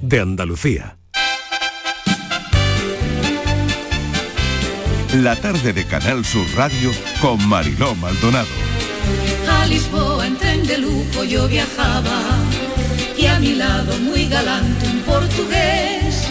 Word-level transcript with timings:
de 0.00 0.20
Andalucía. 0.20 0.98
La 5.14 5.36
tarde 5.36 5.72
de 5.72 5.86
Canal 5.86 6.24
Sur 6.24 6.46
Radio 6.54 6.90
con 7.20 7.46
Mariló 7.48 7.94
Maldonado. 7.94 8.48
A 9.50 9.66
Lisboa 9.66 10.26
en 10.26 10.36
tren 10.36 10.66
de 10.66 10.78
lujo 10.78 11.24
yo 11.24 11.48
viajaba 11.48 12.20
y 13.16 13.26
a 13.26 13.38
mi 13.40 13.54
lado 13.54 13.98
muy 14.00 14.26
galante 14.28 14.86
un 14.86 15.00
portugués. 15.00 16.28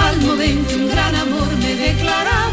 Al 0.00 0.20
momento 0.20 0.76
un 0.76 0.88
gran 0.88 1.14
amor 1.14 1.56
me 1.56 1.74
declaraba 1.74 2.43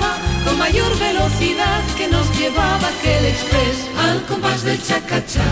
mayor 0.62 1.00
velocidad 1.00 1.82
que 1.98 2.07
nos 2.07 2.38
llevaba 2.38 2.88
aquel 2.88 3.25
express 3.25 3.78
al 3.98 4.23
compás 4.28 4.64
del 4.64 4.80
chacachá, 4.80 5.43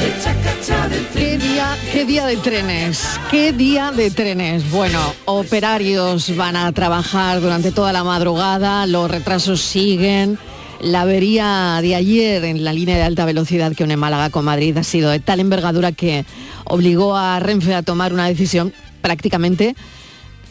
del 0.00 0.22
chacachá 0.22 0.88
del 0.88 1.06
¿Qué 1.08 1.36
día, 1.36 1.76
¿Qué 1.92 2.04
día 2.06 2.24
de 2.24 2.36
trenes? 2.38 3.06
¿Qué 3.30 3.52
día 3.52 3.92
de 3.92 4.10
trenes? 4.10 4.70
Bueno, 4.70 4.98
operarios 5.26 6.34
van 6.36 6.56
a 6.56 6.72
trabajar 6.72 7.42
durante 7.42 7.70
toda 7.70 7.92
la 7.92 8.02
madrugada, 8.02 8.86
los 8.86 9.10
retrasos 9.10 9.60
siguen. 9.60 10.38
La 10.80 11.02
avería 11.02 11.78
de 11.82 11.94
ayer 11.94 12.42
en 12.44 12.64
la 12.64 12.72
línea 12.72 12.96
de 12.96 13.02
alta 13.02 13.26
velocidad 13.26 13.74
que 13.74 13.84
une 13.84 13.98
Málaga 13.98 14.30
con 14.30 14.46
Madrid 14.46 14.76
ha 14.78 14.84
sido 14.84 15.10
de 15.10 15.20
tal 15.20 15.40
envergadura 15.40 15.92
que 15.92 16.24
obligó 16.64 17.14
a 17.14 17.38
Renfe 17.40 17.74
a 17.74 17.82
tomar 17.82 18.14
una 18.14 18.26
decisión 18.26 18.72
prácticamente 19.02 19.76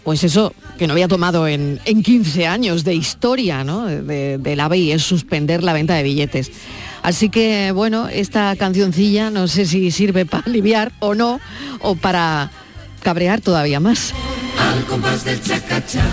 pues 0.05 0.23
eso, 0.23 0.53
que 0.77 0.85
no 0.85 0.93
había 0.93 1.07
tomado 1.07 1.47
en, 1.47 1.81
en 1.83 2.03
15 2.03 2.45
años 2.45 2.83
de 2.83 2.93
historia 2.93 3.63
¿no? 3.63 3.87
de, 3.87 4.37
del 4.37 4.59
AVE 4.59 4.77
y 4.77 4.91
es 4.91 5.01
suspender 5.01 5.63
la 5.63 5.73
venta 5.73 5.95
de 5.95 6.03
billetes. 6.03 6.51
Así 7.01 7.29
que, 7.29 7.71
bueno, 7.71 8.07
esta 8.07 8.55
cancioncilla 8.55 9.31
no 9.31 9.47
sé 9.47 9.65
si 9.65 9.89
sirve 9.89 10.27
para 10.27 10.43
aliviar 10.45 10.91
o 10.99 11.15
no, 11.15 11.39
o 11.81 11.95
para 11.95 12.51
cabrear 13.01 13.41
todavía 13.41 13.79
más. 13.79 14.13
Al 14.59 14.85
compás 14.85 15.25
del 15.25 15.41
chacachá, 15.41 16.05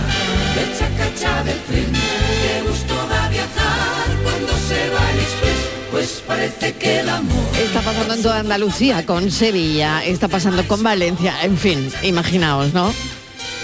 del 0.55 0.79
chacachá 0.79 1.45
del 1.45 1.59
tren, 1.61 1.93
qué 1.93 2.69
gusto 2.69 2.95
da 2.95 3.29
viajar 3.29 4.23
cuando 4.23 4.53
se 4.69 4.89
va 4.89 5.11
el 5.13 5.19
express, 5.19 5.69
pues 5.91 6.23
parece 6.27 6.73
que 6.75 7.01
el 7.01 7.09
amor... 7.11 7.45
Está 7.63 7.83
pasando 7.83 8.15
en 8.15 8.23
toda 8.23 8.39
Andalucía, 8.41 9.05
con 9.05 9.31
Sevilla, 9.31 10.03
está 10.03 10.29
pasando 10.29 10.67
con 10.67 10.83
Valencia, 10.83 11.35
en 11.43 11.59
fin, 11.59 11.91
imaginaos, 12.03 12.73
¿no? 12.73 12.91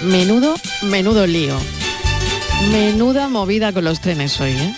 Menudo, 0.05 0.55
menudo 0.83 1.27
lío. 1.27 1.57
Menuda 2.73 3.29
movida 3.29 3.73
con 3.73 3.85
los 3.85 4.01
trenes 4.01 4.41
hoy, 4.41 4.51
¿eh? 4.53 4.75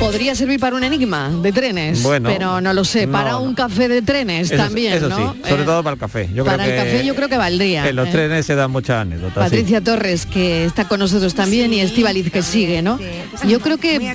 Podría 0.00 0.34
servir 0.34 0.58
para 0.58 0.74
un 0.74 0.82
enigma 0.82 1.30
de 1.30 1.52
trenes, 1.52 2.02
Bueno, 2.02 2.28
pero 2.28 2.60
no 2.60 2.72
lo 2.72 2.84
sé. 2.84 3.06
Para 3.06 3.32
no. 3.32 3.42
un 3.42 3.54
café 3.54 3.86
de 3.88 4.02
trenes 4.02 4.50
Eso, 4.50 4.60
también, 4.60 4.94
eso 4.94 5.08
¿no? 5.08 5.16
sí, 5.32 5.40
sobre 5.48 5.62
Eh, 5.62 5.64
todo 5.64 5.82
para 5.84 5.94
el 5.94 6.00
café. 6.00 6.28
Yo 6.34 6.44
para 6.44 6.64
creo 6.64 6.66
el 6.76 6.82
que 6.84 6.90
café 6.90 7.06
yo 7.06 7.14
creo 7.14 7.28
que 7.28 7.36
valdría. 7.36 7.88
En 7.88 7.94
los 7.94 8.08
¿eh? 8.08 8.10
trenes 8.10 8.44
se 8.44 8.56
dan 8.56 8.70
muchas 8.72 9.02
anécdotas. 9.02 9.34
sí. 9.34 9.50
Patricia 9.50 9.80
Torres, 9.80 10.26
que 10.26 10.64
está 10.64 10.88
con 10.88 10.98
nosotros 10.98 11.34
también, 11.34 11.72
y 11.72 11.80
Estivaliz, 11.80 12.32
que 12.32 12.42
sigue, 12.42 12.82
¿no? 12.82 12.98
Yo 13.46 13.60
creo 13.60 13.78
que 13.78 14.12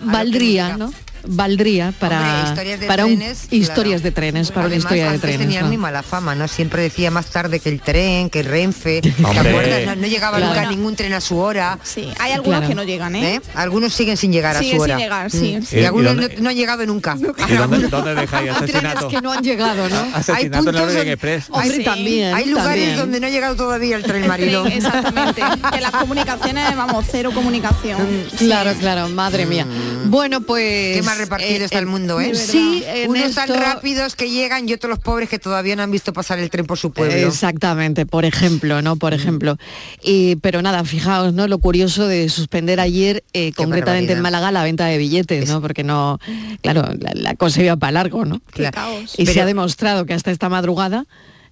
valdría. 0.00 0.76
¿no? 0.76 0.92
Valdría 1.28 1.92
para, 1.98 2.18
Hombre, 2.20 2.48
historias 2.50 2.80
de 2.80 2.86
para 2.86 3.04
un- 3.06 3.16
trenes, 3.18 3.46
historias 3.50 4.02
de 4.02 4.10
trenes, 4.12 4.48
para 4.50 4.66
una 4.66 4.66
Además, 4.74 4.84
historia 4.84 5.02
de 5.04 5.08
antes 5.08 5.20
trenes. 5.22 5.38
tenían 5.40 5.62
¿no? 5.62 5.68
muy 5.68 5.76
mala 5.76 6.02
fama, 6.02 6.34
¿no? 6.34 6.48
Siempre 6.48 6.82
decía 6.82 7.10
más 7.10 7.26
tarde 7.26 7.60
que 7.60 7.68
el 7.68 7.80
tren, 7.80 8.30
que 8.30 8.40
el 8.40 8.46
Renfe. 8.46 9.00
¿Te 9.02 9.08
acuerdas? 9.24 9.86
No, 9.86 9.96
no 9.96 10.06
llegaba 10.06 10.38
Claro. 10.38 10.54
nunca 10.54 10.70
ningún 10.70 10.96
tren 10.96 11.12
a 11.14 11.20
su 11.20 11.38
hora. 11.38 11.78
Sí, 11.82 12.08
hay 12.18 12.32
algunos 12.32 12.58
Claro. 12.60 12.68
que 12.68 12.74
no 12.74 12.84
llegan, 12.84 13.16
¿eh? 13.16 13.36
¿eh? 13.36 13.40
Algunos 13.54 13.92
siguen 13.92 14.16
sin 14.16 14.32
llegar 14.32 14.56
a 14.56 14.60
su 14.62 14.64
sin 14.70 14.80
hora. 14.80 14.96
llegar, 14.98 15.30
sí. 15.30 15.56
Mm. 15.60 15.62
Sí. 15.64 15.78
Y 15.78 15.84
algunos 15.84 16.12
¿Y 16.12 16.16
no, 16.16 16.22
dónde- 16.22 16.40
no 16.40 16.48
han 16.50 16.56
llegado 16.56 16.86
nunca. 16.86 17.16
¿Y 17.48 17.52
dónde, 17.54 17.88
dónde 17.88 18.14
dejáis 18.14 18.50
Hay 18.50 18.56
trenes 18.56 18.72
asesinato? 18.74 19.08
que 19.08 19.20
no 19.20 19.32
han 19.32 19.42
llegado, 19.42 19.88
¿no? 19.88 19.96
En 19.96 20.06
el 20.06 20.50
puntos 20.50 20.66
Orient 20.74 20.96
donde- 20.96 21.12
Express. 21.12 21.44
Hombre, 21.50 21.76
sí. 21.76 21.84
también. 21.84 22.34
Hay 22.34 22.46
lugares 22.46 22.68
también. 22.74 22.96
donde 22.96 23.20
no 23.20 23.26
ha 23.26 23.30
llegado 23.30 23.56
todavía 23.56 23.96
el 23.96 24.02
tren 24.02 24.26
marino. 24.26 24.66
exactamente. 24.66 25.42
que 25.72 25.80
las 25.80 25.90
comunicaciones, 25.92 26.76
vamos, 26.76 27.04
cero 27.10 27.30
comunicación. 27.34 27.98
Claro, 28.38 28.72
claro, 28.78 29.08
madre 29.08 29.46
mía. 29.46 29.66
Bueno, 30.06 30.40
pues... 30.40 30.96
Mm. 31.16 31.20
Repartido 31.20 31.60
eh, 31.60 31.64
está 31.64 31.78
el 31.78 31.84
eh, 31.84 31.88
mundo, 31.88 32.20
¿eh? 32.20 32.34
Sí, 32.34 32.84
en 32.86 33.10
Unos 33.10 33.34
tan 33.34 33.48
rápidos 33.48 34.14
que 34.16 34.30
llegan 34.30 34.68
y 34.68 34.72
otros 34.72 34.90
los 34.90 34.98
pobres 34.98 35.28
que 35.28 35.38
todavía 35.38 35.76
no 35.76 35.82
han 35.82 35.90
visto 35.90 36.12
pasar 36.12 36.38
el 36.38 36.50
tren 36.50 36.66
por 36.66 36.78
su 36.78 36.92
pueblo. 36.92 37.14
Exactamente, 37.14 38.06
por 38.06 38.24
ejemplo, 38.24 38.82
¿no? 38.82 38.96
Por 38.96 39.14
ejemplo. 39.14 39.56
Y, 40.02 40.36
pero 40.36 40.62
nada, 40.62 40.84
fijaos, 40.84 41.32
¿no? 41.32 41.48
Lo 41.48 41.58
curioso 41.58 42.06
de 42.06 42.28
suspender 42.28 42.80
ayer, 42.80 43.24
eh, 43.32 43.52
concretamente 43.52 44.12
en. 44.12 44.20
Málaga, 44.20 44.50
la 44.50 44.64
venta 44.64 44.86
de 44.86 44.98
billetes, 44.98 45.48
¿no? 45.48 45.60
Porque 45.60 45.84
no, 45.84 46.18
claro, 46.62 46.82
la, 46.98 47.12
la 47.14 47.34
cosa 47.34 47.62
iba 47.62 47.76
para 47.76 47.92
largo, 47.92 48.24
¿no? 48.24 48.40
Claro. 48.50 48.74
caos. 48.74 49.14
Y 49.16 49.26
se 49.26 49.40
ha 49.40 49.46
demostrado 49.46 50.04
que 50.04 50.14
hasta 50.14 50.30
esta 50.30 50.48
madrugada 50.48 51.06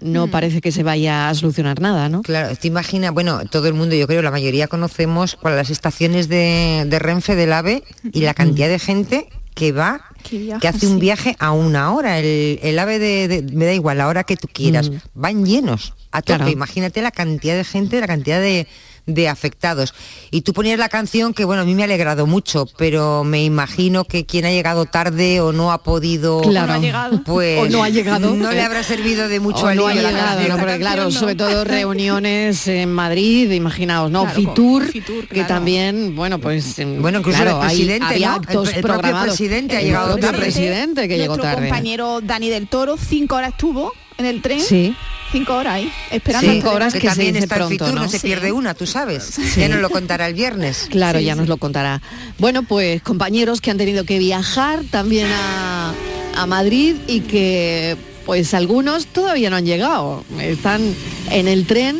no 0.04 0.28
parece 0.28 0.60
que 0.60 0.70
se 0.70 0.82
vaya 0.82 1.28
a 1.28 1.34
solucionar 1.34 1.80
nada, 1.80 2.08
¿no? 2.08 2.22
Claro, 2.22 2.54
te 2.56 2.68
imaginas, 2.68 3.12
bueno, 3.12 3.40
todo 3.46 3.68
el 3.68 3.74
mundo, 3.74 3.94
yo 3.94 4.06
creo, 4.06 4.22
la 4.22 4.30
mayoría 4.30 4.68
conocemos 4.68 5.36
cuáles 5.36 5.56
las 5.56 5.70
estaciones 5.70 6.28
de, 6.28 6.84
de 6.86 6.98
Renfe 6.98 7.34
del 7.34 7.52
AVE 7.52 7.82
y 8.12 8.20
la 8.20 8.34
cantidad 8.34 8.68
de 8.68 8.78
gente 8.78 9.28
que 9.54 9.72
va, 9.72 10.00
Que 10.22 10.68
hace 10.68 10.86
un 10.86 10.94
sí. 10.94 11.00
viaje 11.00 11.36
a 11.38 11.52
una 11.52 11.92
hora. 11.92 12.18
El, 12.18 12.58
el 12.62 12.78
AVE 12.78 12.98
de, 12.98 13.28
de- 13.28 13.42
me 13.54 13.64
da 13.66 13.72
igual, 13.72 13.98
la 13.98 14.08
hora 14.08 14.24
que 14.24 14.36
tú 14.36 14.48
quieras. 14.52 14.90
Van 15.14 15.44
llenos 15.46 15.94
a 16.10 16.22
tope. 16.22 16.36
Claro. 16.38 16.50
Imagínate 16.50 17.02
la 17.02 17.10
cantidad 17.12 17.54
de 17.56 17.64
gente, 17.64 18.00
la 18.00 18.06
cantidad 18.06 18.40
de, 18.40 18.66
de 19.06 19.28
afectados. 19.28 19.92
Y 20.30 20.40
tú 20.42 20.52
ponías 20.52 20.78
la 20.78 20.88
canción 20.88 21.34
que, 21.34 21.44
bueno, 21.44 21.62
a 21.62 21.64
mí 21.64 21.74
me 21.74 21.82
ha 21.82 21.84
alegrado 21.84 22.26
mucho, 22.26 22.66
pero 22.78 23.22
me 23.24 23.44
imagino 23.44 24.04
que 24.04 24.24
quien 24.26 24.46
ha 24.46 24.50
llegado 24.50 24.86
tarde 24.86 25.40
o 25.40 25.52
no 25.52 25.72
ha 25.72 25.82
podido... 25.82 26.40
Claro. 26.40 26.68
no 26.68 26.72
ha 26.74 26.78
llegado. 26.78 27.20
Pues 27.24 27.58
O 27.60 27.68
no 27.68 27.82
ha 27.84 27.88
llegado. 27.88 28.34
No 28.34 28.50
le 28.50 28.62
habrá 28.62 28.82
servido 28.82 29.28
de 29.28 29.40
mucho 29.40 29.58
O 29.66 29.74
no 29.74 29.86
alivio 29.86 29.88
ha 29.88 29.94
la 29.94 30.10
llegado, 30.10 30.28
canción. 30.36 30.48
¿no? 30.48 30.56
Porque 30.64 30.78
claro, 30.78 31.04
no. 31.04 31.10
sobre 31.10 31.34
todo 31.34 31.64
reuniones 31.64 32.66
en 32.68 32.92
Madrid, 32.92 33.50
imaginaos, 33.50 34.10
¿no? 34.10 34.22
Claro, 34.24 34.36
Fitur, 34.36 34.86
Fitur, 34.86 35.26
que 35.28 35.34
claro. 35.34 35.48
también, 35.48 36.14
bueno, 36.16 36.38
pues 36.38 36.76
Bueno, 36.98 37.18
incluso 37.20 37.38
claro, 37.42 37.58
el 37.62 37.68
hay- 37.68 37.76
presidente, 37.76 38.06
había 38.06 38.28
¿no? 38.30 38.34
actos 38.36 38.68
El- 38.70 38.74
el 38.76 38.82
programados. 38.82 39.26
presidente 39.28 39.76
ha 39.76 39.80
El 39.80 39.86
llegado 39.86 40.08
propio 40.12 40.26
tarde. 40.30 40.38
presidente 40.42 41.08
que 41.08 41.18
llegó 41.18 41.36
tarde. 41.36 41.62
compañero 41.68 42.20
Dani 42.22 42.48
del 42.50 42.68
Toro, 42.68 42.96
cinco 42.96 43.36
horas 43.36 43.50
estuvo 43.52 43.92
en 44.18 44.26
el 44.26 44.42
tren. 44.42 44.60
Sí. 44.60 44.94
Cinco 45.32 45.54
horas 45.56 45.74
ahí, 45.74 45.92
esperando. 46.12 46.46
Tren. 46.52 46.66
horas 46.68 46.92
que, 46.92 47.00
que 47.00 47.06
se 47.08 47.10
también 47.10 47.34
dice 47.34 47.44
está 47.44 47.56
pronto, 47.56 47.72
el 47.72 47.78
Fitur, 47.80 47.94
no, 47.94 48.02
¿no? 48.04 48.08
se 48.08 48.18
Sí. 48.20 48.26
pierde 48.28 48.52
una, 48.52 48.74
tú 48.74 48.86
sabes. 48.86 49.32
Ya 49.56 49.68
nos 49.68 49.80
lo 49.80 49.90
contará 49.90 50.28
el 50.28 50.34
viernes. 50.34 50.86
Claro, 50.90 51.18
Sí, 51.18 51.24
ya 51.24 51.32
sí. 51.34 51.38
nos 51.40 51.48
lo 51.48 51.56
contará. 51.56 52.00
Bueno, 52.38 52.62
pues 52.62 53.02
compañeros 53.02 53.60
que 53.60 53.70
han 53.72 53.78
tenido 53.78 54.04
que 54.04 54.18
viajar 54.20 54.80
también 54.90 55.26
a, 55.32 55.92
a 56.36 56.46
Madrid 56.46 56.94
y 57.08 57.20
que 57.20 57.96
pues 58.26 58.54
algunos 58.54 59.06
todavía 59.06 59.50
no 59.50 59.56
han 59.56 59.66
llegado. 59.66 60.24
Están 60.40 60.94
en 61.30 61.48
el 61.48 61.66
tren 61.66 61.98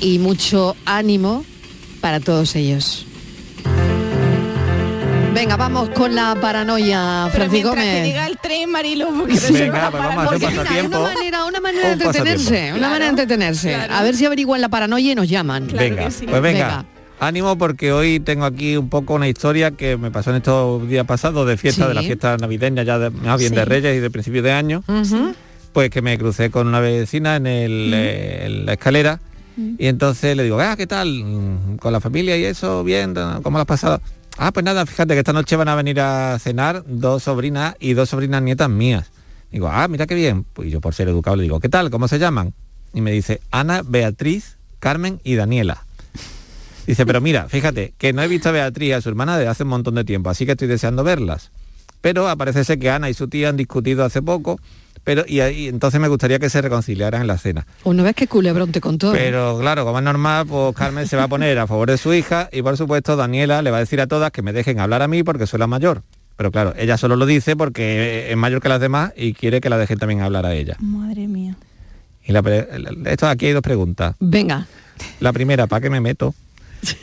y 0.00 0.18
mucho 0.18 0.74
ánimo 0.84 1.44
para 2.00 2.18
todos 2.20 2.56
ellos. 2.56 3.06
Venga, 5.34 5.56
vamos 5.56 5.88
con 5.90 6.14
la 6.14 6.34
paranoia, 6.40 7.28
Francisco 7.30 7.74
mientras 7.74 7.84
que 7.84 7.90
Gómez. 7.92 8.06
llega 8.06 8.26
el 8.26 8.38
tren, 8.38 8.70
Marilo, 8.70 9.06
porque 9.16 9.34
no 9.34 9.40
pues 9.40 9.70
vamos 9.70 9.74
a 9.74 9.86
hacer 9.88 10.26
porque- 10.26 10.46
Venga, 10.46 10.62
pasatiempo. 10.62 10.98
una 10.98 11.14
manera, 11.14 11.44
una 11.44 11.60
manera 11.60 11.86
de 11.88 11.92
entretenerse, 11.92 12.58
una 12.70 12.78
Claro, 12.78 12.80
manera 12.92 13.04
de 13.04 13.10
entretenerse. 13.10 13.68
claro. 13.74 13.94
A 13.94 14.02
ver 14.02 14.16
si 14.16 14.26
averiguan 14.26 14.60
la 14.60 14.68
paranoia 14.68 15.12
y 15.12 15.14
nos 15.14 15.28
llaman. 15.28 15.66
Claro 15.66 15.84
venga, 15.88 16.04
que 16.06 16.10
sí. 16.10 16.26
pues 16.26 16.42
venga. 16.42 16.66
Venga. 16.66 16.84
Ánimo 17.20 17.58
porque 17.58 17.92
hoy 17.92 18.20
tengo 18.20 18.44
aquí 18.46 18.76
un 18.76 18.88
poco 18.88 19.14
una 19.14 19.28
historia 19.28 19.70
que 19.72 19.96
me 19.96 20.10
pasó 20.10 20.30
en 20.30 20.36
estos 20.36 20.88
días 20.88 21.04
pasados 21.04 21.46
de 21.46 21.56
fiesta, 21.56 21.82
Sí. 21.84 21.88
de 21.88 21.94
la 21.94 22.02
fiesta 22.02 22.36
navideña, 22.36 22.82
ya 22.84 22.98
de- 22.98 23.10
más 23.10 23.38
bien 23.38 23.54
de 23.54 23.62
Sí. 23.62 23.68
Reyes 23.68 23.96
y 23.96 24.00
de 24.00 24.10
principio 24.10 24.42
de 24.42 24.52
año, 24.52 24.82
pues 25.72 25.90
que 25.90 26.00
me 26.02 26.16
crucé 26.18 26.50
con 26.50 26.66
una 26.66 26.80
vecina 26.80 27.36
en, 27.36 27.46
el, 27.46 27.92
eh, 27.94 28.46
en 28.46 28.66
la 28.66 28.72
escalera 28.72 29.20
y 29.56 29.86
entonces 29.86 30.36
le 30.36 30.44
digo, 30.44 30.60
ah, 30.60 30.76
¿qué 30.76 30.86
tal? 30.86 31.08
Mm, 31.24 31.76
Con 31.78 31.92
la 31.92 32.00
familia 32.00 32.36
y 32.36 32.44
eso, 32.44 32.82
bien, 32.84 33.14
¿cómo 33.42 33.58
lo 33.58 33.62
has 33.62 33.66
pasado? 33.66 34.00
Ah, 34.40 34.52
pues 34.52 34.64
nada, 34.64 34.86
fíjate 34.86 35.14
que 35.14 35.18
esta 35.18 35.32
noche 35.32 35.56
van 35.56 35.66
a 35.66 35.74
venir 35.74 36.00
a 36.00 36.38
cenar 36.38 36.84
dos 36.86 37.24
sobrinas 37.24 37.74
y 37.80 37.94
dos 37.94 38.10
sobrinas 38.10 38.40
nietas 38.40 38.70
mías. 38.70 39.10
Digo, 39.50 39.68
ah, 39.68 39.88
mira 39.88 40.06
qué 40.06 40.14
bien. 40.14 40.44
Pues 40.44 40.70
yo 40.70 40.80
por 40.80 40.94
ser 40.94 41.08
educado 41.08 41.36
le 41.36 41.42
digo, 41.42 41.58
¿qué 41.58 41.68
tal? 41.68 41.90
¿Cómo 41.90 42.06
se 42.06 42.20
llaman? 42.20 42.54
Y 42.94 43.00
me 43.00 43.10
dice, 43.10 43.40
Ana, 43.50 43.82
Beatriz, 43.84 44.56
Carmen 44.78 45.20
y 45.24 45.34
Daniela. 45.34 45.84
Dice, 46.86 47.04
pero 47.04 47.20
mira, 47.20 47.48
fíjate, 47.48 47.94
que 47.98 48.12
no 48.12 48.22
he 48.22 48.28
visto 48.28 48.48
a 48.48 48.52
Beatriz 48.52 48.88
y 48.88 48.92
a 48.92 49.00
su 49.00 49.08
hermana 49.08 49.36
desde 49.36 49.50
hace 49.50 49.64
un 49.64 49.70
montón 49.70 49.96
de 49.96 50.04
tiempo, 50.04 50.30
así 50.30 50.46
que 50.46 50.52
estoy 50.52 50.68
deseando 50.68 51.02
verlas. 51.02 51.50
Pero 52.00 52.28
aparece 52.28 52.62
ser 52.64 52.78
que 52.78 52.90
Ana 52.90 53.10
y 53.10 53.14
su 53.14 53.26
tía 53.26 53.48
han 53.48 53.56
discutido 53.56 54.04
hace 54.04 54.22
poco, 54.22 54.60
pero 55.08 55.24
y, 55.26 55.40
y 55.40 55.68
entonces 55.68 55.98
me 56.02 56.08
gustaría 56.08 56.38
que 56.38 56.50
se 56.50 56.60
reconciliaran 56.60 57.22
en 57.22 57.28
la 57.28 57.38
cena. 57.38 57.66
Una 57.84 58.02
vez 58.02 58.14
que 58.14 58.26
culebrón 58.26 58.72
te 58.72 58.82
contó. 58.82 59.10
Pero 59.12 59.58
claro, 59.58 59.86
como 59.86 59.96
es 59.96 60.04
normal, 60.04 60.44
pues 60.46 60.76
Carmen 60.76 61.08
se 61.08 61.16
va 61.16 61.22
a 61.22 61.28
poner 61.28 61.58
a 61.58 61.66
favor 61.66 61.88
de 61.90 61.96
su 61.96 62.12
hija 62.12 62.50
y 62.52 62.60
por 62.60 62.76
supuesto 62.76 63.16
Daniela 63.16 63.62
le 63.62 63.70
va 63.70 63.78
a 63.78 63.80
decir 63.80 64.02
a 64.02 64.06
todas 64.06 64.30
que 64.32 64.42
me 64.42 64.52
dejen 64.52 64.80
hablar 64.80 65.00
a 65.00 65.08
mí 65.08 65.22
porque 65.22 65.46
soy 65.46 65.60
la 65.60 65.66
mayor. 65.66 66.02
Pero 66.36 66.50
claro, 66.52 66.74
ella 66.76 66.98
solo 66.98 67.16
lo 67.16 67.24
dice 67.24 67.56
porque 67.56 68.30
es 68.30 68.36
mayor 68.36 68.60
que 68.60 68.68
las 68.68 68.82
demás 68.82 69.14
y 69.16 69.32
quiere 69.32 69.62
que 69.62 69.70
la 69.70 69.78
dejen 69.78 69.98
también 69.98 70.20
hablar 70.20 70.44
a 70.44 70.52
ella. 70.52 70.76
Madre 70.78 71.26
mía. 71.26 71.56
Y 72.22 72.32
la 72.32 72.40
esto 73.06 73.28
aquí 73.28 73.46
hay 73.46 73.52
dos 73.52 73.62
preguntas. 73.62 74.14
Venga. 74.20 74.66
La 75.20 75.32
primera, 75.32 75.66
¿para 75.68 75.80
qué 75.80 75.88
me 75.88 76.02
meto? 76.02 76.34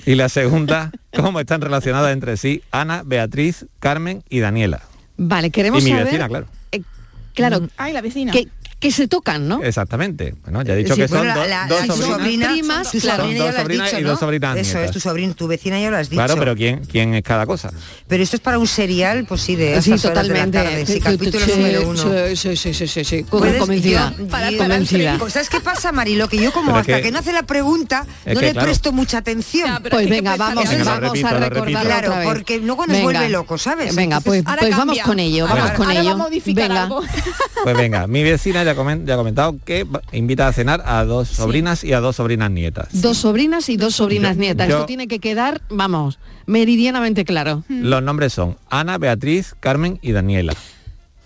Y 0.05 0.13
la 0.13 0.29
segunda, 0.29 0.91
¿cómo 1.15 1.39
están 1.39 1.59
relacionadas 1.59 2.13
entre 2.13 2.37
sí 2.37 2.61
Ana, 2.69 3.01
Beatriz, 3.03 3.65
Carmen 3.79 4.23
y 4.29 4.41
Daniela? 4.41 4.81
Vale, 5.17 5.49
queremos 5.49 5.81
Y 5.81 5.85
mi 5.85 5.89
saber... 5.89 6.05
vecina, 6.05 6.27
claro. 6.27 6.45
Claro, 7.35 7.67
Ay, 7.77 7.93
la 7.93 8.01
vecina. 8.01 8.31
¿qué, 8.31 8.47
que 8.85 8.91
se 8.91 9.07
tocan, 9.07 9.47
¿no? 9.47 9.63
Exactamente. 9.63 10.35
Bueno, 10.43 10.61
ya 10.61 10.73
he 10.73 10.77
dicho 10.77 10.95
Sí, 10.95 11.01
que 11.01 11.07
son 11.07 11.19
do- 11.19 11.45
la- 11.45 11.65
dos 11.67 11.87
la- 11.87 11.93
sobrinas. 11.95 12.17
sobrina, 12.17 12.47
primas, 12.51 12.91
tu 12.91 12.99
claro. 12.99 13.23
sobrina 13.23 13.25
Son 13.25 13.31
ya 13.37 13.37
dos 13.37 13.37
lo 13.53 13.57
has 13.57 13.61
sobrinas 13.63 13.85
dicho, 13.89 13.99
y 13.99 14.03
¿no? 14.03 14.09
dos 14.11 14.19
sobrinas 14.19 14.57
Eso 14.57 14.79
es, 14.79 14.91
tu 14.91 14.99
sobrina, 14.99 15.33
tu 15.33 15.47
vecina 15.47 15.79
ya 15.79 15.89
lo 15.89 15.97
has 15.97 16.09
dicho. 16.09 16.19
Claro, 16.23 16.39
pero 16.39 16.55
¿quién, 16.55 16.85
quién 16.85 17.13
es 17.15 17.23
cada 17.23 17.45
cosa? 17.45 17.71
Pero 18.07 18.23
esto 18.23 18.35
es 18.35 18.41
para 18.41 18.59
un 18.59 18.67
serial, 18.67 19.25
pues 19.25 19.41
sí, 19.41 19.55
de 19.55 19.81
Sí, 19.81 19.91
estas 19.93 20.11
horas 20.11 20.27
de 20.27 20.33
la 20.33 20.45
totalmente. 20.45 20.57
tarde. 20.57 20.85
Sí, 20.85 20.93
Sí, 20.93 20.99
capítulo 21.01 21.45
sí, 21.45 21.51
número 21.55 21.89
uno. 21.89 22.03
Sí, 22.35 22.55
sí, 22.55 22.73
sí, 22.73 23.03
sí, 23.03 23.23
convencida. 23.23 24.13
yo- 24.17 24.27
Para 24.27 24.51
yo- 24.51 24.57
convencida. 24.59 25.17
¿Sabes 25.29 25.49
qué 25.49 25.59
pasa, 25.59 25.91
Marilo? 25.91 26.27
Que 26.27 26.37
yo 26.37 26.51
como 26.53 26.67
Pero 26.67 26.79
hasta 26.79 26.95
que- 26.97 27.01
que, 27.03 27.11
no 27.11 27.19
hace 27.19 27.31
la 27.33 27.43
pregunta, 27.43 28.05
no 28.25 28.39
le 28.39 28.51
claro. 28.51 28.65
presto 28.67 28.91
mucha 28.91 29.17
atención. 29.17 29.67
Ya, 29.67 29.89
Pues 29.89 30.09
venga, 30.09 30.35
vamos, 30.35 30.69
Venga, 30.69 30.83
vamos 30.83 31.01
repito, 31.01 31.27
a 31.27 31.39
recordar. 31.39 31.85
Claro, 31.85 32.07
otra 32.09 32.19
vez. 32.19 32.27
porque 32.29 32.59
luego 32.59 32.85
nos 32.85 33.01
vuelve 33.01 33.29
loco, 33.29 33.57
¿sabes? 33.57 33.95
Venga, 33.95 34.19
pues, 34.21 34.43
pues 34.59 34.77
vamos 34.77 34.99
con 34.99 35.19
ello, 35.19 35.47
vamos 35.47 35.71
con 35.71 35.91
ello. 35.91 36.17
Venga. 36.45 36.89
Pues 37.63 37.77
venga, 37.77 38.05
mi 38.07 38.23
vecina 38.23 38.63
ya 38.63 38.74
ha 38.81 39.15
comentado 39.17 39.55
que 39.65 39.85
invita 40.11 40.47
a 40.47 40.53
cenar 40.53 40.83
a 40.85 41.03
dos 41.05 41.27
sobrinas 41.29 41.83
y 41.83 41.93
a 41.93 41.99
dos 41.99 42.15
sobrinas 42.17 42.51
nietas. 42.51 42.87
Dos 43.01 43.17
sobrinas 43.17 43.69
y 43.69 43.77
dos 43.77 43.95
sobrinas 43.95 44.35
Yo- 44.35 44.41
nietas. 44.41 44.67
yo- 44.69 44.75
Esto 44.75 44.85
tiene 44.85 45.07
que 45.07 45.19
quedar, 45.19 45.61
vamos, 45.69 46.19
meridianamente 46.45 47.25
claro. 47.25 47.63
Los 47.69 48.01
nombres 48.03 48.33
son 48.33 48.57
Ana, 48.69 48.97
Beatriz, 48.97 49.55
Carmen 49.59 49.99
y 50.01 50.11
Daniela. 50.11 50.53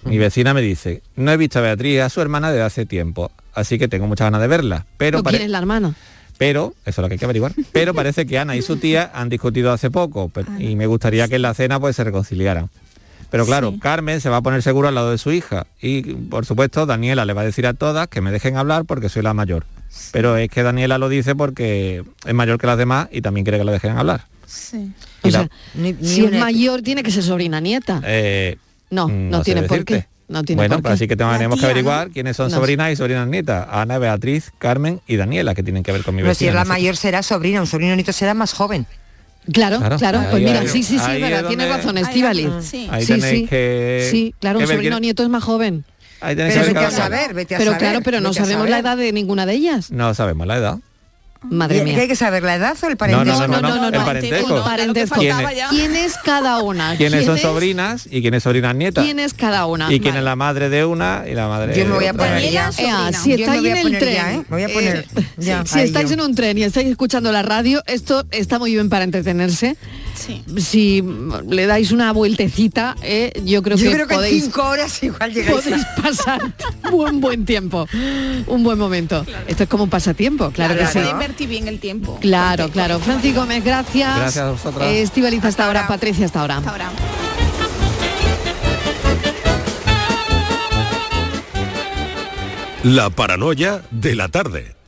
Mi 0.03 0.17
vecina 0.17 0.53
me 0.53 0.61
dice, 0.61 1.01
no 1.15 1.31
he 1.31 1.37
visto 1.37 1.59
a 1.59 1.61
Beatriz 1.61 1.99
a 2.01 2.09
su 2.09 2.21
hermana 2.21 2.51
desde 2.51 2.63
hace 2.63 2.85
tiempo, 2.85 3.31
así 3.53 3.77
que 3.77 3.87
tengo 3.89 4.07
muchas 4.07 4.25
ganas 4.27 4.39
de 4.41 4.47
verla. 4.47 4.85
Pero, 4.97 5.17
¿Pero 5.17 5.23
pare- 5.23 5.37
quién 5.37 5.45
es 5.47 5.51
la 5.51 5.57
hermana? 5.57 5.93
pero, 6.37 6.73
eso 6.85 7.01
es 7.01 7.03
lo 7.03 7.07
que 7.09 7.15
hay 7.15 7.19
que 7.19 7.25
averiguar, 7.25 7.51
pero 7.73 7.93
parece 7.93 8.25
que 8.25 8.39
Ana 8.39 8.55
y 8.55 8.61
su 8.61 8.77
tía 8.77 9.11
han 9.13 9.27
discutido 9.27 9.73
hace 9.73 9.91
poco 9.91 10.29
pero- 10.29 10.47
y 10.57 10.77
me 10.77 10.87
gustaría 10.87 11.27
que 11.27 11.35
en 11.35 11.41
la 11.41 11.53
cena 11.53 11.79
pues 11.81 11.97
se 11.97 12.03
reconciliaran. 12.05 12.69
Pero 13.31 13.45
claro, 13.45 13.75
Carmen 13.79 14.21
se 14.21 14.29
va 14.29 14.37
a 14.37 14.41
poner 14.41 14.61
seguro 14.63 14.87
al 14.87 14.95
lado 14.95 15.11
de 15.11 15.17
su 15.17 15.31
hija 15.31 15.67
y 15.81 16.01
por 16.01 16.45
supuesto 16.45 16.85
Daniela 16.85 17.25
le 17.25 17.33
va 17.33 17.41
a 17.41 17.45
decir 17.45 17.67
a 17.67 17.73
todas 17.73 18.07
que 18.07 18.21
me 18.21 18.31
dejen 18.31 18.57
hablar 18.57 18.85
porque 18.85 19.07
soy 19.09 19.21
la 19.21 19.33
mayor. 19.33 19.65
Pero 20.11 20.35
es 20.37 20.49
que 20.49 20.63
Daniela 20.63 20.97
lo 20.97 21.09
dice 21.09 21.35
porque 21.35 22.03
es 22.25 22.33
mayor 22.33 22.57
que 22.59 22.67
las 22.67 22.77
demás 22.77 23.07
y 23.11 23.21
también 23.21 23.43
quiere 23.45 23.57
que 23.59 23.63
la 23.65 23.71
dejen 23.71 23.97
hablar. 23.97 24.25
Sí. 24.47 24.91
O 25.21 25.27
la- 25.29 25.39
sea, 25.41 25.49
Ni- 25.75 25.93
ni 25.93 26.07
si 26.07 26.25
es 26.25 26.31
mayor, 26.31 26.81
tiene 26.81 27.03
que 27.03 27.11
ser 27.11 27.23
sobrina 27.23 27.59
nieta. 27.61 28.01
Eh, 28.03 28.57
No, 28.89 29.07
mm, 29.07 29.29
no 29.29 29.41
tiene 29.43 29.63
por 29.63 29.85
qué. 29.85 30.07
No 30.27 30.43
tiene 30.43 30.59
bueno, 30.61 30.75
por 30.75 30.83
pues 30.83 30.91
qué. 30.91 30.93
así 30.95 31.07
que 31.07 31.15
tenemos 31.15 31.59
que 31.59 31.65
averiguar 31.65 32.07
¿no? 32.07 32.13
quiénes 32.13 32.37
son 32.37 32.49
No. 32.51 32.57
sobrinas 32.57 32.91
y 32.91 32.95
sobrinas 32.95 33.27
nietas. 33.27 33.67
Ana, 33.71 33.97
Beatriz, 33.97 34.51
Carmen 34.59 35.01
y 35.07 35.15
Daniela, 35.17 35.53
que 35.55 35.63
tienen 35.63 35.81
que 35.83 35.91
ver 35.91 36.03
con 36.03 36.15
mi 36.15 36.21
Pero 36.21 36.33
si 36.35 36.45
vecina. 36.45 36.61
es 36.61 36.67
la 36.67 36.73
mayor 36.73 36.95
será 36.97 37.21
sobrina, 37.23 37.61
un 37.61 37.67
sobrino 37.67 37.95
nieto 37.95 38.13
será 38.13 38.33
más 38.35 38.53
joven. 38.53 38.85
Claro, 39.51 39.77
claro, 39.79 39.97
Claro, 39.97 40.21
pues 40.29 40.43
mira, 40.43 40.59
ahí- 40.61 40.67
sí, 40.67 40.83
sí, 40.83 40.99
sí, 40.99 41.21
verdad, 41.21 41.41
es 41.41 41.47
tiene 41.47 41.65
donde- 41.65 41.77
razón, 41.77 41.97
Estivali. 41.97 42.45
va. 42.45 42.61
Sí. 42.61 42.87
Ahí 42.91 43.05
sí, 43.05 43.21
sí. 43.21 43.47
que... 43.47 44.07
Sí, 44.11 44.35
claro, 44.39 44.59
un 44.59 44.67
sobrino 44.67 44.99
nieto 44.99 45.23
es 45.23 45.29
más 45.29 45.43
joven. 45.43 45.85
Ahí 46.21 46.35
tenéis 46.35 46.55
Pero 46.55 46.79
que 46.81 46.91
saber, 46.91 47.33
vete 47.33 47.55
a 47.55 47.57
Pero 47.57 47.71
saber. 47.71 47.79
claro, 47.87 48.01
pero 48.03 48.19
no 48.19 48.33
sabemos 48.33 48.69
la 48.69 48.79
edad 48.79 48.97
de 48.97 49.11
ninguna 49.13 49.45
de 49.45 49.53
ellas. 49.53 49.89
No 49.91 50.13
sabemos 50.13 50.45
la 50.45 50.57
edad. 50.57 50.77
Madre 51.41 51.77
¿Y- 51.77 51.83
mía. 51.83 51.95
¿Qué 51.95 52.01
hay 52.01 52.07
que 52.09 52.15
saber? 52.17 52.43
¿La 52.43 52.55
edad 52.55 52.75
o 52.83 52.87
el 52.87 52.97
parentesco? 52.97 53.47
no, 53.47 53.47
no, 53.47 53.61
no, 53.61 53.75
no, 53.75 53.91
no, 53.91 54.05
parentesco. 54.05 54.57
el 54.57 54.63
parentesco. 54.63 55.19
¿Quién 55.19 55.39
es? 55.39 55.55
ya. 55.55 55.69
¿Quién 55.69 55.95
es 55.95 56.15
cada 56.25 56.59
una? 56.61 56.97
¿Quiénes 56.97 57.25
son 57.25 57.37
sobrinas 57.37 58.07
y 58.11 58.21
quiénes 58.21 58.43
sobrinas 58.43 58.75
nietas? 58.75 59.05
¿Quién 59.05 59.19
es 59.19 59.33
cada 59.33 59.65
una? 59.65 59.85
Y 59.85 59.99
quién 60.01 60.11
Vale. 60.15 60.19
es 60.19 60.25
la 60.25 60.35
madre 60.35 60.69
de 60.69 60.83
una 60.83 61.23
y 61.29 61.33
la 61.35 61.47
madre 61.47 61.75
Yo 61.77 61.85
me 61.85 61.91
voy 61.91 62.03
de 62.03 62.09
a 62.09 62.11
otra. 62.11 62.25
poner 62.27 62.51
ya. 62.51 62.71
Si 62.73 62.81
Yo 62.83 62.89
me 62.89 63.33
estáis 63.35 63.61
voy 63.61 63.69
a 63.69 63.71
en 63.71 63.77
el 63.77 63.83
poner 63.83 63.99
tren, 63.99 64.13
ya, 64.15 64.33
¿eh? 64.33 64.37
Me 64.49 64.55
voy 64.55 64.63
a 64.63 64.69
poner 64.73 64.97
eh, 65.15 65.23
ya, 65.37 65.65
si 65.65 65.79
estáis 65.79 66.09
yo. 66.09 66.13
en 66.15 66.21
un 66.21 66.35
tren 66.35 66.57
y 66.57 66.63
estáis 66.63 66.87
escuchando 66.87 67.31
la 67.31 67.41
radio, 67.41 67.81
esto 67.87 68.25
está 68.31 68.59
muy 68.59 68.73
bien 68.73 68.89
para 68.89 69.05
entretenerse. 69.05 69.77
Sí. 70.15 70.43
Si 70.57 71.01
le 71.47 71.65
dais 71.67 71.91
una 71.93 72.11
vueltecita, 72.11 72.97
eh, 73.01 73.31
yo 73.45 73.63
creo 73.63 73.77
Yo 73.77 73.85
que 73.89 73.93
creo 73.95 74.07
que 74.07 74.13
en 74.15 74.19
podéis, 74.19 74.43
cinco 74.43 74.63
horas 74.67 75.01
igual 75.03 75.31
podéis 75.49 75.85
pasar 76.03 76.41
un 76.91 77.21
buen 77.21 77.45
tiempo, 77.45 77.87
un 78.47 78.63
buen 78.63 78.77
momento. 78.77 79.25
Esto 79.47 79.63
es 79.63 79.69
como 79.69 79.85
un 79.85 79.89
pasatiempo, 79.89 80.51
claro, 80.51 80.73
Claro, 80.75 80.91
que 80.91 80.99
sí. 80.99 81.05
Invertir 81.29 81.47
bien 81.47 81.67
el 81.67 81.79
tiempo. 81.79 82.17
Claro, 82.19 82.69
claro. 82.69 82.97
Francis 82.97 83.35
Gómez, 83.35 83.63
gracias. 83.63 84.17
Gracias 84.17 84.43
a 84.43 84.49
vosotras. 84.49 84.91
Estivaliz 84.91 85.45
hasta 85.45 85.67
ahora, 85.67 85.87
Patricia 85.87 86.25
hasta 86.25 86.41
ahora. 86.41 86.57
Hasta 86.57 86.71
ahora. 86.71 86.89
La 92.81 93.11
paranoia 93.11 93.83
de 93.91 94.15
la 94.15 94.29
tarde. 94.29 94.78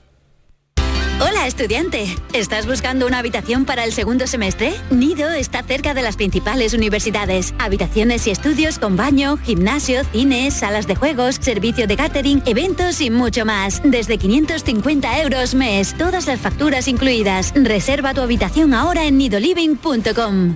Hola 1.22 1.46
estudiante, 1.46 2.18
¿estás 2.34 2.66
buscando 2.66 3.06
una 3.06 3.20
habitación 3.20 3.64
para 3.64 3.84
el 3.84 3.94
segundo 3.94 4.26
semestre? 4.26 4.74
Nido 4.90 5.30
está 5.30 5.62
cerca 5.62 5.94
de 5.94 6.02
las 6.02 6.16
principales 6.16 6.74
universidades. 6.74 7.54
Habitaciones 7.60 8.26
y 8.26 8.32
estudios 8.32 8.80
con 8.80 8.96
baño, 8.98 9.38
gimnasio, 9.38 10.04
cines, 10.06 10.56
salas 10.56 10.88
de 10.88 10.96
juegos, 10.96 11.36
servicio 11.40 11.86
de 11.86 11.96
catering, 11.96 12.42
eventos 12.48 13.02
y 13.02 13.12
mucho 13.12 13.46
más. 13.46 13.84
Desde 13.84 14.18
550 14.18 15.22
euros 15.22 15.54
mes, 15.54 15.96
todas 15.96 16.26
las 16.26 16.40
facturas 16.40 16.88
incluidas. 16.88 17.54
Reserva 17.54 18.16
tu 18.16 18.22
habitación 18.22 18.74
ahora 18.74 19.06
en 19.06 19.20
nidoliving.com. 19.20 20.56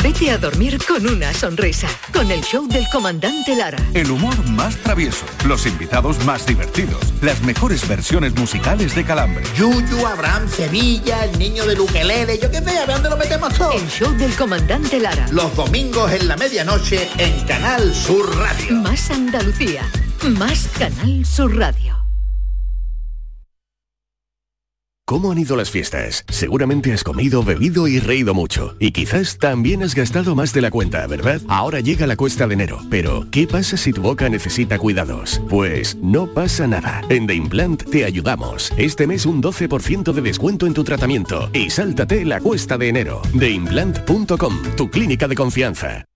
Vete 0.00 0.30
a 0.30 0.38
dormir 0.38 0.78
con 0.86 1.06
una 1.06 1.34
sonrisa, 1.34 1.86
con 2.12 2.30
el 2.30 2.40
show 2.42 2.66
del 2.66 2.84
comandante 2.90 3.54
Lara. 3.54 3.78
El 3.92 4.10
humor 4.10 4.34
más 4.48 4.76
travieso, 4.76 5.26
los 5.46 5.66
invitados 5.66 6.24
más 6.24 6.46
divertidos, 6.46 6.98
las 7.20 7.42
mejores 7.42 7.86
versiones 7.86 8.34
musicales 8.34 8.94
de 8.94 9.04
Calambre. 9.04 9.44
Yuyu, 9.56 10.06
Abraham, 10.06 10.48
Sevilla, 10.48 11.24
el 11.26 11.38
niño 11.38 11.66
de 11.66 11.76
Luquelele, 11.76 12.38
yo 12.38 12.50
qué 12.50 12.62
sé, 12.62 12.78
a 12.78 12.86
ver 12.86 12.94
dónde 12.94 13.10
lo 13.10 13.16
metemos 13.16 13.54
todo. 13.54 13.72
El 13.72 13.88
show 13.88 14.10
del 14.16 14.34
comandante 14.34 14.98
Lara. 14.98 15.26
Los 15.30 15.54
domingos 15.54 16.10
en 16.10 16.26
la 16.26 16.36
medianoche 16.36 17.08
en 17.18 17.46
Canal 17.46 17.94
Sur 17.94 18.34
Radio. 18.36 18.76
Más 18.76 19.10
Andalucía, 19.10 19.82
más 20.22 20.68
Canal 20.78 21.24
Sur 21.26 21.56
Radio. 21.56 22.01
¿Cómo 25.04 25.32
han 25.32 25.38
ido 25.38 25.56
las 25.56 25.70
fiestas? 25.70 26.24
Seguramente 26.28 26.92
has 26.92 27.02
comido, 27.02 27.42
bebido 27.42 27.88
y 27.88 27.98
reído 27.98 28.34
mucho. 28.34 28.76
Y 28.78 28.92
quizás 28.92 29.36
también 29.36 29.82
has 29.82 29.96
gastado 29.96 30.36
más 30.36 30.54
de 30.54 30.60
la 30.60 30.70
cuenta, 30.70 31.06
¿verdad? 31.08 31.40
Ahora 31.48 31.80
llega 31.80 32.06
la 32.06 32.16
cuesta 32.16 32.46
de 32.46 32.54
enero. 32.54 32.78
Pero, 32.88 33.26
¿qué 33.30 33.48
pasa 33.48 33.76
si 33.76 33.92
tu 33.92 34.00
boca 34.00 34.28
necesita 34.28 34.78
cuidados? 34.78 35.42
Pues 35.50 35.96
no 35.96 36.32
pasa 36.32 36.68
nada. 36.68 37.02
En 37.08 37.26
The 37.26 37.34
Implant 37.34 37.90
te 37.90 38.04
ayudamos. 38.04 38.72
Este 38.76 39.08
mes 39.08 39.26
un 39.26 39.42
12% 39.42 40.12
de 40.12 40.22
descuento 40.22 40.66
en 40.66 40.74
tu 40.74 40.84
tratamiento. 40.84 41.50
Y 41.52 41.70
sáltate 41.70 42.24
la 42.24 42.40
cuesta 42.40 42.78
de 42.78 42.88
enero. 42.88 43.22
TheImplant.com, 43.38 44.62
tu 44.76 44.88
clínica 44.88 45.26
de 45.26 45.34
confianza. 45.34 46.06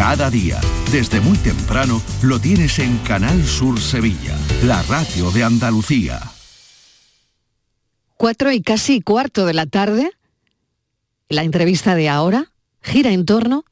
Cada 0.00 0.30
día, 0.30 0.58
desde 0.90 1.20
muy 1.20 1.36
temprano, 1.36 2.00
lo 2.22 2.40
tienes 2.40 2.78
en 2.78 2.96
Canal 3.00 3.44
Sur 3.44 3.78
Sevilla, 3.78 4.34
la 4.64 4.82
radio 4.84 5.30
de 5.30 5.44
Andalucía. 5.44 6.18
Cuatro 8.16 8.50
y 8.50 8.62
casi 8.62 9.02
cuarto 9.02 9.44
de 9.44 9.52
la 9.52 9.66
tarde, 9.66 10.10
la 11.28 11.42
entrevista 11.42 11.94
de 11.96 12.08
ahora 12.08 12.50
gira 12.80 13.10
en 13.10 13.26
torno 13.26 13.66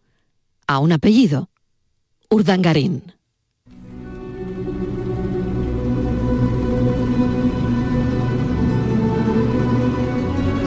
a 0.66 0.80
un 0.80 0.92
apellido, 0.92 1.48
Urdangarín. 2.28 3.14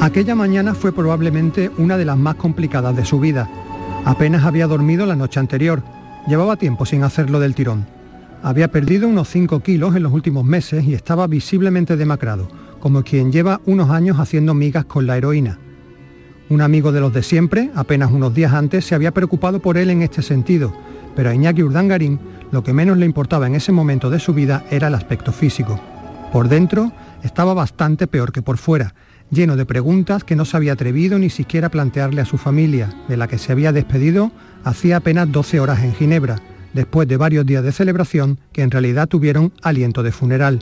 Aquella 0.01 0.33
mañana 0.33 0.73
fue 0.73 0.91
probablemente 0.91 1.69
una 1.77 1.97
de 1.97 2.05
las 2.05 2.17
más 2.17 2.33
complicadas 2.33 2.95
de 2.95 3.05
su 3.05 3.19
vida. 3.19 3.47
Apenas 4.05 4.45
había 4.45 4.67
dormido 4.67 5.05
la 5.05 5.15
noche 5.15 5.39
anterior. 5.39 5.83
Llevaba 6.27 6.55
tiempo 6.57 6.85
sin 6.85 7.03
hacerlo 7.03 7.39
del 7.39 7.53
tirón. 7.53 7.85
Había 8.41 8.71
perdido 8.71 9.07
unos 9.07 9.29
5 9.29 9.59
kilos 9.59 9.95
en 9.95 10.01
los 10.01 10.11
últimos 10.11 10.43
meses 10.43 10.83
y 10.85 10.95
estaba 10.95 11.27
visiblemente 11.27 11.95
demacrado, 11.95 12.47
como 12.79 13.03
quien 13.03 13.31
lleva 13.31 13.61
unos 13.65 13.91
años 13.91 14.19
haciendo 14.19 14.55
migas 14.55 14.85
con 14.85 15.05
la 15.05 15.17
heroína. 15.17 15.59
Un 16.49 16.61
amigo 16.61 16.91
de 16.91 16.99
los 16.99 17.13
de 17.13 17.21
siempre, 17.21 17.69
apenas 17.75 18.11
unos 18.11 18.33
días 18.33 18.53
antes, 18.53 18.85
se 18.85 18.95
había 18.95 19.11
preocupado 19.11 19.59
por 19.61 19.77
él 19.77 19.91
en 19.91 20.01
este 20.01 20.23
sentido, 20.23 20.73
pero 21.15 21.29
a 21.29 21.35
Iñaki 21.35 21.61
Urdangarín 21.61 22.19
lo 22.51 22.63
que 22.63 22.73
menos 22.73 22.97
le 22.97 23.05
importaba 23.05 23.45
en 23.45 23.55
ese 23.55 23.71
momento 23.71 24.09
de 24.09 24.19
su 24.19 24.33
vida 24.33 24.65
era 24.71 24.87
el 24.87 24.95
aspecto 24.95 25.31
físico. 25.31 25.79
Por 26.33 26.49
dentro 26.49 26.91
estaba 27.23 27.53
bastante 27.53 28.07
peor 28.07 28.31
que 28.31 28.41
por 28.41 28.57
fuera, 28.57 28.95
lleno 29.31 29.55
de 29.55 29.65
preguntas 29.65 30.23
que 30.23 30.35
no 30.35 30.45
se 30.45 30.57
había 30.57 30.73
atrevido 30.73 31.17
ni 31.17 31.29
siquiera 31.29 31.67
a 31.67 31.71
plantearle 31.71 32.21
a 32.21 32.25
su 32.25 32.37
familia, 32.37 32.93
de 33.07 33.17
la 33.17 33.27
que 33.27 33.37
se 33.37 33.51
había 33.51 33.71
despedido 33.71 34.31
hacía 34.63 34.97
apenas 34.97 35.31
12 35.31 35.59
horas 35.59 35.83
en 35.83 35.95
Ginebra, 35.95 36.35
después 36.73 37.07
de 37.07 37.17
varios 37.17 37.45
días 37.45 37.63
de 37.63 37.71
celebración 37.71 38.39
que 38.51 38.61
en 38.61 38.71
realidad 38.71 39.07
tuvieron 39.07 39.53
aliento 39.63 40.03
de 40.03 40.11
funeral. 40.11 40.59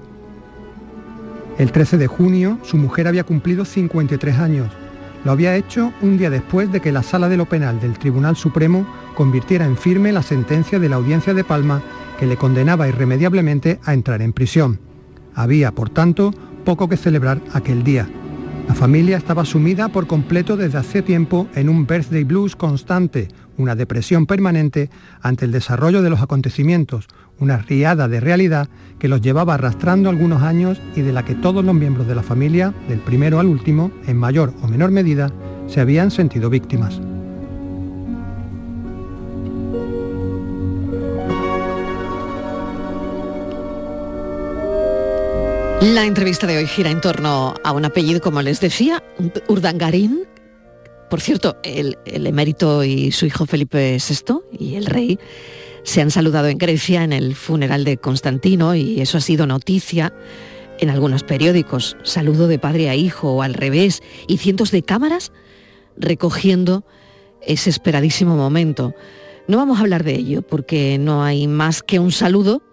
El 1.57 1.71
13 1.71 1.97
de 1.97 2.07
junio 2.07 2.59
su 2.63 2.77
mujer 2.77 3.07
había 3.07 3.25
cumplido 3.25 3.65
53 3.65 4.37
años. 4.37 4.71
Lo 5.25 5.31
había 5.31 5.57
hecho 5.57 5.91
un 6.01 6.17
día 6.17 6.29
después 6.29 6.71
de 6.71 6.79
que 6.79 6.93
la 6.93 7.03
sala 7.03 7.27
de 7.27 7.35
lo 7.35 7.45
penal 7.45 7.81
del 7.81 7.97
Tribunal 7.99 8.37
Supremo 8.37 8.87
convirtiera 9.15 9.65
en 9.65 9.75
firme 9.75 10.13
la 10.13 10.23
sentencia 10.23 10.79
de 10.79 10.87
la 10.87 10.95
Audiencia 10.95 11.33
de 11.33 11.43
Palma 11.43 11.81
que 12.17 12.25
le 12.25 12.37
condenaba 12.37 12.87
irremediablemente 12.87 13.79
a 13.83 13.93
entrar 13.93 14.21
en 14.21 14.31
prisión. 14.31 14.79
Había, 15.35 15.71
por 15.71 15.89
tanto, 15.89 16.31
poco 16.63 16.87
que 16.87 16.95
celebrar 16.95 17.41
aquel 17.51 17.83
día. 17.83 18.07
La 18.69 18.75
familia 18.75 19.17
estaba 19.17 19.45
sumida 19.45 19.89
por 19.89 20.05
completo 20.05 20.55
desde 20.55 20.77
hace 20.77 21.01
tiempo 21.01 21.47
en 21.55 21.69
un 21.69 21.87
birthday 21.87 22.23
blues 22.23 22.55
constante, 22.55 23.27
una 23.57 23.75
depresión 23.75 24.27
permanente 24.27 24.91
ante 25.23 25.45
el 25.45 25.51
desarrollo 25.51 26.03
de 26.03 26.11
los 26.11 26.21
acontecimientos, 26.21 27.07
una 27.39 27.57
riada 27.57 28.07
de 28.07 28.19
realidad 28.19 28.69
que 28.99 29.07
los 29.07 29.21
llevaba 29.21 29.55
arrastrando 29.55 30.07
algunos 30.07 30.43
años 30.43 30.79
y 30.95 31.01
de 31.01 31.11
la 31.11 31.25
que 31.25 31.33
todos 31.33 31.65
los 31.65 31.73
miembros 31.73 32.07
de 32.07 32.13
la 32.13 32.21
familia, 32.21 32.71
del 32.87 32.99
primero 32.99 33.39
al 33.39 33.47
último, 33.47 33.89
en 34.05 34.17
mayor 34.17 34.53
o 34.61 34.67
menor 34.67 34.91
medida, 34.91 35.31
se 35.65 35.81
habían 35.81 36.11
sentido 36.11 36.51
víctimas. 36.51 37.01
La 45.81 46.05
entrevista 46.05 46.45
de 46.45 46.57
hoy 46.57 46.67
gira 46.67 46.91
en 46.91 46.99
torno 46.99 47.53
a 47.63 47.71
un 47.71 47.85
apellido, 47.85 48.19
como 48.19 48.41
les 48.41 48.59
decía, 48.59 49.01
Urdangarín. 49.47 50.27
Por 51.09 51.21
cierto, 51.21 51.55
el, 51.63 51.97
emérito 52.03 52.83
y 52.83 53.13
su 53.13 53.25
hijo 53.25 53.45
Felipe 53.45 53.97
VI 53.97 54.41
y 54.51 54.75
el 54.75 54.85
rey 54.85 55.17
se 55.83 56.01
han 56.01 56.11
saludado 56.11 56.49
en 56.49 56.57
Grecia 56.57 57.05
en 57.05 57.13
el 57.13 57.33
funeral 57.33 57.85
de 57.85 57.95
Constantino 57.95 58.75
y 58.75 58.99
eso 58.99 59.19
ha 59.19 59.21
sido 59.21 59.47
noticia 59.47 60.13
en 60.79 60.89
algunos 60.89 61.23
periódicos. 61.23 61.95
Saludo 62.03 62.49
de 62.49 62.59
padre 62.59 62.89
a 62.89 62.95
hijo 62.95 63.31
o 63.31 63.41
al 63.41 63.53
revés 63.53 64.03
y 64.27 64.37
cientos 64.37 64.71
de 64.71 64.83
cámaras 64.83 65.31
recogiendo 65.95 66.83
ese 67.41 67.69
esperadísimo 67.69 68.35
momento. 68.35 68.93
No 69.47 69.55
vamos 69.55 69.77
a 69.77 69.81
hablar 69.83 70.03
de 70.03 70.15
ello 70.15 70.41
porque 70.41 70.97
no 70.97 71.23
hay 71.23 71.47
más 71.47 71.83
que 71.83 71.99
un 71.99 72.11
saludo, 72.11 72.63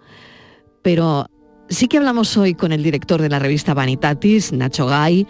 pero 0.81 1.29
Sí 1.69 1.89
que 1.89 1.97
hablamos 1.97 2.37
hoy 2.37 2.53
con 2.53 2.71
el 2.71 2.81
director 2.81 3.21
de 3.21 3.27
la 3.27 3.39
revista 3.39 3.73
Vanitatis, 3.73 4.53
Nacho 4.53 4.87
Gay. 4.87 5.27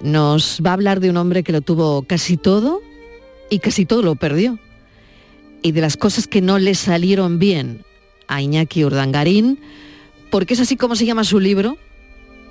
Nos 0.00 0.62
va 0.64 0.70
a 0.70 0.72
hablar 0.72 1.00
de 1.00 1.10
un 1.10 1.18
hombre 1.18 1.42
que 1.42 1.52
lo 1.52 1.60
tuvo 1.60 2.02
casi 2.02 2.38
todo 2.38 2.80
y 3.50 3.58
casi 3.58 3.84
todo 3.84 4.00
lo 4.00 4.14
perdió. 4.14 4.58
Y 5.60 5.72
de 5.72 5.82
las 5.82 5.98
cosas 5.98 6.26
que 6.26 6.40
no 6.40 6.58
le 6.58 6.74
salieron 6.74 7.38
bien 7.38 7.84
a 8.26 8.40
Iñaki 8.40 8.84
Urdangarín, 8.84 9.60
porque 10.30 10.54
es 10.54 10.60
así 10.60 10.76
como 10.76 10.96
se 10.96 11.04
llama 11.04 11.24
su 11.24 11.40
libro, 11.40 11.76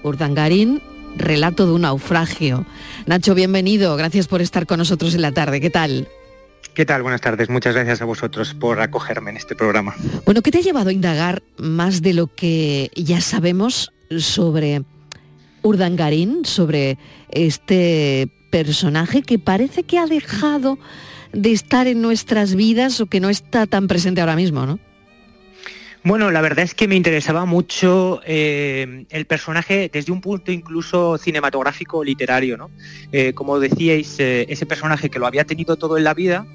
Urdangarín, 0.04 0.82
Relato 1.18 1.66
de 1.66 1.72
un 1.72 1.82
naufragio. 1.82 2.66
Nacho, 3.06 3.34
bienvenido, 3.34 3.96
gracias 3.96 4.28
por 4.28 4.42
estar 4.42 4.68
con 4.68 4.80
nosotros 4.80 5.16
en 5.16 5.22
la 5.22 5.32
tarde. 5.32 5.62
¿Qué 5.62 5.70
tal? 5.70 6.10
¿Qué 6.76 6.86
tal? 6.86 7.04
Buenas 7.04 7.22
tardes. 7.22 7.50
Muchas 7.50 7.74
gracias 7.74 8.02
a 8.02 8.06
vosotros 8.06 8.54
por 8.54 8.82
acogerme 8.82 9.32
en 9.32 9.38
este 9.38 9.56
programa. 9.56 9.96
Bueno, 10.26 10.42
¿qué 10.42 10.52
te 10.52 10.58
ha 10.58 10.62
llevado 10.62 10.90
a 10.90 10.94
indagar 10.94 11.42
más 11.58 12.02
de 12.02 12.14
lo 12.14 12.28
que 12.28 12.92
ya 12.96 13.22
sabemos 13.22 13.94
sobre 14.20 14.84
Urdangarín, 15.62 16.44
sobre 16.44 16.98
este 17.30 18.30
personaje 18.52 19.22
que 19.22 19.40
parece 19.40 19.84
que 19.84 19.98
ha 19.98 20.06
dejado 20.06 20.78
de 21.32 21.54
estar 21.54 21.88
en 21.88 22.02
nuestras 22.02 22.56
vidas 22.56 23.00
o 23.00 23.06
que 23.06 23.22
no 23.22 23.30
está 23.30 23.68
tan 23.68 23.88
presente 23.88 24.20
ahora 24.20 24.36
mismo, 24.36 24.66
¿no? 24.66 24.78
Bueno, 26.06 26.30
la 26.30 26.42
verdad 26.42 26.64
es 26.64 26.76
que 26.76 26.88
me 26.88 26.94
interesaba 26.94 27.46
mucho 27.46 28.22
eh, 28.28 29.08
el 29.10 29.26
personaje 29.26 29.90
desde 29.92 30.12
un 30.12 30.22
punto 30.22 30.52
incluso 30.52 31.18
cinematográfico 31.18 32.04
literario, 32.04 32.58
¿no? 32.58 32.70
Eh, 33.12 33.34
como 33.34 33.60
decíais, 33.60 34.20
eh, 34.20 34.46
ese 34.48 34.68
personaje 34.68 35.10
que 35.10 35.18
lo 35.18 35.26
había 35.26 35.46
tenido 35.46 35.78
todo 35.78 35.98
en 35.98 36.04
la 36.04 36.14
vida, 36.14 36.46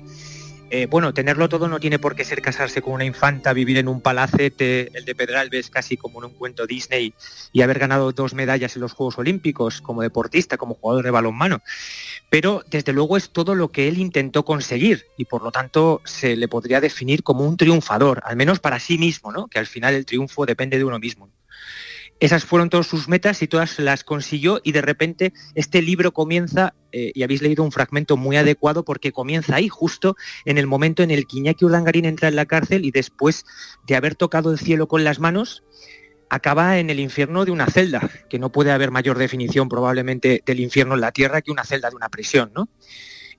bueno, 0.88 1.12
tenerlo 1.14 1.48
todo 1.48 1.68
no 1.68 1.80
tiene 1.80 1.98
por 1.98 2.14
qué 2.14 2.24
ser 2.24 2.42
casarse 2.42 2.82
con 2.82 2.94
una 2.94 3.04
infanta, 3.04 3.52
vivir 3.52 3.78
en 3.78 3.88
un 3.88 4.00
palacete, 4.00 4.90
el 4.96 5.04
de 5.04 5.14
Pedralbes 5.14 5.70
casi 5.70 5.96
como 5.96 6.20
en 6.20 6.30
un 6.30 6.34
cuento 6.34 6.66
Disney 6.66 7.14
y 7.52 7.62
haber 7.62 7.78
ganado 7.78 8.12
dos 8.12 8.34
medallas 8.34 8.76
en 8.76 8.82
los 8.82 8.92
Juegos 8.92 9.18
Olímpicos 9.18 9.80
como 9.80 10.02
deportista, 10.02 10.56
como 10.56 10.74
jugador 10.74 11.04
de 11.04 11.10
balonmano 11.10 11.60
pero 12.30 12.62
desde 12.70 12.92
luego 12.92 13.16
es 13.16 13.30
todo 13.30 13.54
lo 13.54 13.68
que 13.68 13.88
él 13.88 13.98
intentó 13.98 14.44
conseguir 14.44 15.06
y 15.16 15.24
por 15.24 15.42
lo 15.42 15.50
tanto 15.50 16.00
se 16.04 16.36
le 16.36 16.48
podría 16.48 16.80
definir 16.80 17.22
como 17.22 17.44
un 17.44 17.56
triunfador, 17.56 18.22
al 18.24 18.36
menos 18.36 18.60
para 18.60 18.78
sí 18.78 18.96
mismo, 18.96 19.32
¿no? 19.32 19.48
que 19.48 19.58
al 19.58 19.66
final 19.66 19.94
el 19.94 20.06
triunfo 20.06 20.46
depende 20.46 20.78
de 20.78 20.84
uno 20.84 20.98
mismo. 20.98 21.28
Esas 22.20 22.44
fueron 22.44 22.68
todas 22.68 22.86
sus 22.86 23.08
metas 23.08 23.40
y 23.40 23.48
todas 23.48 23.78
las 23.78 24.04
consiguió 24.04 24.60
y 24.62 24.72
de 24.72 24.82
repente 24.82 25.32
este 25.54 25.80
libro 25.80 26.12
comienza, 26.12 26.74
eh, 26.92 27.12
y 27.14 27.22
habéis 27.22 27.40
leído 27.40 27.64
un 27.64 27.72
fragmento 27.72 28.18
muy 28.18 28.36
adecuado 28.36 28.84
porque 28.84 29.10
comienza 29.10 29.56
ahí 29.56 29.68
justo 29.68 30.16
en 30.44 30.58
el 30.58 30.66
momento 30.66 31.02
en 31.02 31.10
el 31.10 31.26
que 31.26 31.38
Iñaki 31.38 31.64
Urdangarín 31.64 32.04
entra 32.04 32.28
en 32.28 32.36
la 32.36 32.44
cárcel 32.44 32.84
y 32.84 32.90
después 32.90 33.46
de 33.86 33.96
haber 33.96 34.16
tocado 34.16 34.52
el 34.52 34.58
cielo 34.58 34.86
con 34.86 35.02
las 35.02 35.18
manos, 35.18 35.64
acaba 36.28 36.78
en 36.78 36.90
el 36.90 37.00
infierno 37.00 37.46
de 37.46 37.52
una 37.52 37.66
celda, 37.66 38.10
que 38.28 38.38
no 38.38 38.52
puede 38.52 38.70
haber 38.70 38.90
mayor 38.90 39.16
definición 39.16 39.70
probablemente 39.70 40.42
del 40.44 40.60
infierno 40.60 40.94
en 40.94 41.00
la 41.00 41.12
tierra 41.12 41.40
que 41.40 41.50
una 41.50 41.64
celda 41.64 41.88
de 41.88 41.96
una 41.96 42.10
prisión, 42.10 42.52
¿no? 42.54 42.68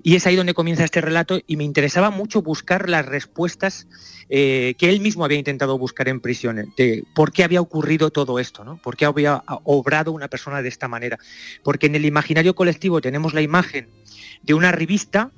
Y 0.03 0.15
es 0.15 0.25
ahí 0.25 0.35
donde 0.35 0.55
comienza 0.55 0.83
este 0.83 1.01
relato 1.01 1.39
y 1.45 1.57
me 1.57 1.63
interesaba 1.63 2.09
mucho 2.09 2.41
buscar 2.41 2.89
las 2.89 3.05
respuestas 3.05 3.87
eh, 4.33 4.75
que 4.77 4.87
él 4.87 5.01
mismo 5.01 5.25
había 5.25 5.37
intentado 5.37 5.77
buscar 5.77 6.07
en 6.07 6.21
prisión, 6.21 6.73
de 6.77 7.03
por 7.13 7.33
qué 7.33 7.43
había 7.43 7.59
ocurrido 7.59 8.11
todo 8.11 8.39
esto, 8.39 8.63
¿no? 8.63 8.77
por 8.77 8.95
qué 8.95 9.03
había 9.03 9.43
obrado 9.65 10.13
una 10.13 10.29
persona 10.29 10.61
de 10.61 10.69
esta 10.69 10.87
manera. 10.87 11.19
Porque 11.63 11.87
en 11.87 11.95
el 11.95 12.05
imaginario 12.05 12.55
colectivo 12.55 13.01
tenemos 13.01 13.33
la 13.33 13.41
imagen 13.41 13.89
de 14.41 14.53
una 14.53 14.71
revista, 14.71 15.31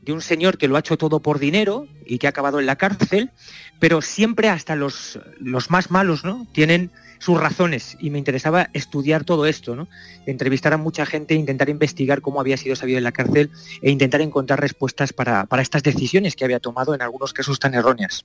de 0.00 0.12
un 0.12 0.20
señor 0.20 0.58
que 0.58 0.66
lo 0.66 0.74
ha 0.74 0.80
hecho 0.80 0.98
todo 0.98 1.20
por 1.20 1.38
dinero 1.38 1.86
y 2.04 2.18
que 2.18 2.26
ha 2.26 2.30
acabado 2.30 2.58
en 2.58 2.66
la 2.66 2.74
cárcel, 2.74 3.30
pero 3.78 4.02
siempre 4.02 4.48
hasta 4.48 4.74
los, 4.74 5.20
los 5.38 5.70
más 5.70 5.92
malos, 5.92 6.24
¿no? 6.24 6.48
Tienen 6.52 6.90
sus 7.22 7.38
razones 7.38 7.96
y 8.00 8.10
me 8.10 8.18
interesaba 8.18 8.68
estudiar 8.72 9.22
todo 9.22 9.46
esto, 9.46 9.76
¿no? 9.76 9.86
Entrevistar 10.26 10.72
a 10.72 10.76
mucha 10.76 11.06
gente, 11.06 11.34
intentar 11.34 11.68
investigar 11.68 12.20
cómo 12.20 12.40
había 12.40 12.56
sido 12.56 12.72
esa 12.72 12.84
vida 12.84 12.98
en 12.98 13.04
la 13.04 13.12
cárcel 13.12 13.50
e 13.80 13.92
intentar 13.92 14.20
encontrar 14.20 14.60
respuestas 14.60 15.12
para, 15.12 15.46
estas 15.60 15.84
decisiones 15.84 16.34
que 16.34 16.44
había 16.44 16.58
tomado 16.58 16.96
en 16.96 17.02
algunos 17.02 17.32
casos 17.32 17.60
tan 17.60 17.74
erróneas. 17.74 18.24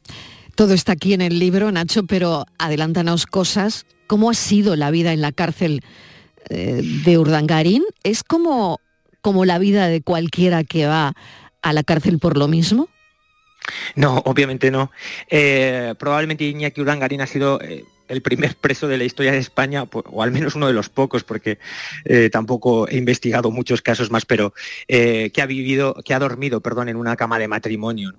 Todo 0.55 0.73
está 0.73 0.93
aquí 0.93 1.13
en 1.13 1.21
el 1.21 1.37
libro, 1.37 1.71
Nacho, 1.71 2.07
pero 2.07 2.45
adelántanos 2.57 3.27
cosas. 3.27 3.85
¿Cómo 4.07 4.31
ha 4.31 4.33
sido 4.33 4.75
la 4.75 4.89
vida 4.89 5.13
en 5.13 5.21
la 5.21 5.31
cárcel 5.31 5.83
eh, 6.49 6.81
de 7.05 7.17
Urdangarín? 7.19 7.83
¿Es 8.01 8.23
como, 8.23 8.81
como 9.21 9.45
la 9.45 9.59
vida 9.59 9.89
de 9.89 10.01
cualquiera 10.01 10.63
que 10.63 10.87
va 10.87 11.13
a 11.61 11.73
la 11.73 11.83
cárcel 11.83 12.17
por 12.17 12.35
lo 12.35 12.47
mismo? 12.47 12.89
No, 13.95 14.23
obviamente 14.25 14.71
no. 14.71 14.91
Eh, 15.29 15.93
probablemente 15.99 16.45
Iñaki 16.45 16.81
Urangarín 16.81 17.21
ha 17.21 17.27
sido 17.27 17.61
eh, 17.61 17.83
el 18.07 18.21
primer 18.21 18.55
preso 18.55 18.87
de 18.87 18.97
la 18.97 19.03
historia 19.03 19.31
de 19.31 19.37
España, 19.37 19.83
o 19.83 20.23
al 20.23 20.31
menos 20.31 20.55
uno 20.55 20.67
de 20.67 20.73
los 20.73 20.89
pocos, 20.89 21.23
porque 21.23 21.59
eh, 22.05 22.29
tampoco 22.31 22.87
he 22.87 22.97
investigado 22.97 23.51
muchos 23.51 23.81
casos 23.81 24.11
más, 24.11 24.25
pero 24.25 24.53
que 24.87 25.41
ha 25.41 25.45
vivido, 25.45 25.95
que 26.05 26.13
ha 26.13 26.19
dormido, 26.19 26.61
perdón, 26.61 26.89
en 26.89 26.95
una 26.95 27.15
cama 27.15 27.39
de 27.39 27.47
matrimonio. 27.47 28.13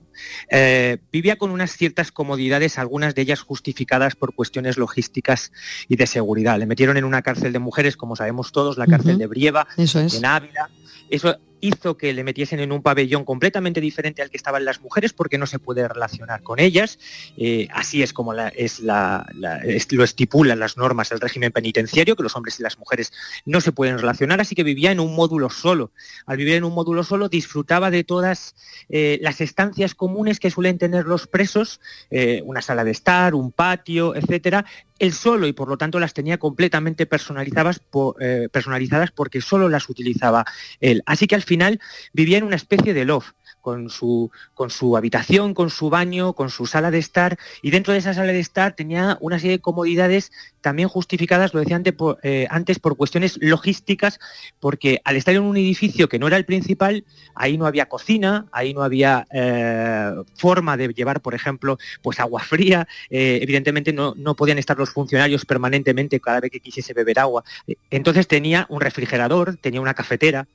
vivía 1.12 1.36
con 1.36 1.50
unas 1.50 1.76
ciertas 1.76 2.12
comodidades, 2.12 2.78
algunas 2.78 3.14
de 3.14 3.22
ellas 3.22 3.40
justificadas 3.40 4.14
por 4.14 4.34
cuestiones 4.34 4.76
logísticas 4.76 5.52
y 5.88 5.96
de 5.96 6.06
seguridad. 6.06 6.58
Le 6.58 6.66
metieron 6.66 6.96
en 6.96 7.04
una 7.04 7.22
cárcel 7.22 7.52
de 7.52 7.58
mujeres, 7.58 7.96
como 7.96 8.16
sabemos 8.16 8.52
todos, 8.52 8.78
la 8.78 8.86
cárcel 8.86 9.18
de 9.18 9.26
Brieva, 9.26 9.66
en 9.76 10.24
Ávila. 10.24 10.70
Eso 11.10 11.38
hizo 11.60 11.96
que 11.96 12.12
le 12.12 12.24
metiesen 12.24 12.60
en 12.60 12.72
un 12.72 12.82
pabellón 12.82 13.24
completamente 13.24 13.80
diferente 13.80 14.22
al 14.22 14.30
que 14.30 14.36
estaban 14.36 14.64
las 14.64 14.80
mujeres 14.80 15.12
porque 15.12 15.38
no 15.38 15.46
se 15.46 15.58
puede 15.58 15.86
relacionar 15.86 16.42
con 16.42 16.58
ellas. 16.60 16.98
Eh, 17.36 17.68
así 17.72 18.02
es 18.02 18.12
como 18.12 18.34
es 18.34 18.80
lo 18.80 20.04
estipulan 20.04 20.58
las 20.58 20.76
normas 20.76 21.08
del 21.08 21.20
régimen 21.20 21.52
penitenciario, 21.52 22.16
que 22.16 22.22
los 22.22 22.36
hombres 22.36 22.58
y 22.60 22.62
las 22.62 22.78
mujeres 22.78 23.12
no 23.44 23.60
se 23.60 23.72
pueden 23.72 23.98
relacionar, 23.98 24.40
así 24.40 24.54
que 24.54 24.62
vivía 24.62 24.92
en 24.92 25.00
un 25.00 25.14
módulo 25.14 25.50
solo. 25.50 25.92
Al 26.26 26.36
vivir 26.36 26.54
en 26.54 26.64
un 26.64 26.74
módulo 26.74 27.04
solo 27.04 27.28
disfrutaba 27.28 27.90
de 27.90 28.04
todas 28.04 28.54
eh, 28.88 29.18
las 29.22 29.40
estancias 29.40 29.94
comunes 29.94 30.40
que 30.40 30.50
suelen 30.50 30.78
tener 30.78 31.06
los 31.06 31.26
presos, 31.26 31.80
eh, 32.10 32.42
una 32.44 32.62
sala 32.62 32.84
de 32.84 32.90
estar, 32.90 33.34
un 33.34 33.52
patio, 33.52 34.14
etcétera, 34.14 34.64
él 34.98 35.12
solo 35.12 35.46
y 35.46 35.52
por 35.52 35.68
lo 35.68 35.78
tanto 35.78 35.98
las 36.00 36.14
tenía 36.14 36.38
completamente 36.38 37.06
personalizadas, 37.06 37.80
eh, 38.20 38.48
personalizadas 38.50 39.10
porque 39.10 39.40
solo 39.40 39.68
las 39.68 39.88
utilizaba 39.88 40.44
él. 40.80 41.02
Así 41.06 41.26
que 41.26 41.34
al 41.34 41.42
final 41.42 41.80
vivía 42.12 42.38
en 42.38 42.44
una 42.44 42.56
especie 42.56 42.94
de 42.94 43.04
loft 43.04 43.34
con 43.68 43.90
su, 43.90 44.30
con 44.54 44.70
su 44.70 44.96
habitación, 44.96 45.52
con 45.52 45.68
su 45.68 45.90
baño, 45.90 46.32
con 46.32 46.48
su 46.48 46.64
sala 46.64 46.90
de 46.90 46.98
estar, 46.98 47.38
y 47.60 47.70
dentro 47.70 47.92
de 47.92 47.98
esa 47.98 48.14
sala 48.14 48.32
de 48.32 48.40
estar 48.40 48.74
tenía 48.74 49.18
una 49.20 49.38
serie 49.38 49.58
de 49.58 49.60
comodidades 49.60 50.32
también 50.62 50.88
justificadas, 50.88 51.52
lo 51.52 51.60
decía 51.60 51.76
antes 51.76 51.92
por, 51.92 52.18
eh, 52.22 52.46
antes, 52.48 52.78
por 52.78 52.96
cuestiones 52.96 53.36
logísticas, 53.42 54.20
porque 54.58 55.02
al 55.04 55.16
estar 55.16 55.34
en 55.34 55.42
un 55.42 55.58
edificio 55.58 56.08
que 56.08 56.18
no 56.18 56.28
era 56.28 56.38
el 56.38 56.46
principal, 56.46 57.04
ahí 57.34 57.58
no 57.58 57.66
había 57.66 57.90
cocina, 57.90 58.46
ahí 58.52 58.72
no 58.72 58.82
había 58.82 59.26
eh, 59.34 60.14
forma 60.34 60.78
de 60.78 60.88
llevar, 60.88 61.20
por 61.20 61.34
ejemplo, 61.34 61.76
pues 62.00 62.20
agua 62.20 62.40
fría, 62.40 62.88
eh, 63.10 63.40
evidentemente 63.42 63.92
no, 63.92 64.14
no 64.16 64.34
podían 64.34 64.56
estar 64.56 64.78
los 64.78 64.88
funcionarios 64.88 65.44
permanentemente 65.44 66.20
cada 66.20 66.40
vez 66.40 66.50
que 66.50 66.60
quisiese 66.60 66.94
beber 66.94 67.18
agua. 67.18 67.44
Entonces 67.90 68.26
tenía 68.26 68.64
un 68.70 68.80
refrigerador, 68.80 69.58
tenía 69.58 69.82
una 69.82 69.92
cafetera, 69.92 70.48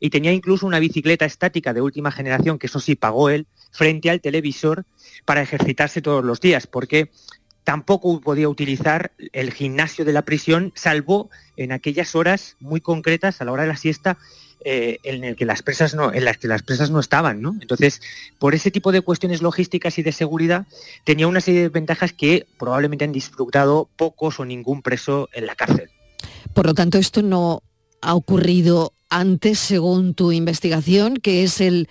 y 0.00 0.10
tenía 0.10 0.32
incluso 0.32 0.66
una 0.66 0.78
bicicleta 0.78 1.24
estática 1.24 1.72
de 1.72 1.80
última 1.80 2.10
generación, 2.10 2.58
que 2.58 2.66
eso 2.66 2.80
sí 2.80 2.94
pagó 2.94 3.30
él, 3.30 3.46
frente 3.70 4.10
al 4.10 4.20
televisor 4.20 4.84
para 5.24 5.42
ejercitarse 5.42 6.02
todos 6.02 6.24
los 6.24 6.40
días, 6.40 6.66
porque 6.66 7.10
tampoco 7.64 8.20
podía 8.20 8.48
utilizar 8.48 9.12
el 9.32 9.52
gimnasio 9.52 10.04
de 10.04 10.12
la 10.12 10.22
prisión, 10.22 10.72
salvo 10.76 11.30
en 11.56 11.72
aquellas 11.72 12.14
horas 12.14 12.56
muy 12.60 12.80
concretas, 12.80 13.40
a 13.40 13.44
la 13.44 13.52
hora 13.52 13.62
de 13.62 13.68
la 13.68 13.76
siesta, 13.76 14.18
eh, 14.64 14.98
en 15.02 15.24
el 15.24 15.36
que 15.36 15.44
las 15.44 15.62
presas 15.62 15.94
no, 15.94 16.12
en 16.12 16.24
las 16.24 16.38
que 16.38 16.48
las 16.48 16.62
presas 16.62 16.90
no 16.90 16.98
estaban, 16.98 17.42
¿no? 17.42 17.56
Entonces, 17.60 18.00
por 18.38 18.54
ese 18.54 18.70
tipo 18.70 18.90
de 18.90 19.00
cuestiones 19.00 19.42
logísticas 19.42 19.98
y 19.98 20.02
de 20.02 20.12
seguridad, 20.12 20.66
tenía 21.04 21.28
una 21.28 21.40
serie 21.40 21.62
de 21.62 21.68
ventajas 21.68 22.12
que 22.12 22.46
probablemente 22.58 23.04
han 23.04 23.12
disfrutado 23.12 23.88
pocos 23.96 24.40
o 24.40 24.44
ningún 24.44 24.82
preso 24.82 25.28
en 25.32 25.46
la 25.46 25.54
cárcel. 25.54 25.90
Por 26.54 26.66
lo 26.66 26.74
tanto, 26.74 26.98
esto 26.98 27.22
no 27.22 27.62
ha 28.00 28.14
ocurrido 28.14 28.92
antes, 29.10 29.58
según 29.58 30.14
tu 30.14 30.32
investigación, 30.32 31.16
que 31.16 31.42
es 31.42 31.60
el, 31.60 31.88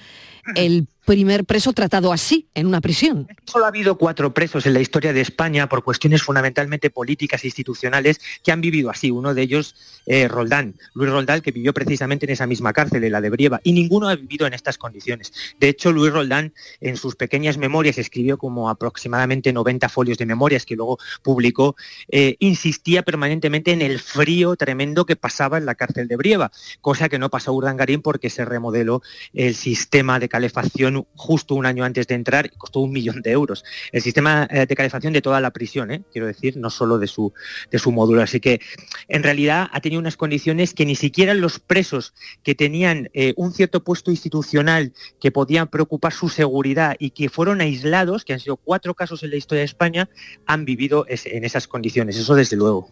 el 0.55 0.87
primer 1.05 1.45
preso 1.45 1.71
tratado 1.73 2.11
así 2.11 2.47
en 2.55 2.67
una 2.67 2.81
prisión. 2.81 3.27
Solo 3.45 3.65
ha 3.65 3.67
habido 3.69 3.97
cuatro 3.97 4.33
presos 4.33 4.65
en 4.65 4.73
la 4.73 4.81
historia 4.81 5.13
de 5.13 5.21
España 5.21 5.69
por 5.69 5.83
cuestiones 5.83 6.23
fundamentalmente 6.23 6.89
políticas 6.89 7.43
e 7.43 7.47
institucionales 7.47 8.19
que 8.43 8.51
han 8.51 8.61
vivido 8.61 8.89
así. 8.89 9.11
Uno 9.11 9.33
de 9.33 9.43
ellos, 9.43 9.75
eh, 10.05 10.27
Roldán, 10.27 10.75
Luis 10.93 11.09
Roldán, 11.11 11.41
que 11.41 11.51
vivió 11.51 11.73
precisamente 11.73 12.25
en 12.25 12.31
esa 12.31 12.47
misma 12.47 12.73
cárcel, 12.73 13.03
en 13.03 13.11
la 13.11 13.21
de 13.21 13.29
Brieva, 13.29 13.61
y 13.63 13.71
ninguno 13.73 14.09
ha 14.09 14.15
vivido 14.15 14.47
en 14.47 14.53
estas 14.53 14.77
condiciones. 14.77 15.31
De 15.59 15.69
hecho, 15.69 15.91
Luis 15.91 16.11
Roldán, 16.11 16.53
en 16.81 16.97
sus 16.97 17.15
pequeñas 17.15 17.57
memorias, 17.57 17.97
escribió 17.97 18.37
como 18.37 18.69
aproximadamente 18.69 19.53
90 19.53 19.87
folios 19.89 20.17
de 20.17 20.25
memorias 20.25 20.65
que 20.65 20.75
luego 20.75 20.97
publicó, 21.21 21.75
eh, 22.09 22.35
insistía 22.39 23.03
permanentemente 23.03 23.71
en 23.71 23.81
el 23.81 23.99
frío 23.99 24.55
tremendo 24.55 25.05
que 25.05 25.15
pasaba 25.15 25.57
en 25.57 25.65
la 25.65 25.75
cárcel 25.75 26.07
de 26.07 26.15
Brieva, 26.15 26.51
cosa 26.81 27.09
que 27.09 27.19
no 27.19 27.29
pasó 27.29 27.51
a 27.51 27.53
Urdangarín 27.53 28.01
porque 28.01 28.29
se 28.29 28.43
remodeló 28.45 29.01
el 29.33 29.55
sistema 29.55 30.19
de 30.19 30.29
calefacción 30.29 30.94
justo 31.15 31.55
un 31.55 31.65
año 31.65 31.83
antes 31.83 32.07
de 32.07 32.15
entrar 32.15 32.45
y 32.45 32.57
costó 32.57 32.79
un 32.79 32.91
millón 32.91 33.21
de 33.21 33.31
euros. 33.31 33.63
El 33.91 34.01
sistema 34.01 34.47
eh, 34.49 34.65
de 34.65 34.75
calefacción 34.75 35.13
de 35.13 35.21
toda 35.21 35.41
la 35.41 35.51
prisión, 35.51 35.91
¿eh? 35.91 36.03
quiero 36.11 36.27
decir, 36.27 36.57
no 36.57 36.69
solo 36.69 36.97
de 36.97 37.07
su, 37.07 37.33
de 37.71 37.79
su 37.79 37.91
módulo. 37.91 38.21
Así 38.21 38.39
que 38.39 38.61
en 39.07 39.23
realidad 39.23 39.67
ha 39.71 39.81
tenido 39.81 39.99
unas 39.99 40.17
condiciones 40.17 40.73
que 40.73 40.85
ni 40.85 40.95
siquiera 40.95 41.33
los 41.33 41.59
presos 41.59 42.13
que 42.43 42.55
tenían 42.55 43.09
eh, 43.13 43.33
un 43.37 43.53
cierto 43.53 43.83
puesto 43.83 44.11
institucional 44.11 44.93
que 45.19 45.31
podían 45.31 45.67
preocupar 45.67 46.13
su 46.13 46.29
seguridad 46.29 46.95
y 46.99 47.11
que 47.11 47.29
fueron 47.29 47.61
aislados, 47.61 48.25
que 48.25 48.33
han 48.33 48.39
sido 48.39 48.57
cuatro 48.57 48.93
casos 48.93 49.23
en 49.23 49.31
la 49.31 49.35
historia 49.35 49.59
de 49.61 49.65
España, 49.65 50.09
han 50.45 50.65
vivido 50.65 51.05
en 51.07 51.43
esas 51.43 51.67
condiciones. 51.67 52.17
Eso 52.17 52.35
desde 52.35 52.55
luego. 52.55 52.89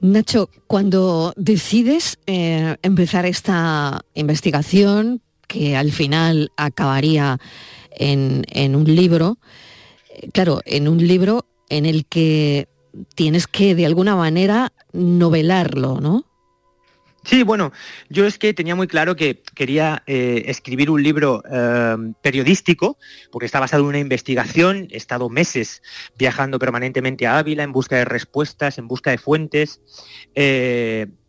Nacho, 0.00 0.50
cuando 0.66 1.32
decides 1.36 2.18
empezar 2.26 3.24
esta 3.24 4.04
investigación, 4.14 5.22
que 5.46 5.76
al 5.76 5.92
final 5.92 6.50
acabaría 6.56 7.38
en, 7.90 8.76
un 8.76 8.84
libro, 8.84 9.38
eh, 10.10 10.28
claro, 10.32 10.60
en 10.64 10.88
un 10.88 10.98
libro 10.98 11.46
en 11.68 11.86
el 11.86 12.06
que 12.06 12.68
tienes 13.14 13.46
que 13.46 13.74
de 13.74 13.86
alguna 13.86 14.16
manera 14.16 14.72
novelarlo, 14.92 16.00
¿no? 16.00 16.25
Sí, 17.26 17.42
bueno, 17.42 17.72
yo 18.08 18.24
es 18.24 18.38
que 18.38 18.54
tenía 18.54 18.76
muy 18.76 18.86
claro 18.86 19.16
que 19.16 19.42
quería 19.56 20.04
eh, 20.06 20.44
escribir 20.46 20.90
un 20.90 21.02
libro 21.02 21.42
eh, 21.50 21.96
periodístico, 22.22 22.98
porque 23.32 23.46
está 23.46 23.58
basado 23.58 23.82
en 23.82 23.88
una 23.88 23.98
investigación, 23.98 24.86
he 24.92 24.96
estado 24.96 25.28
meses 25.28 25.82
viajando 26.16 26.60
permanentemente 26.60 27.26
a 27.26 27.38
Ávila 27.38 27.64
en 27.64 27.72
busca 27.72 27.96
de 27.96 28.04
respuestas, 28.04 28.78
en 28.78 28.86
busca 28.86 29.10
de 29.10 29.18
fuentes, 29.18 29.80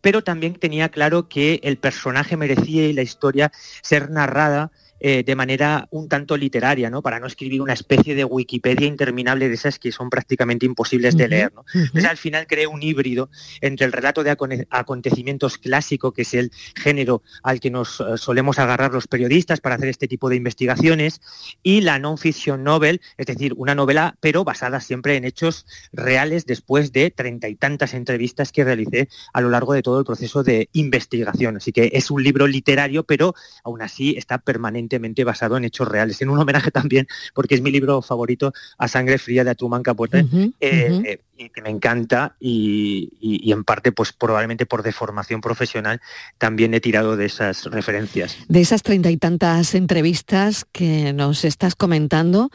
pero 0.00 0.22
también 0.22 0.54
tenía 0.54 0.88
claro 0.88 1.28
que 1.28 1.58
el 1.64 1.78
personaje 1.78 2.36
merecía 2.36 2.86
y 2.86 2.92
la 2.92 3.02
historia 3.02 3.50
ser 3.82 4.08
narrada 4.08 4.70
eh, 5.00 5.22
de 5.24 5.34
manera 5.34 5.88
un 5.90 6.08
tanto 6.08 6.36
literaria, 6.36 6.90
¿no? 6.90 7.02
Para 7.02 7.20
no 7.20 7.26
escribir 7.26 7.62
una 7.62 7.72
especie 7.72 8.14
de 8.14 8.24
Wikipedia 8.24 8.86
interminable 8.86 9.48
de 9.48 9.54
esas 9.54 9.78
que 9.78 9.92
son 9.92 10.10
prácticamente 10.10 10.66
imposibles 10.66 11.16
de 11.16 11.28
leer, 11.28 11.52
Entonces 11.74 12.04
al 12.04 12.16
final 12.16 12.46
creé 12.46 12.66
un 12.66 12.82
híbrido 12.82 13.30
entre 13.60 13.86
el 13.86 13.92
relato 13.92 14.24
de 14.24 14.36
acontecimientos 14.70 15.58
clásico, 15.58 16.12
que 16.12 16.22
es 16.22 16.34
el 16.34 16.50
género 16.74 17.22
al 17.42 17.60
que 17.60 17.70
nos 17.70 18.00
eh, 18.00 18.16
solemos 18.16 18.58
agarrar 18.58 18.92
los 18.92 19.06
periodistas 19.06 19.60
para 19.60 19.74
hacer 19.74 19.88
este 19.88 20.08
tipo 20.08 20.28
de 20.28 20.36
investigaciones, 20.36 21.20
y 21.62 21.80
la 21.80 21.98
non-fiction 21.98 22.62
novel, 22.64 23.00
es 23.16 23.26
decir, 23.26 23.52
una 23.56 23.74
novela, 23.74 24.16
pero 24.20 24.44
basada 24.44 24.80
siempre 24.80 25.16
en 25.16 25.24
hechos 25.24 25.66
reales 25.92 26.46
después 26.46 26.92
de 26.92 27.10
treinta 27.10 27.48
y 27.48 27.56
tantas 27.56 27.94
entrevistas 27.94 28.52
que 28.52 28.64
realicé 28.64 29.08
a 29.32 29.40
lo 29.40 29.50
largo 29.50 29.74
de 29.74 29.82
todo 29.82 29.98
el 29.98 30.04
proceso 30.04 30.42
de 30.42 30.68
investigación. 30.72 31.56
Así 31.56 31.72
que 31.72 31.90
es 31.92 32.10
un 32.10 32.22
libro 32.22 32.46
literario, 32.46 33.04
pero 33.04 33.34
aún 33.64 33.82
así 33.82 34.14
está 34.16 34.38
permanente 34.38 34.87
basado 35.24 35.56
en 35.56 35.64
hechos 35.64 35.88
reales. 35.88 36.20
En 36.22 36.30
un 36.30 36.38
homenaje 36.38 36.70
también, 36.70 37.06
porque 37.34 37.54
es 37.54 37.60
mi 37.60 37.70
libro 37.70 38.02
favorito, 38.02 38.52
A 38.78 38.88
Sangre 38.88 39.18
Fría 39.18 39.44
de 39.44 39.54
Truman 39.54 39.82
Capote, 39.82 40.26
eh, 40.60 41.02
eh, 41.04 41.20
y 41.36 41.50
que 41.50 41.62
me 41.62 41.70
encanta 41.70 42.36
y, 42.40 43.50
en 43.52 43.64
parte, 43.64 43.92
pues 43.92 44.12
probablemente 44.12 44.66
por 44.66 44.82
deformación 44.82 45.40
profesional, 45.40 46.00
también 46.38 46.74
he 46.74 46.80
tirado 46.80 47.16
de 47.16 47.26
esas 47.26 47.64
referencias. 47.66 48.36
De 48.48 48.60
esas 48.60 48.82
treinta 48.82 49.10
y 49.10 49.16
tantas 49.16 49.74
entrevistas 49.74 50.64
que 50.72 51.12
nos 51.12 51.44
estás 51.44 51.74
comentando, 51.74 52.50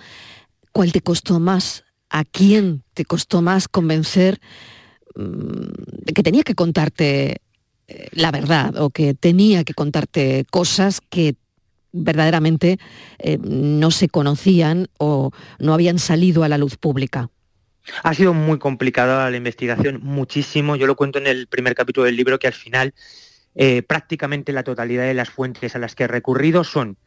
¿cuál 0.71 0.91
te 0.91 1.01
costó 1.01 1.39
más? 1.39 1.83
¿A 2.09 2.25
quién 2.25 2.83
te 2.93 3.05
costó 3.05 3.41
más 3.41 3.67
convencer 3.67 4.39
mm, 5.15 6.03
de 6.05 6.13
que 6.13 6.23
tenía 6.23 6.43
que 6.43 6.53
contarte 6.53 7.41
eh, 7.87 8.07
la 8.11 8.31
verdad 8.31 8.77
o 8.77 8.91
que 8.91 9.13
tenía 9.13 9.63
que 9.63 9.73
contarte 9.73 10.45
cosas 10.49 11.01
que 11.01 11.35
verdaderamente 11.93 12.79
eh, 13.19 13.37
no 13.41 13.91
se 13.91 14.09
conocían 14.09 14.89
o 14.97 15.31
no 15.59 15.73
habían 15.73 15.99
salido 15.99 16.43
a 16.43 16.49
la 16.49 16.57
luz 16.57 16.75
pública. 16.75 17.29
Ha 18.03 18.13
sido 18.13 18.33
muy 18.33 18.59
complicada 18.59 19.29
la 19.29 19.37
investigación, 19.37 19.99
muchísimo. 20.03 20.75
Yo 20.75 20.87
lo 20.87 20.95
cuento 20.95 21.19
en 21.19 21.27
el 21.27 21.47
primer 21.47 21.75
capítulo 21.75 22.05
del 22.05 22.15
libro 22.15 22.39
que 22.39 22.47
al 22.47 22.53
final 22.53 22.93
eh, 23.55 23.83
prácticamente 23.83 24.51
la 24.53 24.63
totalidad 24.63 25.03
de 25.03 25.13
las 25.13 25.29
fuentes 25.29 25.75
a 25.75 25.79
las 25.79 25.93
que 25.93 26.05
he 26.05 26.07
recurrido 26.07 26.63
son 26.63 26.97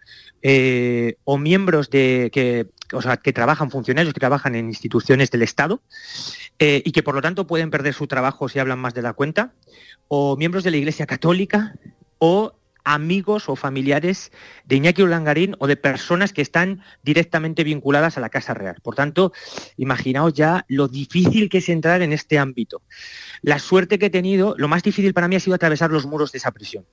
eh, 0.43 1.17
o 1.25 1.39
miembros 1.39 1.91
de 1.91 2.31
que, 2.33 2.69
o 2.93 3.03
sea, 3.03 3.17
que 3.17 3.33
trabajan, 3.33 3.71
funcionarios 3.71 4.15
que 4.15 4.21
trabajan 4.21 4.55
en 4.55 4.67
instituciones 4.67 5.31
del 5.31 5.43
Estado 5.43 5.83
y 6.59 6.93
que 6.93 7.03
por 7.03 7.15
lo 7.15 7.21
tanto 7.21 7.47
pueden 7.47 7.71
perder 7.71 7.93
su 7.93 8.07
trabajo 8.07 8.49
si 8.49 8.59
hablan 8.59 8.79
más 8.79 8.95
de 8.95 9.03
la 9.03 9.13
cuenta, 9.13 9.53
o 10.09 10.37
miembros 10.39 10.65
de 10.65 10.71
la 10.71 10.79
Iglesia 10.79 11.05
Católica 11.07 11.75
o 12.19 12.55
amigos 12.87 13.49
o 13.49 13.57
familiares 13.57 14.33
de 14.65 14.77
Iñaki 14.77 15.03
Urdangarín 15.03 15.57
o 15.59 15.67
de 15.67 15.77
personas 15.77 16.33
que 16.33 16.41
están 16.41 16.81
directamente 17.03 17.65
vinculadas 17.65 18.17
a 18.17 18.21
la 18.21 18.31
Casa 18.31 18.55
Real. 18.55 18.77
Por 18.81 18.95
tanto, 18.95 19.33
imaginaos 19.77 20.33
ya 20.33 20.65
lo 20.69 20.89
difícil 20.89 21.51
que 21.51 21.59
es 21.59 21.69
entrar 21.69 22.01
en 22.01 22.13
este 22.13 22.39
ámbito. 22.39 22.83
La 23.43 23.59
suerte 23.59 23.99
que 23.99 24.07
he 24.07 24.11
tenido, 24.11 24.55
lo 24.57 24.69
más 24.69 24.85
difícil 24.85 25.13
para 25.13 25.29
mí 25.29 25.37
ha 25.37 25.41
sido 25.41 25.57
atravesar 25.57 25.91
los 25.91 26.07
muros 26.07 26.33
de 26.33 26.39
esa 26.39 26.53
prisión. 26.53 26.87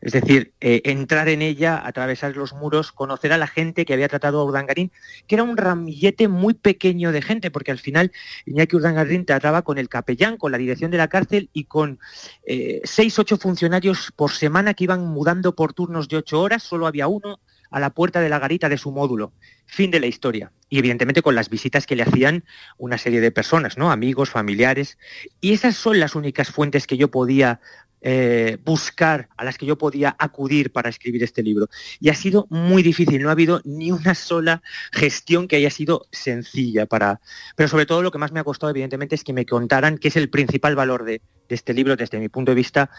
Es 0.00 0.12
decir, 0.12 0.52
eh, 0.60 0.82
entrar 0.84 1.28
en 1.28 1.42
ella, 1.42 1.80
atravesar 1.84 2.36
los 2.36 2.52
muros, 2.52 2.92
conocer 2.92 3.32
a 3.32 3.38
la 3.38 3.46
gente 3.46 3.84
que 3.84 3.94
había 3.94 4.08
tratado 4.08 4.40
a 4.40 4.44
Urdangarín, 4.44 4.92
que 5.26 5.34
era 5.34 5.42
un 5.42 5.56
ramillete 5.56 6.28
muy 6.28 6.54
pequeño 6.54 7.12
de 7.12 7.22
gente, 7.22 7.50
porque 7.50 7.70
al 7.70 7.78
final 7.78 8.12
Iñaki 8.44 8.76
Urdangarín 8.76 9.24
trataba 9.24 9.62
con 9.62 9.78
el 9.78 9.88
capellán, 9.88 10.36
con 10.36 10.52
la 10.52 10.58
dirección 10.58 10.90
de 10.90 10.98
la 10.98 11.08
cárcel 11.08 11.50
y 11.52 11.64
con 11.64 11.98
eh, 12.46 12.80
seis, 12.84 13.18
ocho 13.18 13.36
funcionarios 13.36 14.12
por 14.14 14.32
semana 14.32 14.74
que 14.74 14.84
iban 14.84 15.06
mudando 15.06 15.54
por 15.54 15.72
turnos 15.72 16.08
de 16.08 16.18
ocho 16.18 16.40
horas, 16.40 16.62
solo 16.62 16.86
había 16.86 17.08
uno 17.08 17.40
a 17.70 17.80
la 17.80 17.90
puerta 17.90 18.20
de 18.20 18.28
la 18.28 18.38
garita 18.38 18.68
de 18.68 18.78
su 18.78 18.92
módulo. 18.92 19.32
Fin 19.66 19.90
de 19.90 20.00
la 20.00 20.06
historia. 20.06 20.52
Y 20.68 20.78
evidentemente 20.78 21.22
con 21.22 21.34
las 21.34 21.50
visitas 21.50 21.86
que 21.86 21.96
le 21.96 22.02
hacían 22.02 22.44
una 22.78 22.98
serie 22.98 23.20
de 23.20 23.30
personas, 23.30 23.76
¿no? 23.76 23.90
Amigos, 23.90 24.30
familiares. 24.30 24.98
Y 25.40 25.52
esas 25.52 25.76
son 25.76 26.00
las 26.00 26.14
únicas 26.14 26.50
fuentes 26.50 26.86
que 26.86 26.96
yo 26.96 27.10
podía 27.10 27.60
eh, 28.08 28.58
buscar, 28.64 29.28
a 29.36 29.42
las 29.42 29.58
que 29.58 29.66
yo 29.66 29.76
podía 29.76 30.14
acudir 30.16 30.70
para 30.70 30.88
escribir 30.88 31.24
este 31.24 31.42
libro. 31.42 31.68
Y 31.98 32.08
ha 32.08 32.14
sido 32.14 32.46
muy 32.50 32.84
difícil, 32.84 33.20
no 33.20 33.30
ha 33.30 33.32
habido 33.32 33.60
ni 33.64 33.90
una 33.90 34.14
sola 34.14 34.62
gestión 34.92 35.48
que 35.48 35.56
haya 35.56 35.70
sido 35.70 36.06
sencilla 36.12 36.86
para... 36.86 37.20
Pero 37.56 37.68
sobre 37.68 37.84
todo 37.84 38.02
lo 38.02 38.12
que 38.12 38.18
más 38.18 38.30
me 38.30 38.38
ha 38.38 38.44
costado, 38.44 38.70
evidentemente, 38.70 39.16
es 39.16 39.24
que 39.24 39.32
me 39.32 39.44
contaran, 39.44 39.98
que 39.98 40.06
es 40.06 40.14
el 40.14 40.30
principal 40.30 40.76
valor 40.76 41.04
de, 41.04 41.20
de 41.48 41.54
este 41.56 41.74
libro 41.74 41.96
desde 41.96 42.20
mi 42.20 42.28
punto 42.28 42.52
de 42.52 42.54
vista, 42.54 42.90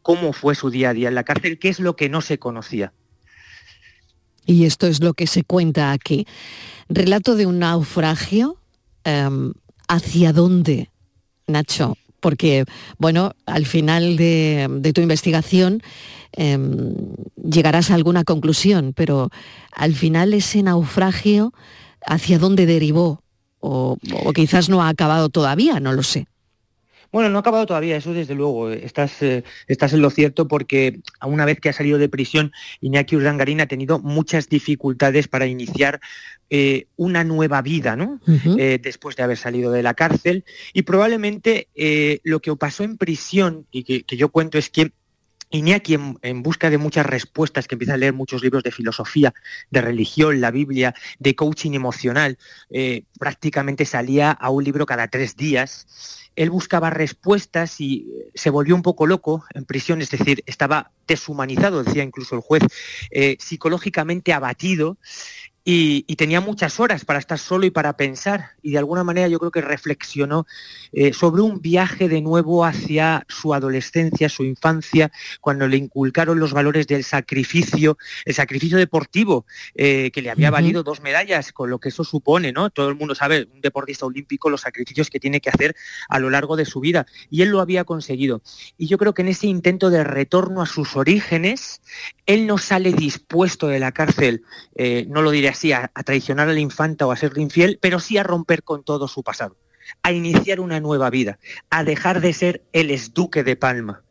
cómo 0.00 0.32
fue 0.32 0.54
su 0.54 0.70
día 0.70 0.88
a 0.88 0.94
día 0.94 1.08
en 1.08 1.14
la 1.14 1.24
cárcel, 1.24 1.58
qué 1.58 1.68
es 1.68 1.78
lo 1.78 1.94
que 1.94 2.08
no 2.08 2.22
se 2.22 2.38
conocía. 2.38 2.94
Y 4.46 4.64
esto 4.64 4.86
es 4.86 5.02
lo 5.02 5.12
que 5.12 5.26
se 5.26 5.44
cuenta 5.44 5.92
aquí. 5.92 6.26
Relato 6.88 7.36
de 7.36 7.44
un 7.44 7.58
naufragio. 7.58 8.56
em, 9.04 9.52
¿Hacia 9.88 10.32
dónde, 10.32 10.90
Nacho? 11.46 11.98
Porque, 12.24 12.64
bueno, 12.96 13.32
al 13.44 13.66
final 13.66 14.16
de, 14.16 14.92
tu 14.94 15.02
investigación 15.02 15.82
em, 16.32 16.94
llegarás 17.36 17.90
a 17.90 17.96
alguna 17.96 18.24
conclusión, 18.24 18.94
pero 18.96 19.28
al 19.72 19.94
final 19.94 20.32
ese 20.32 20.62
naufragio, 20.62 21.52
¿hacia 22.06 22.38
dónde 22.38 22.64
derivó? 22.64 23.20
O 23.60 23.98
quizás 24.34 24.70
no 24.70 24.82
ha 24.82 24.88
acabado 24.88 25.28
todavía, 25.28 25.80
no 25.80 25.92
lo 25.92 26.02
sé. 26.02 26.26
Bueno, 27.14 27.30
no 27.30 27.38
ha 27.38 27.42
acabado 27.42 27.64
todavía, 27.64 27.96
eso 27.96 28.12
desde 28.12 28.34
luego. 28.34 28.70
Estás, 28.70 29.22
eh, 29.22 29.44
estás 29.68 29.92
en 29.92 30.02
lo 30.02 30.10
cierto 30.10 30.48
porque 30.48 30.98
a 31.20 31.28
una 31.28 31.44
vez 31.44 31.60
que 31.60 31.68
ha 31.68 31.72
salido 31.72 31.96
de 31.96 32.08
prisión, 32.08 32.50
Iñaki 32.80 33.14
Urdangarín 33.14 33.60
ha 33.60 33.68
tenido 33.68 34.00
muchas 34.00 34.48
dificultades 34.48 35.28
para 35.28 35.46
iniciar 35.46 36.00
eh, 36.50 36.88
una 36.96 37.22
nueva 37.22 37.62
vida, 37.62 37.94
¿no? 37.94 38.20
Eh, 38.58 38.80
después 38.82 39.14
de 39.14 39.22
haber 39.22 39.36
salido 39.36 39.70
de 39.70 39.84
la 39.84 39.94
cárcel. 39.94 40.44
Y 40.72 40.82
probablemente 40.82 41.68
eh, 41.76 42.18
lo 42.24 42.40
que 42.40 42.56
pasó 42.56 42.82
en 42.82 42.96
prisión 42.96 43.68
y 43.70 43.84
que, 43.84 44.02
que 44.02 44.16
yo 44.16 44.30
cuento 44.30 44.58
es 44.58 44.68
que 44.68 44.90
Iñaki, 45.54 45.94
en, 45.94 46.18
en, 46.22 46.42
busca 46.42 46.68
de 46.68 46.78
muchas 46.78 47.06
respuestas, 47.06 47.68
que 47.68 47.76
empieza 47.76 47.94
a 47.94 47.96
leer 47.96 48.12
muchos 48.12 48.42
libros 48.42 48.64
de 48.64 48.72
filosofía, 48.72 49.32
de 49.70 49.80
religión, 49.80 50.40
la 50.40 50.50
Biblia, 50.50 50.94
de 51.20 51.36
coaching 51.36 51.72
emocional, 51.72 52.38
eh, 52.70 53.04
prácticamente 53.20 53.84
salía 53.84 54.32
a 54.32 54.50
un 54.50 54.64
libro 54.64 54.84
cada 54.84 55.06
tres 55.06 55.36
días. 55.36 55.86
Él 56.34 56.50
buscaba 56.50 56.90
respuestas 56.90 57.80
y 57.80 58.08
se 58.34 58.50
volvió 58.50 58.74
un 58.74 58.82
poco 58.82 59.06
loco 59.06 59.44
en 59.54 59.64
prisión, 59.64 60.02
es 60.02 60.10
decir, 60.10 60.42
estaba 60.46 60.90
deshumanizado, 61.06 61.84
decía 61.84 62.02
incluso 62.02 62.34
el 62.34 62.40
juez, 62.40 62.64
eh, 63.12 63.36
psicológicamente 63.38 64.32
abatido 64.32 64.98
y, 65.64 66.04
y, 66.06 66.16
tenía 66.16 66.42
muchas 66.42 66.78
horas 66.78 67.06
para 67.06 67.18
estar 67.18 67.38
solo 67.38 67.64
y 67.64 67.70
para 67.70 67.96
pensar. 67.96 68.50
Y 68.62 68.72
de 68.72 68.78
alguna 68.78 69.02
manera 69.02 69.28
yo 69.28 69.38
creo 69.38 69.50
que 69.50 69.62
reflexionó 69.62 70.46
eh, 70.92 71.14
sobre 71.14 71.40
un 71.40 71.62
viaje 71.62 72.08
de 72.08 72.20
nuevo 72.20 72.66
hacia 72.66 73.24
su 73.28 73.54
adolescencia, 73.54 74.28
su 74.28 74.44
infancia, 74.44 75.10
cuando 75.40 75.66
le 75.66 75.78
inculcaron 75.78 76.38
los 76.38 76.52
valores 76.52 76.86
del 76.86 77.02
sacrificio, 77.02 77.96
el 78.26 78.34
sacrificio 78.34 78.76
deportivo, 78.76 79.46
eh, 79.74 80.10
que 80.12 80.20
le 80.20 80.30
había 80.30 80.48
uh 80.48 80.50
-huh. 80.50 80.54
valido 80.54 80.82
dos 80.82 81.00
medallas, 81.00 81.52
con 81.52 81.70
lo 81.70 81.78
que 81.78 81.88
eso 81.88 82.04
supone, 82.04 82.52
¿no? 82.52 82.68
Todo 82.68 82.90
el 82.90 82.96
mundo 82.96 83.14
sabe, 83.14 83.48
un 83.50 83.62
deportista 83.62 84.04
olímpico, 84.04 84.50
los 84.50 84.60
sacrificios 84.60 85.08
que 85.08 85.18
tiene 85.18 85.40
que 85.40 85.48
hacer 85.48 85.74
a 86.10 86.18
lo 86.18 86.28
largo 86.28 86.56
de 86.56 86.66
su 86.66 86.80
vida. 86.80 87.06
Y 87.30 87.40
él 87.40 87.48
lo 87.48 87.60
había 87.60 87.84
conseguido. 87.84 88.42
Y 88.76 88.86
yo 88.86 88.98
creo 88.98 89.14
que 89.14 89.22
en 89.22 89.28
ese 89.28 89.46
intento 89.46 89.88
de 89.88 90.04
retorno 90.04 90.60
a 90.60 90.66
sus 90.66 90.94
orígenes, 90.94 91.80
él 92.26 92.46
no 92.46 92.58
sale 92.58 92.92
dispuesto 92.92 93.68
de 93.68 93.78
la 93.78 93.92
cárcel, 93.92 94.42
eh, 94.76 95.06
no 95.08 95.22
lo 95.22 95.30
diré 95.30 95.53
así, 95.54 95.72
a, 95.72 95.90
a, 95.94 96.02
traicionar 96.02 96.48
a 96.48 96.52
la 96.52 96.60
infanta 96.60 97.06
o 97.06 97.12
a 97.12 97.16
serle 97.16 97.42
infiel, 97.42 97.78
pero 97.80 98.00
sí 98.00 98.18
a 98.18 98.22
romper 98.22 98.62
con 98.62 98.84
todo 98.84 99.08
su 99.08 99.22
pasado, 99.22 99.56
a 100.02 100.12
iniciar 100.12 100.60
una 100.60 100.80
nueva 100.80 101.10
vida, 101.10 101.38
a 101.70 101.84
dejar 101.84 102.20
de 102.20 102.32
ser 102.32 102.62
el 102.72 102.90
esduque 102.90 103.42
de 103.44 103.56
Palma. 103.56 104.04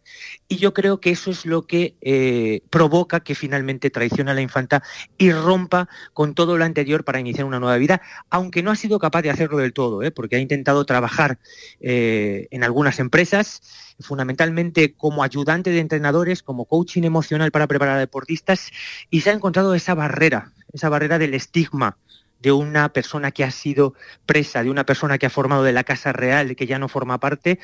Y 0.47 0.57
yo 0.57 0.73
creo 0.73 0.99
que 0.99 1.11
eso 1.11 1.31
es 1.31 1.45
lo 1.45 1.65
que 1.65 1.95
eh, 2.01 2.61
provoca 2.69 3.21
que 3.21 3.35
finalmente 3.35 3.89
traicione 3.89 4.31
a 4.31 4.33
la 4.33 4.41
infanta 4.41 4.83
y 5.17 5.31
rompa 5.31 5.89
con 6.13 6.35
todo 6.35 6.57
lo 6.57 6.65
anterior 6.65 7.03
para 7.03 7.19
iniciar 7.19 7.45
una 7.45 7.59
nueva 7.59 7.77
vida, 7.77 8.01
aunque 8.29 8.63
no 8.63 8.71
ha 8.71 8.75
sido 8.75 8.99
capaz 8.99 9.21
de 9.21 9.29
hacerlo 9.29 9.57
del 9.57 9.73
todo, 9.73 10.03
¿eh? 10.03 10.11
porque 10.11 10.35
ha 10.35 10.39
intentado 10.39 10.85
trabajar 10.85 11.39
eh, 11.79 12.47
en 12.51 12.63
algunas 12.63 12.99
empresas, 12.99 13.61
fundamentalmente 13.99 14.93
como 14.93 15.23
ayudante 15.23 15.71
de 15.71 15.79
entrenadores, 15.79 16.43
como 16.43 16.65
coaching 16.65 17.03
emocional 17.03 17.51
para 17.51 17.67
preparar 17.67 17.97
a 17.97 17.99
deportistas, 17.99 18.71
y 19.09 19.21
se 19.21 19.29
ha 19.29 19.33
encontrado 19.33 19.73
esa 19.75 19.93
barrera, 19.93 20.51
esa 20.73 20.89
barrera 20.89 21.19
del 21.19 21.33
estigma 21.33 21.97
de 22.43 22.51
una 22.51 22.89
persona 22.89 23.31
que 23.31 23.45
ha 23.45 23.51
sido 23.51 23.93
presa, 24.25 24.63
de 24.63 24.69
una 24.69 24.85
persona 24.85 25.17
que 25.17 25.25
ha 25.25 25.29
formado 25.29 25.63
de 25.63 25.71
la 25.71 25.85
Casa 25.85 26.11
Real, 26.11 26.57
que 26.57 26.67
ya 26.67 26.77
no 26.77 26.89
forma 26.89 27.17
parte, 27.17 27.57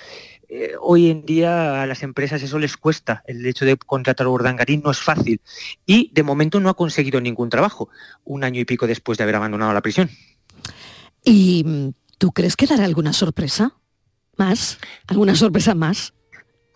eh, 0.47 0.71
hoy 0.79 1.09
en 1.09 1.25
día 1.25 1.83
a 1.83 1.85
las 1.85 2.01
empresas 2.01 2.41
eso 2.41 2.57
les 2.59 2.77
cuesta. 2.77 3.21
El 3.27 3.45
hecho 3.45 3.65
de 3.65 3.75
contratar 3.75 4.27
a 4.27 4.29
Urdangarín 4.29 4.81
no 4.81 4.91
es 4.91 4.99
fácil. 4.99 5.41
Y 5.85 6.11
de 6.13 6.23
momento 6.23 6.61
no 6.61 6.69
ha 6.69 6.75
conseguido 6.75 7.19
ningún 7.19 7.49
trabajo, 7.49 7.89
un 8.23 8.45
año 8.45 8.61
y 8.61 8.65
pico 8.65 8.87
después 8.87 9.17
de 9.17 9.25
haber 9.25 9.35
abandonado 9.35 9.73
la 9.73 9.81
prisión. 9.81 10.09
¿Y 11.25 11.63
mm, 11.65 11.89
tú 12.17 12.31
crees 12.31 12.55
que 12.55 12.65
dará 12.65 12.85
alguna 12.85 13.11
sorpresa? 13.11 13.75
¿Más? 14.37 14.79
¿Alguna 15.07 15.35
sorpresa 15.35 15.75
más? 15.75 16.13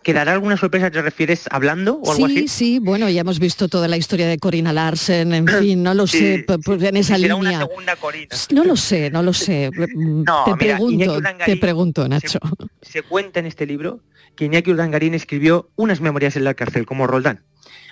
¿Quedará 0.04 0.32
alguna 0.34 0.56
sorpresa, 0.56 0.90
te 0.90 1.00
refieres, 1.02 1.46
hablando 1.50 1.94
o 1.94 2.12
algo 2.12 2.28
sí, 2.28 2.36
así? 2.36 2.48
Sí, 2.48 2.78
bueno, 2.78 3.08
ya 3.08 3.22
hemos 3.22 3.38
visto 3.40 3.68
toda 3.68 3.88
la 3.88 3.96
historia 3.96 4.28
de 4.28 4.38
Corina 4.38 4.72
Larsen, 4.72 5.32
en 5.32 5.48
fin, 5.60 5.82
no 5.82 5.94
lo 5.94 6.06
Sí, 6.06 6.18
sé, 6.18 6.46
pues 6.64 6.82
en 6.82 6.96
esa 6.98 7.16
línea. 7.16 7.34
una 7.36 7.58
segunda 7.60 7.96
Corina. 7.96 8.36
No 8.52 8.64
lo 8.64 8.76
sé, 8.76 9.10
no 9.10 9.22
lo 9.22 9.32
sé. 9.32 9.70
No, 9.96 10.44
te 10.44 10.52
mira, 10.52 10.76
pregunto, 10.76 11.18
te 11.46 11.56
pregunto, 11.56 12.08
Nacho. 12.08 12.38
Se 12.82 13.02
cuenta 13.02 13.40
en 13.40 13.46
este 13.46 13.66
libro 13.66 14.00
que 14.36 14.44
Iñaki 14.44 14.70
Urdangarín 14.72 15.14
escribió 15.14 15.70
unas 15.76 16.00
memorias 16.00 16.36
en 16.36 16.44
la 16.44 16.54
cárcel, 16.54 16.84
como 16.86 17.06
Roldán. 17.06 17.40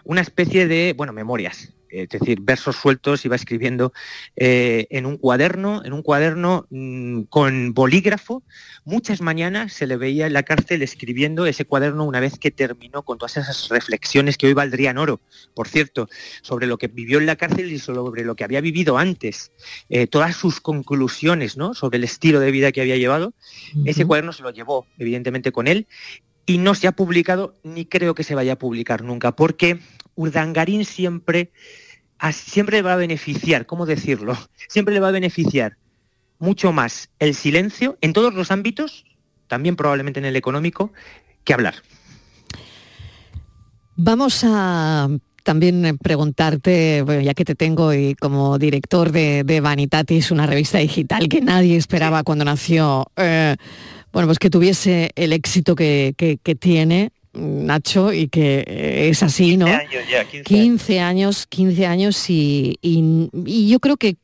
Una 0.04 0.20
especie 0.20 0.66
de, 0.66 0.94
bueno, 0.96 1.12
memorias, 1.12 1.72
es 1.92 2.08
decir, 2.08 2.40
versos 2.40 2.76
sueltos, 2.76 3.24
iba 3.24 3.36
escribiendo 3.36 3.92
eh, 4.36 4.86
en 4.90 5.04
un 5.04 5.18
cuaderno, 5.18 5.82
en 5.84 5.92
un 5.92 6.02
cuaderno 6.02 6.66
mmm, 6.70 7.22
con 7.24 7.74
bolígrafo. 7.74 8.42
Muchas 8.84 9.20
mañanas 9.20 9.74
se 9.74 9.86
le 9.86 9.96
veía 9.96 10.26
en 10.26 10.32
la 10.32 10.42
cárcel 10.42 10.82
escribiendo 10.82 11.46
ese 11.46 11.66
cuaderno 11.66 12.04
una 12.04 12.20
vez 12.20 12.38
que 12.38 12.50
terminó 12.50 13.02
con 13.02 13.18
todas 13.18 13.36
esas 13.36 13.68
reflexiones 13.68 14.38
que 14.38 14.46
hoy 14.46 14.54
valdrían 14.54 14.98
oro, 14.98 15.20
por 15.54 15.68
cierto, 15.68 16.08
sobre 16.40 16.66
lo 16.66 16.78
que 16.78 16.88
vivió 16.88 17.18
en 17.18 17.26
la 17.26 17.36
cárcel 17.36 17.70
y 17.70 17.78
sobre 17.78 18.24
lo 18.24 18.34
que 18.34 18.44
había 18.44 18.60
vivido 18.60 18.96
antes, 18.96 19.52
eh, 19.90 20.06
todas 20.06 20.34
sus 20.34 20.60
conclusiones 20.60 21.56
¿no? 21.56 21.74
sobre 21.74 21.98
el 21.98 22.04
estilo 22.04 22.40
de 22.40 22.50
vida 22.50 22.72
que 22.72 22.80
había 22.80 22.96
llevado. 22.96 23.34
Uh 23.74 23.78
-huh. 23.78 23.90
Ese 23.90 24.06
cuaderno 24.06 24.32
se 24.32 24.42
lo 24.42 24.50
llevó, 24.50 24.86
evidentemente, 24.98 25.52
con 25.52 25.68
él 25.68 25.86
y 26.46 26.58
no 26.58 26.74
se 26.74 26.88
ha 26.88 26.92
publicado 26.92 27.54
ni 27.62 27.84
creo 27.84 28.14
que 28.14 28.24
se 28.24 28.34
vaya 28.34 28.54
a 28.54 28.58
publicar 28.58 29.02
nunca, 29.02 29.32
porque 29.36 29.78
Urdangarín 30.14 30.84
siempre, 30.84 31.52
siempre 32.32 32.78
le 32.78 32.82
va 32.82 32.94
a 32.94 32.96
beneficiar, 32.96 33.66
¿cómo 33.66 33.86
decirlo? 33.86 34.36
Siempre 34.68 34.94
le 34.94 35.00
va 35.00 35.08
a 35.08 35.12
beneficiar 35.12 35.76
mucho 36.38 36.72
más 36.72 37.10
el 37.18 37.34
silencio 37.34 37.98
en 38.00 38.12
todos 38.12 38.34
los 38.34 38.50
ámbitos, 38.50 39.04
también 39.46 39.76
probablemente 39.76 40.18
en 40.18 40.26
el 40.26 40.36
económico, 40.36 40.92
que 41.44 41.54
hablar. 41.54 41.74
Vamos 43.96 44.42
a 44.44 45.08
también 45.42 45.98
preguntarte, 46.02 47.02
bueno, 47.02 47.20
ya 47.20 47.34
que 47.34 47.44
te 47.44 47.54
tengo 47.54 47.92
y 47.92 48.14
como 48.14 48.58
director 48.58 49.12
de, 49.12 49.44
de, 49.44 49.60
Vanitatis, 49.60 50.30
una 50.30 50.46
revista 50.46 50.78
digital 50.78 51.28
que 51.28 51.40
nadie 51.40 51.76
esperaba 51.76 52.18
sí. 52.18 52.24
cuando 52.24 52.44
nació, 52.44 53.06
eh, 53.16 53.56
bueno, 54.12 54.28
pues 54.28 54.38
que 54.38 54.50
tuviese 54.50 55.10
el 55.16 55.32
éxito 55.32 55.74
que, 55.74 56.14
que, 56.16 56.38
que 56.42 56.54
tiene. 56.54 57.10
Nacho, 57.34 58.12
y 58.12 58.28
que 58.28 59.08
es 59.08 59.22
así, 59.22 59.56
15 59.56 59.56
¿no? 59.56 59.66
Años 59.66 60.04
ya, 60.10 60.22
15, 60.24 60.44
15 60.44 61.00
años, 61.00 61.46
15 61.46 61.86
años 61.86 62.28
y, 62.28 62.78
y, 62.82 63.30
y, 63.46 63.70
yo 63.70 63.80
creo 63.80 63.96
que 63.96 64.16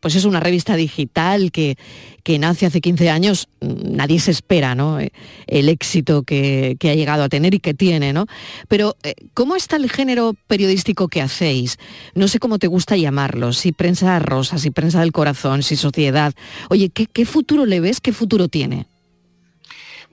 pues 0.00 0.16
es 0.16 0.24
una 0.24 0.40
revista 0.40 0.74
digital 0.74 1.52
que, 1.52 1.76
que, 2.24 2.40
nace 2.40 2.66
hace 2.66 2.80
15 2.80 3.08
años, 3.08 3.48
nadie 3.60 4.18
se 4.18 4.32
espera, 4.32 4.74
¿no? 4.74 4.98
El 5.46 5.68
éxito 5.68 6.24
que, 6.24 6.76
que, 6.80 6.90
ha 6.90 6.94
llegado 6.96 7.22
a 7.22 7.28
tener 7.28 7.54
y 7.54 7.60
que 7.60 7.72
tiene, 7.72 8.12
¿no? 8.12 8.26
Pero, 8.66 8.96
eh, 9.04 9.14
¿cómo 9.32 9.54
está 9.54 9.76
el 9.76 9.88
género 9.88 10.34
periodístico 10.48 11.06
que 11.06 11.22
hacéis? 11.22 11.78
No 12.16 12.26
sé 12.26 12.40
cómo 12.40 12.58
te 12.58 12.66
gusta 12.66 12.96
llamarlo, 12.96 13.52
si 13.52 13.70
prensa 13.70 14.18
rosa, 14.18 14.58
si 14.58 14.72
prensa 14.72 15.00
del 15.00 15.12
corazón, 15.12 15.62
si 15.62 15.76
sociedad. 15.76 16.34
Oye, 16.68 16.88
¿qué, 16.88 17.06
qué 17.06 17.26
futuro 17.26 17.64
le 17.64 17.78
ves? 17.78 18.00
¿Qué 18.00 18.12
futuro 18.12 18.48
tiene? 18.48 18.86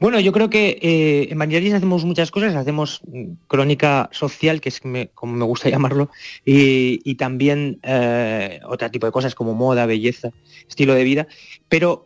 Bueno, 0.04 0.20
yo 0.20 0.34
creo 0.34 0.50
que 0.50 0.80
eh, 0.82 1.30
en 1.32 1.40
Vangelis 1.40 1.74
hacemos 1.74 2.04
muchas 2.04 2.30
cosas, 2.30 2.54
hacemos 2.56 3.00
mm, 3.08 3.36
crónica 3.48 4.10
social, 4.12 4.60
que 4.60 4.68
es 4.68 4.82
como 5.14 5.34
me 5.34 5.46
gusta 5.46 5.70
llamarlo, 5.70 6.10
y, 6.44 7.16
también 7.16 7.80
eh, 7.84 8.60
otro 8.66 8.92
tipo 8.92 9.06
de 9.06 9.14
cosas 9.14 9.34
como 9.34 9.54
moda, 9.54 9.86
belleza, 9.86 10.32
estilo 10.68 10.94
de 10.94 11.06
vida, 11.06 11.28
pero 11.70 12.06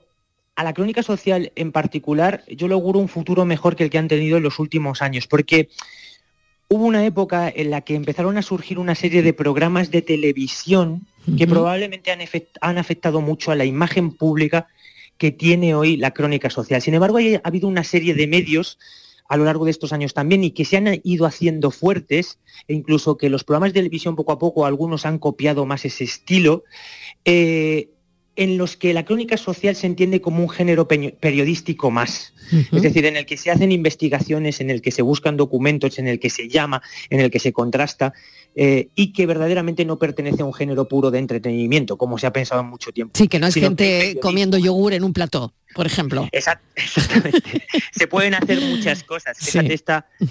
a 0.55 0.63
la 0.63 0.75
crónica 0.75 1.01
social 1.01 1.51
en 1.55 1.71
particular 1.71 2.43
yo 2.47 2.67
le 2.67 2.75
auguro 2.75 2.99
un 2.99 3.09
futuro 3.09 3.45
mejor 3.45 3.75
que 3.75 3.85
el 3.85 3.89
que 3.89 3.97
han 3.97 4.07
tenido 4.07 4.37
en 4.37 4.43
los 4.43 4.59
últimos 4.59 5.01
años, 5.01 5.25
porque 5.25 5.69
hubo 6.67 6.85
una 6.85 7.03
época 7.03 7.49
en 7.49 7.71
la 7.71 7.81
que 7.81 7.95
empezaron 7.95 8.37
a 8.37 8.43
surgir 8.43 8.77
una 8.77 8.93
serie 8.93 9.23
de 9.23 9.33
programas 9.33 9.89
de 9.89 10.03
televisión 10.03 11.07
que 11.35 11.47
probablemente 11.47 12.11
han, 12.61 12.77
afectado 12.77 13.21
mucho 13.21 13.51
a 13.51 13.55
la 13.55 13.65
imagen 13.65 14.11
pública 14.11 14.67
que 15.17 15.31
tiene 15.31 15.75
hoy 15.75 15.97
la 15.97 16.11
crónica 16.11 16.49
social. 16.49 16.81
Sin 16.81 16.93
embargo, 16.93 17.17
ha 17.17 17.47
habido 17.47 17.67
una 17.67 17.83
serie 17.83 18.13
de 18.13 18.27
medios 18.27 18.77
a 19.29 19.37
lo 19.37 19.43
largo 19.43 19.65
de 19.65 19.71
estos 19.71 19.93
años 19.93 20.13
también 20.13 20.43
y 20.43 20.51
que 20.51 20.65
se 20.65 20.77
han 20.77 21.01
ido 21.03 21.25
haciendo 21.25 21.71
fuertes 21.71 22.39
e 22.67 22.73
incluso 22.73 23.17
que 23.17 23.29
los 23.29 23.43
programas 23.43 23.71
de 23.71 23.79
televisión 23.79 24.15
poco 24.15 24.31
a 24.31 24.39
poco 24.39 24.65
algunos 24.65 25.05
han 25.05 25.19
copiado 25.19 25.65
más 25.65 25.85
ese 25.85 26.05
estilo. 26.05 26.63
Eh, 27.25 27.89
en 28.37 28.57
los 28.57 28.77
que 28.77 28.93
la 28.93 29.03
crónica 29.03 29.35
social 29.35 29.75
se 29.75 29.87
entiende 29.87 30.21
como 30.21 30.43
un 30.43 30.49
género 30.49 30.87
periodístico 30.87 31.89
más. 31.89 32.33
Es 32.71 32.83
decir, 32.83 33.03
en 33.07 33.17
el 33.17 33.25
que 33.25 33.35
se 33.35 33.49
hacen 33.49 33.71
investigaciones, 33.71 34.61
en 34.61 34.69
el 34.69 34.83
que 34.83 34.91
se 34.91 35.01
buscan 35.01 35.37
documentos, 35.37 35.97
en 35.97 36.07
el 36.07 36.19
que 36.19 36.29
se 36.29 36.47
llama, 36.47 36.83
en 37.09 37.19
el 37.19 37.31
que 37.31 37.39
se 37.39 37.51
contrasta, 37.51 38.13
eh, 38.59 38.89
y 38.95 39.13
que 39.13 39.27
verdaderamente 39.27 39.85
no 39.85 39.99
pertenece 39.99 40.41
a 40.41 40.45
un 40.45 40.53
género 40.53 40.87
puro 40.87 41.11
de 41.11 41.19
entretenimiento, 41.19 41.95
como 41.95 42.17
se 42.17 42.25
ha 42.25 42.33
pensado 42.33 42.61
en 42.61 42.67
mucho 42.67 42.91
tiempo. 42.91 43.13
Sí, 43.15 43.27
que 43.27 43.39
no 43.39 43.45
es 43.45 43.53
gente 43.53 44.17
comiendo 44.19 44.57
yogur 44.57 44.93
en 44.93 45.03
un 45.03 45.13
plató 45.13 45.53
por 45.77 45.85
ejemplo. 45.85 46.27
exactamente. 46.31 47.67
Se 47.91 48.07
pueden 48.07 48.33
hacer 48.33 48.59
muchas 48.61 49.03
cosas. 49.03 49.37
Fíjate, 49.37 49.79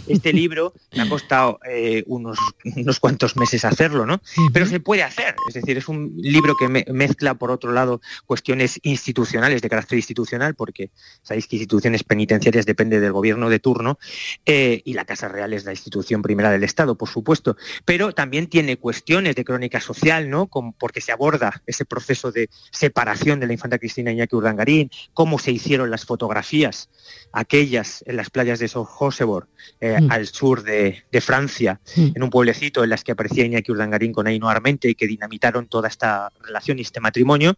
este 0.08 0.32
libro 0.32 0.74
me 0.92 1.02
ha 1.02 1.08
costado 1.08 1.60
eh, 1.70 2.02
unos, 2.08 2.36
unos 2.64 2.98
cuantos 2.98 3.36
meses 3.36 3.64
hacerlo, 3.64 4.06
¿no? 4.06 4.20
Pero 4.52 4.66
se 4.66 4.80
puede 4.80 5.04
hacer. 5.04 5.36
Es 5.48 5.54
decir, 5.54 5.78
es 5.78 5.86
un 5.86 6.14
libro 6.16 6.54
que 6.58 6.68
mezcla, 6.68 7.34
por 7.34 7.52
otro 7.52 7.70
lado, 7.70 8.00
cuestiones 8.26 8.80
institucionales, 8.82 9.62
de 9.62 9.68
carácter 9.68 9.98
institucional, 9.98 10.56
porque 10.56 10.90
sabéis 11.22 11.46
que 11.46 11.56
instituciones 11.56 12.02
penitenciarias 12.02 12.66
depende 12.66 12.98
del 12.98 13.12
gobierno 13.12 13.48
de 13.48 13.60
turno, 13.60 14.00
eh, 14.46 14.82
y 14.84 14.94
la 14.94 15.04
Casa 15.04 15.28
Real 15.28 15.52
es 15.52 15.64
la 15.64 15.70
institución 15.70 16.22
primera 16.22 16.50
del 16.50 16.64
Estado, 16.64 16.96
por 16.96 17.08
supuesto. 17.08 17.56
Pero 17.84 18.12
también 18.16 18.48
tiene 18.48 18.78
cuestiones 18.78 19.36
de 19.36 19.44
crónica 19.44 19.80
social, 19.80 20.28
¿no? 20.28 20.48
porque 20.48 21.00
se 21.00 21.12
aborda 21.12 21.62
ese 21.66 21.84
proceso 21.84 22.32
de 22.32 22.48
separación 22.72 23.38
de 23.38 23.46
la 23.46 23.52
infanta 23.52 23.78
Cristina 23.78 24.10
Iñaki 24.10 24.34
Urdangarín, 24.34 24.90
cómo 25.14 25.38
se 25.38 25.52
hicieron 25.52 25.90
las 25.90 26.04
fotografías, 26.04 26.88
aquellas 27.32 28.02
en 28.06 28.16
las 28.16 28.30
playas 28.30 28.58
de 28.58 28.66
Sojosebor, 28.66 29.48
eh, 29.80 30.00
mm. 30.00 30.10
al 30.10 30.26
sur 30.26 30.64
de, 30.64 31.04
Francia, 31.20 31.80
mm. 31.94 32.12
en 32.16 32.22
un 32.22 32.30
pueblecito 32.30 32.82
en 32.82 32.90
las 32.90 33.04
que 33.04 33.12
aparecía 33.12 33.44
Iñaki 33.44 33.70
Urdangarín 33.70 34.12
con 34.12 34.26
Ainhoa 34.26 34.50
Armente 34.50 34.88
y 34.88 34.94
que 34.94 35.06
dinamitaron 35.06 35.68
toda 35.68 35.88
esta 35.88 36.32
relación 36.40 36.78
y 36.78 36.82
este 36.82 37.00
matrimonio. 37.00 37.54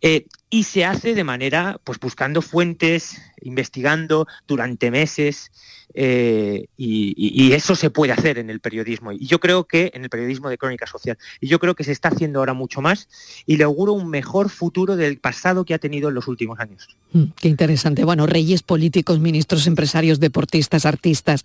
Eh, 0.00 0.26
y 0.48 0.64
se 0.64 0.84
hace 0.84 1.14
de 1.14 1.24
manera, 1.24 1.78
pues 1.84 2.00
buscando 2.00 2.42
fuentes, 2.42 3.20
investigando 3.42 4.26
durante 4.48 4.90
meses, 4.90 5.52
eh, 5.94 6.66
y, 6.76 7.52
eso 7.52 7.74
se 7.74 7.90
puede 7.90 8.12
hacer 8.12 8.38
en 8.38 8.48
el 8.48 8.60
periodismo. 8.60 9.12
Y 9.12 9.26
yo 9.26 9.40
creo 9.40 9.64
que 9.64 9.90
en 9.94 10.04
el 10.04 10.10
periodismo 10.10 10.48
de 10.48 10.56
crónica 10.56 10.86
social. 10.86 11.18
Y 11.40 11.48
yo 11.48 11.58
creo 11.58 11.74
que 11.74 11.84
se 11.84 11.92
está 11.92 12.08
haciendo 12.08 12.38
ahora 12.38 12.54
mucho 12.54 12.80
más 12.80 13.08
y 13.44 13.56
le 13.56 13.64
auguro 13.64 13.92
un 13.92 14.08
mejor 14.08 14.50
futuro 14.50 14.96
del 14.96 15.18
pasado 15.18 15.64
que 15.64 15.74
ha 15.74 15.78
tenido 15.78 16.08
en 16.08 16.14
los 16.14 16.28
últimos 16.28 16.60
años. 16.60 16.88
Mm, 17.12 17.24
qué 17.36 17.48
interesante. 17.48 18.04
Bueno, 18.04 18.26
reyes 18.26 18.62
políticos, 18.62 19.18
ministros, 19.18 19.66
empresarios, 19.66 20.20
deportistas, 20.20 20.86
artistas. 20.86 21.44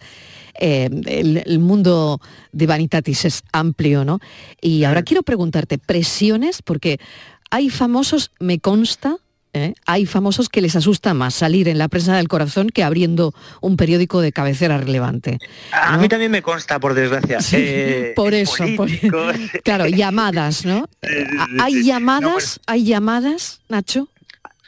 Eh, 0.60 0.90
el, 1.06 1.60
mundo 1.60 2.22
de 2.52 2.68
Vanitatis 2.68 3.26
es 3.26 3.44
amplio, 3.52 4.06
¿no? 4.06 4.20
Y 4.62 4.84
ahora 4.84 5.04
quiero 5.04 5.24
preguntarte, 5.24 5.78
presiones, 5.78 6.62
porque 6.62 7.00
hay 7.50 7.70
famosos, 7.70 8.32
me 8.40 8.60
consta, 8.60 9.18
¿eh? 9.56 9.74
hay 9.86 10.06
famosos 10.06 10.50
que 10.50 10.62
les 10.62 10.76
asusta 10.76 11.14
más 11.14 11.34
salir 11.34 11.68
en 11.68 11.78
la 11.78 11.88
prensa 11.88 12.16
del 12.16 12.28
corazón 12.28 12.70
que 12.70 12.84
abriendo 12.84 13.34
un 13.62 13.78
periódico 13.78 14.22
de 14.22 14.32
cabecera 14.32 14.78
relevante. 14.78 15.40
A 15.72 15.98
mí 15.98 16.08
también 16.10 16.32
me 16.32 16.42
consta, 16.42 16.80
por 16.80 16.94
desgracia. 16.94 17.40
Eh, 17.54 18.14
por 18.16 18.34
eso. 18.34 18.66
claro, 19.64 19.88
llamadas, 19.88 20.66
¿no? 20.66 20.90
¿Hay 21.60 21.84
llamadas? 21.84 22.60
¿Hay 22.68 22.84
llamadas, 22.84 23.62
Nacho? 23.70 24.10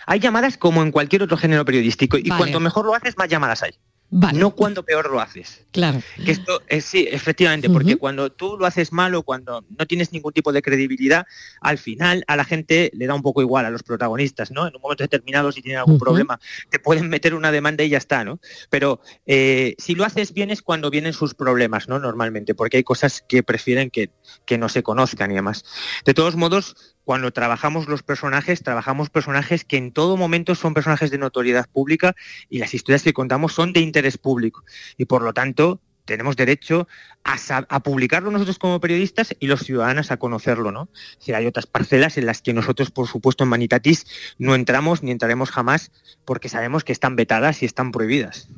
Hay 0.05 0.19
llamadas 0.19 0.57
como 0.57 0.81
en 0.83 0.91
cualquier 0.91 1.23
otro 1.23 1.35
género 1.35 1.65
periodístico 1.65 2.17
y 2.17 2.29
cuanto 2.29 2.61
mejor 2.61 2.85
lo 2.85 2.95
haces, 2.95 3.17
más 3.17 3.27
llamadas 3.27 3.61
hay. 3.63 3.73
No 4.09 4.51
cuando 4.51 4.83
peor 4.83 5.11
lo 5.11 5.19
haces. 5.19 5.65
Claro. 5.71 6.01
Que 6.23 6.31
esto 6.31 6.61
es 6.67 6.85
sí, 6.85 7.07
efectivamente, 7.11 7.69
porque 7.69 7.97
cuando 7.97 8.31
tú 8.31 8.57
lo 8.57 8.65
haces 8.65 8.93
mal 8.93 9.13
o 9.15 9.23
cuando 9.23 9.65
no 9.77 9.85
tienes 9.85 10.13
ningún 10.13 10.31
tipo 10.31 10.53
de 10.53 10.61
credibilidad, 10.61 11.25
al 11.59 11.77
final 11.77 12.23
a 12.27 12.37
la 12.37 12.45
gente 12.45 12.89
le 12.93 13.05
da 13.05 13.13
un 13.13 13.21
poco 13.21 13.41
igual 13.41 13.65
a 13.65 13.69
los 13.69 13.83
protagonistas, 13.83 14.49
¿no? 14.51 14.65
En 14.65 14.75
un 14.75 14.81
momento 14.81 15.03
determinado, 15.03 15.51
si 15.51 15.61
tienen 15.61 15.79
algún 15.79 15.99
problema, 15.99 16.39
te 16.69 16.79
pueden 16.79 17.09
meter 17.09 17.33
una 17.33 17.51
demanda 17.51 17.83
y 17.83 17.89
ya 17.89 17.97
está, 17.97 18.23
¿no? 18.23 18.39
Pero 18.69 19.01
eh, 19.25 19.75
si 19.77 19.93
lo 19.93 20.05
haces 20.05 20.33
bien 20.33 20.51
es 20.51 20.61
cuando 20.61 20.89
vienen 20.89 21.11
sus 21.11 21.33
problemas, 21.33 21.89
¿no? 21.89 21.99
Normalmente, 21.99 22.55
porque 22.55 22.77
hay 22.77 22.83
cosas 22.83 23.23
que 23.27 23.43
prefieren 23.43 23.89
que, 23.89 24.11
que 24.45 24.57
no 24.57 24.69
se 24.69 24.83
conozcan 24.83 25.31
y 25.31 25.35
demás. 25.35 25.65
De 26.05 26.13
todos 26.13 26.37
modos, 26.37 26.96
cuando 27.07 27.31
trabajamos 27.31 27.87
los 27.87 28.03
personajes, 28.03 28.61
trabajamos 28.63 29.09
personajes 29.09 29.63
que 29.63 29.77
en 29.77 29.93
todo 29.93 30.17
momento 30.17 30.55
son 30.55 30.73
personajes 30.73 31.09
de 31.09 31.17
notoriedad 31.17 31.65
pública 31.71 32.17
y 32.49 32.57
las 32.57 32.73
historias 32.73 33.01
que 33.01 33.13
contamos 33.13 33.53
son 33.53 33.71
de 33.71 33.79
interés 33.79 34.17
público. 34.17 34.65
Y 34.97 35.05
por 35.05 35.21
lo 35.21 35.33
tanto, 35.33 35.79
tenemos 36.03 36.35
derecho 36.35 36.89
a, 37.23 37.79
publicarlo 37.79 38.29
nosotros 38.29 38.59
como 38.59 38.81
periodistas 38.81 39.33
y 39.39 39.47
los 39.47 39.61
ciudadanos 39.61 40.11
a 40.11 40.17
conocerlo, 40.17 40.73
¿no? 40.73 40.89
Si 41.17 41.31
hay 41.31 41.45
otras 41.45 41.65
parcelas 41.65 42.17
en 42.17 42.25
las 42.25 42.41
que 42.41 42.51
nosotros, 42.51 42.91
por 42.91 43.07
supuesto, 43.07 43.45
en 43.45 43.51
Manitatis 43.51 44.05
no 44.37 44.53
entramos 44.53 45.01
ni 45.01 45.11
entraremos 45.11 45.49
jamás 45.49 45.93
porque 46.25 46.49
sabemos 46.49 46.83
que 46.83 46.91
están 46.91 47.15
vetadas 47.15 47.63
y 47.63 47.65
están 47.65 47.93
prohibidas. 47.93 48.49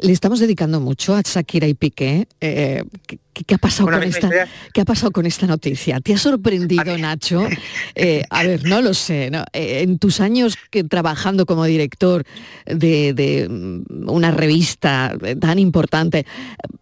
Le 0.00 0.12
estamos 0.12 0.38
dedicando 0.38 0.80
mucho 0.80 1.16
a 1.16 1.22
Shakira 1.22 1.66
y 1.66 1.74
Piqué. 1.74 2.28
Eh, 2.40 2.84
¿qué, 3.32 3.54
ha 3.54 3.58
pasado 3.58 3.90
con 3.90 4.02
esta, 4.04 4.30
¿Qué 4.72 4.80
ha 4.80 4.84
pasado 4.84 5.10
con 5.10 5.26
esta 5.26 5.46
noticia? 5.46 6.00
¿Te 6.00 6.14
ha 6.14 6.18
sorprendido, 6.18 6.96
Nacho? 6.98 7.46
Eh, 8.00 8.22
a 8.30 8.44
ver, 8.44 8.64
no 8.64 8.80
lo 8.80 8.94
sé. 8.94 9.26
Eh, 9.52 9.80
en 9.82 9.98
tus 9.98 10.20
años 10.20 10.56
que, 10.70 10.84
trabajando 10.84 11.46
como 11.46 11.64
director 11.64 12.24
de, 12.64 13.48
mm, 13.50 14.08
una 14.08 14.30
revista 14.30 15.16
tan 15.40 15.58
importante, 15.58 16.26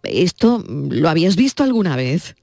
¿esto 0.02 0.62
lo 0.68 1.09
habías 1.09 1.37
visto 1.37 1.62
alguna 1.62 1.96
vez? 1.96 2.35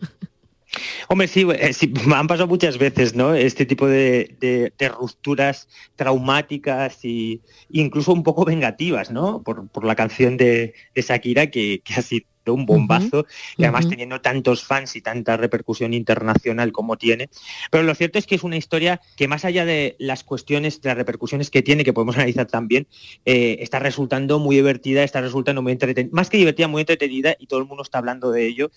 Hombre, 1.08 1.28
sí, 1.28 1.46
me 1.46 1.56
han 2.16 2.28
pasado 2.28 2.48
muchas 2.48 2.78
veces, 2.78 3.16
¿no? 3.16 3.34
Este 3.34 3.66
tipo 3.66 3.88
de, 3.88 4.74
rupturas 4.98 5.68
traumáticas 5.96 7.00
e 7.04 7.40
incluso 7.70 8.14
un 8.14 8.24
poco 8.24 8.46
vengativas, 8.46 9.12
¿no? 9.12 9.42
Por, 9.44 9.86
la 9.86 9.96
canción 9.96 10.38
de, 10.38 10.74
Shakira 10.96 11.48
que, 11.48 11.82
ha 11.96 12.02
sido 12.02 12.26
un 12.48 12.66
bombazo 12.66 13.26
y 13.56 13.64
además 13.64 13.88
teniendo 13.88 14.20
tantos 14.20 14.66
fans 14.66 14.98
y 14.98 15.02
tanta 15.02 15.38
repercusión 15.38 15.94
internacional 15.94 16.74
como 16.74 16.98
tiene. 16.98 17.30
Pero 17.72 17.84
lo 17.84 17.96
cierto 17.96 18.20
es 18.20 18.26
que 18.26 18.36
es 18.36 18.44
una 18.44 18.58
historia 18.58 19.00
que 19.16 19.30
más 19.30 19.46
allá 19.46 19.64
de 19.64 19.96
las 19.98 20.26
cuestiones, 20.26 20.82
de 20.82 20.90
las 20.90 20.98
repercusiones 20.98 21.50
que 21.50 21.62
tiene, 21.62 21.86
que 21.86 21.94
podemos 21.94 22.16
analizar 22.16 22.48
también, 22.48 22.88
eh, 23.26 23.58
está 23.62 23.80
resultando 23.80 24.40
muy 24.40 24.58
divertida, 24.58 25.04
está 25.04 25.22
resultando 25.22 25.62
muy 25.62 25.72
entretenida, 25.72 26.14
más 26.14 26.30
que 26.30 26.38
divertida, 26.38 26.68
muy 26.68 26.82
entretenida 26.82 27.36
y 27.40 27.48
todo 27.48 27.60
el 27.60 27.66
mundo 27.66 27.84
está 27.84 28.00
hablando 28.00 28.32
de 28.32 28.46
ello 28.46 28.72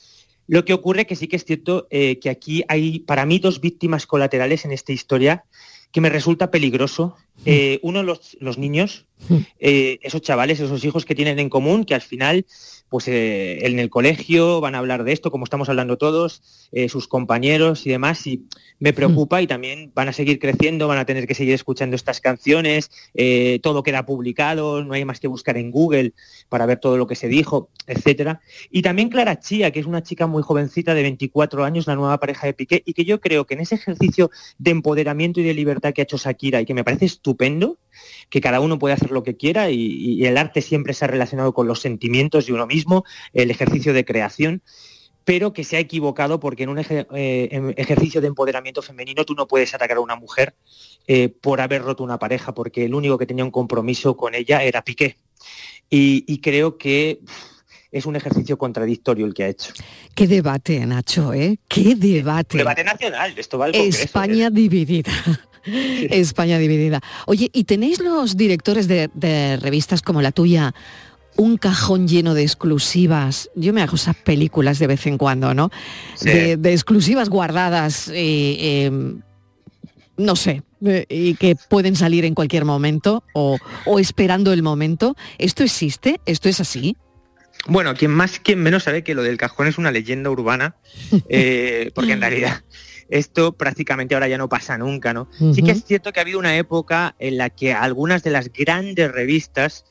lo 0.47 0.65
que 0.65 0.75
ocurre 0.75 1.07
que 1.07 1.17
sí 1.17 1.29
que 1.29 1.37
es 1.37 1.45
cierto 1.45 1.87
eh, 1.91 2.19
que 2.19 2.31
aquí 2.31 2.65
hay 2.69 3.01
para 3.01 3.27
mí 3.27 3.39
dos 3.39 3.61
víctimas 3.61 4.07
colaterales 4.07 4.65
en 4.65 4.73
esta 4.73 4.93
historia 4.93 5.45
que 5.93 6.01
me 6.01 6.11
resulta 6.11 6.51
peligroso. 6.51 7.17
Eh, 7.45 7.79
uno, 7.83 8.03
los, 8.03 8.37
los 8.41 8.59
niños, 8.59 9.07
eh, 9.59 9.99
esos 10.03 10.23
chavales, 10.23 10.61
esos 10.61 10.85
hijos 10.85 11.05
que 11.05 11.15
tienen 11.15 11.39
en 11.39 11.49
común, 11.49 11.85
que 11.85 11.95
al 11.95 12.03
final 12.03 12.47
pues 12.89 13.09
eh, 13.09 13.67
en 13.67 13.81
el 13.81 13.91
colegio 13.91 14.61
van 14.61 14.77
a 14.77 14.79
hablar 14.79 15.03
de 15.03 15.13
esto, 15.13 15.33
como 15.33 15.43
estamos 15.43 15.69
hablando 15.69 15.99
todos, 15.99 16.41
sus 16.89 17.09
compañeros 17.09 17.85
y 17.85 17.91
demás, 17.91 18.25
y 18.29 18.45
me 18.79 18.93
preocupa 18.93 19.43
y 19.43 19.49
también 19.49 19.91
van 19.93 20.07
a 20.09 20.13
seguir 20.13 20.39
creciendo, 20.39 20.87
van 20.87 20.99
a 20.99 21.05
tener 21.05 21.27
que 21.27 21.35
seguir 21.35 21.55
escuchando 21.55 21.97
estas 21.97 22.21
canciones, 22.21 22.91
todo 23.61 23.83
queda 23.83 24.07
publicado, 24.07 24.85
no 24.85 24.95
hay 24.95 25.05
más 25.05 25.19
que 25.19 25.27
buscar 25.27 25.57
en 25.57 25.73
Google 25.73 26.13
para 26.49 26.65
ver 26.65 26.79
todo 26.79 26.97
lo 26.97 27.09
que 27.09 27.17
se 27.17 27.27
dijo, 27.27 27.71
etcétera. 27.89 28.41
Y 28.71 28.83
también 28.83 29.09
Clara 29.09 29.41
Chía, 29.41 29.73
que 29.73 29.81
es 29.81 29.87
una 29.87 30.05
chica 30.05 30.29
muy 30.29 30.43
jovencita 30.43 30.95
de 30.95 31.03
24 31.03 31.65
años, 31.65 31.89
la 31.89 31.97
nueva 31.97 32.19
pareja 32.21 32.47
de 32.47 32.53
Piqué, 32.53 32.83
y 32.85 32.93
que 32.93 33.05
yo 33.05 33.21
creo 33.21 33.47
que 33.47 33.55
en 33.55 33.61
ese 33.61 33.75
ejercicio 33.75 34.31
de 34.59 34.71
empoderamiento 34.71 35.41
y 35.41 35.45
de 35.45 35.55
libertad 35.55 35.93
que 35.93 36.03
ha 36.03 36.05
hecho 36.05 36.19
Shakira 36.19 36.61
y 36.61 36.67
que 36.67 36.75
me 36.75 36.85
parece 36.85 37.07
estupendo, 37.27 37.79
que 38.31 38.41
cada 38.41 38.61
uno 38.61 38.79
puede 38.79 38.95
hacer 38.95 39.11
lo 39.11 39.25
que 39.25 39.37
quiera 39.37 39.71
y, 39.71 40.25
el 40.25 40.37
arte 40.37 40.63
siempre 40.63 40.95
se 40.95 41.05
ha 41.05 41.09
relacionado 41.09 41.53
con 41.53 41.67
los 41.67 41.81
sentimientos 41.81 42.47
de 42.47 42.53
uno 42.53 42.67
mismo, 42.67 43.05
el 43.33 43.51
ejercicio 43.51 43.93
de 43.93 44.05
creación 44.05 44.63
pero 45.25 45.53
que 45.53 45.65
se 45.65 45.77
ha 45.77 45.81
equivocado 45.81 46.39
porque 46.39 46.63
en 46.63 46.69
un 46.69 46.79
eh, 46.79 47.75
ejercicio 47.77 48.21
de 48.21 48.29
empoderamiento 48.29 48.81
femenino 48.81 49.25
tú 49.25 49.35
no 49.35 49.49
puedes 49.49 49.75
atacar 49.75 49.97
a 49.97 50.01
una 50.01 50.15
mujer 50.15 50.55
eh, 51.09 51.29
por 51.29 51.61
haber 51.61 51.83
roto 51.83 52.05
una 52.05 52.21
pareja, 52.21 52.55
porque 52.55 52.85
el 52.85 52.95
único 52.95 53.19
que 53.19 53.27
tenía 53.27 53.45
un 53.45 53.51
compromiso 53.51 54.17
con 54.17 54.37
ella 54.37 54.63
era 54.63 54.85
Piqué. 54.85 55.17
Y, 55.91 56.25
y 56.29 56.41
creo 56.41 56.79
que 56.79 57.23
es 57.91 58.07
un 58.07 58.17
ejercicio 58.17 58.59
contradictorio 58.59 59.27
el 59.27 59.35
que 59.35 59.45
ha 59.45 59.49
hecho. 59.49 59.73
Qué 60.15 60.27
debate, 60.27 60.85
Nacho, 60.87 61.33
¿eh? 61.33 61.59
Qué 61.69 61.95
debate. 61.95 62.59
Debate 62.59 62.85
nacional, 62.85 63.35
esto 63.37 63.59
va 63.59 63.67
al 63.67 63.73
Congreso, 63.73 64.03
España 64.03 64.49
¿eh? 64.49 64.51
dividida. 64.53 65.13
España 66.11 66.59
dividida. 66.59 67.01
Oye, 67.27 67.51
¿y 67.53 67.65
tenéis 67.65 68.01
los 68.01 68.37
directores 68.37 68.87
de, 68.87 69.11
de 69.15 69.57
revistas 69.57 70.03
como 70.03 70.23
la 70.23 70.33
tuya 70.33 70.75
un 71.37 71.59
cajón 71.59 72.09
lleno 72.09 72.35
de 72.35 72.43
exclusivas. 72.43 73.51
Yo 73.55 73.73
me 73.73 73.83
hago 73.83 73.97
esas 73.97 74.17
películas 74.17 74.79
de 74.79 74.87
vez 74.87 75.07
en 75.07 75.19
cuando, 75.19 75.55
¿no? 75.55 75.71
Sí. 76.15 76.31
De, 76.31 76.57
de 76.57 76.73
exclusivas 76.73 77.29
guardadas, 77.29 78.09
eh, 78.09 78.15
eh, 78.15 79.15
no 80.17 80.37
sé, 80.37 80.63
eh, 80.85 81.05
y 81.09 81.35
que 81.35 81.57
pueden 81.57 81.97
salir 81.97 82.25
en 82.25 82.35
cualquier 82.35 82.65
momento 82.65 83.23
o, 83.35 83.59
o 83.85 83.99
esperando 83.99 84.53
el 84.53 84.63
momento. 84.63 85.17
¿Esto 85.39 85.63
existe? 85.63 86.21
¿Esto 86.27 86.49
es 86.49 86.61
así? 86.61 86.97
Bueno, 87.69 87.95
quien 87.95 88.11
más, 88.11 88.39
quien 88.39 88.63
menos 88.63 88.85
sabe 88.85 89.03
que 89.03 89.15
lo 89.15 89.23
del 89.23 89.37
cajón 89.37 89.67
es 89.67 89.79
una 89.79 89.91
leyenda 89.91 90.31
urbana, 90.31 90.77
eh, 91.29 91.91
porque 91.95 92.13
en 92.13 92.21
realidad 92.21 92.65
esto 93.09 93.53
prácticamente 93.57 94.15
ahora 94.15 94.29
ya 94.29 94.39
no 94.39 94.49
pasa 94.49 94.79
nunca, 94.79 95.13
¿no? 95.13 95.29
Sí 95.55 95.63
que 95.63 95.73
es 95.73 95.85
cierto 95.85 96.13
que 96.13 96.21
ha 96.21 96.23
habido 96.23 96.39
una 96.39 96.57
época 96.57 97.15
en 97.19 97.39
la 97.39 97.51
que 97.51 97.73
algunas 97.73 98.23
de 98.23 98.31
las 98.31 98.53
grandes 98.53 99.11
revistas 99.11 99.85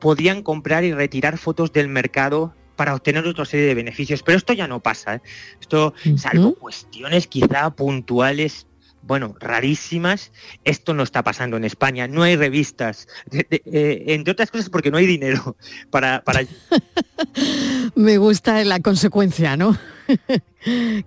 podían 0.00 0.42
comprar 0.42 0.84
y 0.84 0.92
retirar 0.92 1.38
fotos 1.38 1.72
del 1.72 1.88
mercado 1.88 2.54
para 2.76 2.94
obtener 2.94 3.26
otra 3.26 3.44
serie 3.44 3.66
de 3.66 3.74
beneficios, 3.74 4.22
pero 4.22 4.38
esto 4.38 4.52
ya 4.52 4.66
no 4.66 4.80
pasa, 4.80 5.16
¿eh? 5.16 5.22
Esto, 5.60 5.94
salvo 6.16 6.54
cuestiones 6.54 7.26
quizá 7.26 7.70
puntuales, 7.70 8.66
bueno, 9.02 9.34
rarísimas, 9.40 10.32
esto 10.64 10.94
no 10.94 11.02
está 11.02 11.22
pasando 11.22 11.56
en 11.56 11.64
España, 11.64 12.06
no 12.08 12.22
hay 12.22 12.36
revistas, 12.36 13.08
de- 13.30 13.46
de- 13.50 13.62
eh, 13.66 14.04
entre 14.14 14.32
otras 14.32 14.50
cosas 14.50 14.68
porque 14.70 14.90
no 14.90 14.96
hay 14.98 15.06
dinero 15.06 15.56
para, 15.90 16.22
para 16.22 16.40
Me 17.94 18.18
gusta 18.18 18.62
la 18.64 18.80
consecuencia, 18.80 19.56
¿no? 19.56 19.76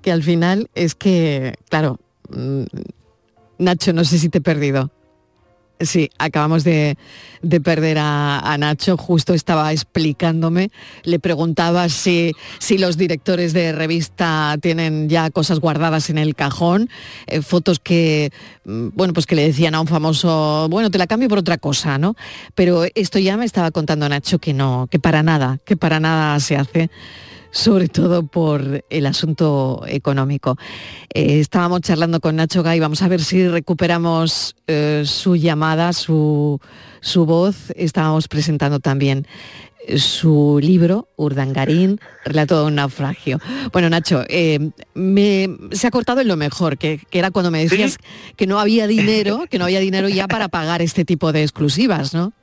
que 0.02 0.12
al 0.12 0.24
final 0.24 0.70
es 0.76 0.96
que, 0.96 1.54
claro, 1.70 2.00
mm, 2.30 2.64
Nacho, 3.60 3.94
no 3.94 4.04
sé 4.04 4.20
si 4.20 4.28
te 4.30 4.40
he 4.40 4.42
perdido. 4.42 4.92
Sí, 5.80 6.10
acabamos 6.18 6.64
de, 6.64 6.98
de 7.42 7.60
perder 7.60 7.98
a, 7.98 8.40
a 8.40 8.58
Nacho, 8.58 8.96
justo 8.96 9.34
estaba 9.34 9.74
explicándome, 9.74 10.72
le 11.04 11.20
preguntaba 11.20 11.90
si, 11.90 12.32
si 12.60 12.78
los 12.78 12.96
directores 12.96 13.52
de 13.52 13.74
revista 13.74 14.56
tienen 14.62 15.10
ya 15.10 15.30
cosas 15.32 15.60
guardadas 15.60 16.10
en 16.10 16.18
el 16.18 16.34
cajón, 16.34 16.90
eh, 17.28 17.42
fotos 17.42 17.80
que, 17.80 18.32
mm, 18.64 18.90
bueno, 18.94 19.14
pues 19.14 19.26
que 19.26 19.36
le 19.36 19.46
decían 19.46 19.76
a 19.76 19.82
un 19.82 19.88
famoso, 19.88 20.68
bueno, 20.70 20.90
te 20.90 20.98
la 20.98 21.08
cambio 21.08 21.28
por 21.28 21.40
otra 21.40 21.58
cosa, 21.58 21.98
¿no? 21.98 22.16
Pero 22.56 22.86
esto 22.96 23.20
ya 23.20 23.36
me 23.36 23.44
estaba 23.44 23.72
contando 23.72 24.08
Nacho 24.08 24.40
que 24.40 24.54
no, 24.54 24.88
que 24.90 25.00
para 25.00 25.24
nada, 25.24 25.60
que 25.66 25.76
para 25.76 26.00
nada 26.00 26.40
se 26.40 26.56
hace 26.56 26.90
sobre 27.56 27.88
todo 27.88 28.28
por 28.28 28.84
el 28.90 29.06
asunto 29.06 29.82
económico. 29.88 30.58
Eh, 31.14 31.40
estábamos 31.40 31.80
charlando 31.82 32.20
con 32.20 32.36
Nacho 32.36 32.64
Gay, 32.64 32.82
vamos 32.82 33.02
a 33.02 33.08
ver 33.08 33.24
si 33.24 33.48
recuperamos 33.48 34.58
eh, 34.68 35.04
su 35.06 35.38
llamada, 35.38 35.94
su, 35.94 36.60
su 37.00 37.26
voz. 37.26 37.72
Estábamos 37.78 38.28
presentando 38.28 38.82
también 38.82 39.26
eh, 39.88 39.98
su 40.00 40.60
libro, 40.62 41.08
Urdangarín, 41.16 42.02
Relato 42.26 42.60
de 42.60 42.66
un 42.68 42.76
naufragio. 42.76 43.40
Bueno, 43.72 43.90
Nacho, 43.90 44.24
eh, 44.28 44.72
me- 44.94 45.48
se 45.72 45.88
ha 45.88 45.92
cortado 45.92 46.20
en 46.20 46.28
lo 46.28 46.36
mejor, 46.36 46.78
que, 46.78 47.00
que 47.10 47.20
era 47.20 47.32
cuando 47.32 47.52
me 47.52 47.60
decías 47.64 48.00
que 48.36 48.48
no 48.48 48.60
había 48.60 48.86
dinero, 48.86 49.46
que 49.50 49.60
no 49.60 49.64
había 49.64 49.80
dinero 49.80 50.10
ya 50.10 50.28
para 50.28 50.50
pagar 50.50 50.82
este 50.82 51.06
tipo 51.06 51.32
de 51.32 51.44
exclusivas, 51.44 52.14
¿no? 52.14 52.34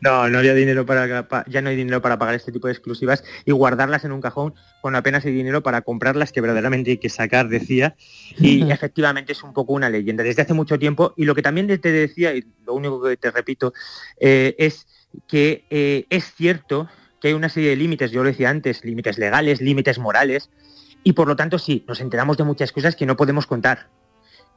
No, 0.00 0.28
no 0.28 0.38
había 0.38 0.54
dinero 0.54 0.84
para 0.86 1.28
pa- 1.28 1.44
ya 1.48 1.62
no 1.62 1.68
hay 1.70 1.76
dinero 1.76 2.00
para 2.02 2.18
pagar 2.18 2.34
este 2.34 2.52
tipo 2.52 2.66
de 2.66 2.72
exclusivas 2.72 3.24
y 3.44 3.52
guardarlas 3.52 4.04
en 4.04 4.12
un 4.12 4.20
cajón 4.20 4.54
con 4.80 4.94
apenas 4.96 5.24
hay 5.24 5.32
dinero 5.32 5.62
para 5.62 5.82
comprarlas 5.82 6.32
que 6.32 6.40
verdaderamente 6.40 6.92
hay 6.92 6.98
que 6.98 7.08
sacar, 7.08 7.48
decía. 7.48 7.96
Y 8.38 8.70
efectivamente 8.70 9.32
es 9.32 9.42
un 9.42 9.52
poco 9.52 9.72
una 9.72 9.88
leyenda 9.90 10.22
desde 10.22 10.42
hace 10.42 10.54
mucho 10.54 10.78
tiempo. 10.78 11.14
Y 11.16 11.24
lo 11.24 11.34
que 11.34 11.42
también 11.42 11.66
te 11.66 11.92
decía, 11.92 12.34
y 12.34 12.44
lo 12.66 12.74
único 12.74 13.02
que 13.02 13.16
te 13.16 13.30
repito, 13.30 13.72
eh, 14.20 14.54
es 14.58 14.86
que 15.28 15.64
eh, 15.70 16.06
es 16.10 16.34
cierto 16.34 16.88
que 17.20 17.28
hay 17.28 17.34
una 17.34 17.48
serie 17.48 17.70
de 17.70 17.76
límites, 17.76 18.10
yo 18.10 18.22
lo 18.22 18.28
decía 18.28 18.50
antes, 18.50 18.84
límites 18.84 19.16
legales, 19.18 19.60
límites 19.60 19.98
morales, 19.98 20.50
y 21.02 21.12
por 21.12 21.28
lo 21.28 21.36
tanto 21.36 21.58
sí, 21.58 21.84
nos 21.88 22.00
enteramos 22.00 22.36
de 22.36 22.44
muchas 22.44 22.72
cosas 22.72 22.96
que 22.96 23.06
no 23.06 23.16
podemos 23.16 23.46
contar. 23.46 23.88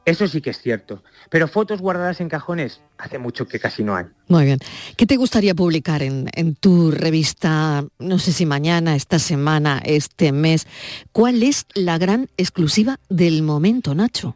Eso 0.08 0.26
sí 0.26 0.40
que 0.40 0.50
es 0.50 0.60
cierto. 0.60 1.02
Pero 1.28 1.48
fotos 1.48 1.82
guardadas 1.82 2.20
en 2.22 2.30
cajones, 2.30 2.80
hace 2.96 3.18
mucho 3.18 3.46
que 3.46 3.60
casi 3.60 3.84
no 3.84 3.94
hay. 3.94 4.06
Muy 4.28 4.46
bien. 4.46 4.58
¿Qué 4.96 5.04
te 5.04 5.16
gustaría 5.16 5.54
publicar 5.54 6.02
en, 6.02 6.30
en 6.32 6.54
tu 6.54 6.90
revista, 6.90 7.84
no 7.98 8.18
sé 8.18 8.32
si 8.32 8.46
mañana, 8.46 8.96
esta 8.96 9.18
semana, 9.18 9.82
este 9.84 10.32
mes? 10.32 10.66
¿Cuál 11.12 11.42
es 11.42 11.66
la 11.74 11.98
gran 11.98 12.28
exclusiva 12.38 12.98
del 13.10 13.42
momento, 13.42 13.94
Nacho? 13.94 14.34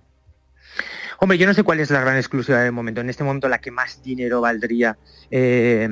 Hombre, 1.20 1.38
yo 1.38 1.46
no 1.46 1.54
sé 1.54 1.62
cuál 1.62 1.80
es 1.80 1.88
la 1.88 2.02
gran 2.02 2.16
exclusiva 2.16 2.58
del 2.58 2.72
momento. 2.72 3.00
En 3.00 3.08
este 3.08 3.24
momento 3.24 3.48
la 3.48 3.58
que 3.58 3.70
más 3.70 4.02
dinero 4.02 4.42
valdría, 4.42 4.98
eh, 5.30 5.88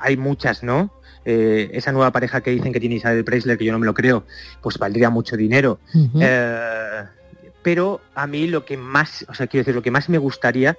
hay 0.00 0.16
muchas, 0.16 0.64
¿no? 0.64 0.92
Eh, 1.24 1.70
esa 1.74 1.92
nueva 1.92 2.10
pareja 2.10 2.40
que 2.40 2.52
dicen 2.52 2.72
que 2.72 2.80
tiene 2.80 2.96
Isabel 2.96 3.24
Preisler, 3.24 3.58
que 3.58 3.64
yo 3.64 3.72
no 3.72 3.78
me 3.78 3.86
lo 3.86 3.94
creo, 3.94 4.24
pues 4.62 4.78
valdría 4.78 5.10
mucho 5.10 5.36
dinero. 5.36 5.78
Eh, 6.20 7.02
pero 7.66 8.00
a 8.14 8.28
mí 8.28 8.46
lo 8.46 8.64
que 8.64 8.76
más, 8.76 9.26
o 9.28 9.34
sea, 9.34 9.48
quiero 9.48 9.62
decir, 9.62 9.74
lo 9.74 9.82
que 9.82 9.90
más 9.90 10.08
me 10.08 10.18
gustaría, 10.18 10.78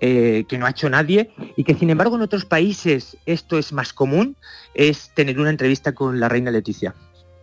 eh, 0.00 0.44
que 0.48 0.56
no 0.56 0.66
ha 0.66 0.70
hecho 0.70 0.88
nadie, 0.88 1.32
y 1.56 1.64
que 1.64 1.74
sin 1.74 1.90
embargo 1.90 2.14
en 2.14 2.22
otros 2.22 2.44
países 2.44 3.16
esto 3.26 3.58
es 3.58 3.72
más 3.72 3.92
común, 3.92 4.36
es 4.72 5.10
tener 5.16 5.40
una 5.40 5.50
entrevista 5.50 5.96
con 5.96 6.20
la 6.20 6.28
reina 6.28 6.52
Leticia. 6.52 6.94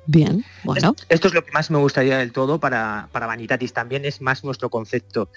Bien, 0.08 0.46
bueno. 0.64 0.96
Esto 1.10 1.28
es 1.28 1.34
lo 1.34 1.44
que 1.44 1.52
más 1.52 1.72
me 1.72 1.78
gustaría 1.78 2.18
del 2.18 2.32
todo 2.32 2.60
para, 2.60 3.10
para 3.12 3.26
Vanitatis, 3.28 3.74
también 3.74 4.06
es 4.06 4.22
más 4.22 4.44
nuestro 4.44 4.70
concepto 4.70 5.30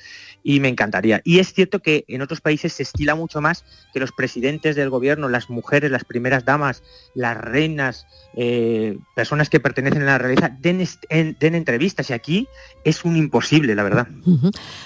y 0.42 0.60
me 0.60 0.68
encantaría. 0.68 1.20
Y 1.24 1.38
es 1.38 1.52
cierto 1.52 1.80
que 1.80 2.04
en 2.08 2.22
otros 2.22 2.40
países 2.40 2.72
se 2.74 2.82
estila 2.82 3.14
mucho 3.14 3.40
más 3.40 3.64
que 3.92 4.00
los 4.00 4.12
presidentes 4.12 4.76
del 4.76 4.90
gobierno, 4.90 5.28
las 5.28 5.50
mujeres, 5.50 5.90
las 5.90 6.04
primeras 6.04 6.44
damas, 6.44 6.82
las 7.14 7.36
reinas, 7.36 8.06
eh, 8.36 8.98
personas 9.16 9.48
que 9.48 9.58
pertenecen 9.60 10.02
a 10.02 10.06
la 10.06 10.18
realeza, 10.18 10.50
den, 10.60 10.80
est- 10.80 11.04
en- 11.08 11.36
den 11.40 11.54
entrevistas 11.54 12.10
y 12.10 12.12
aquí 12.12 12.48
es 12.84 13.04
un 13.04 13.16
imposible, 13.16 13.74
la 13.74 13.82
verdad. 13.82 14.06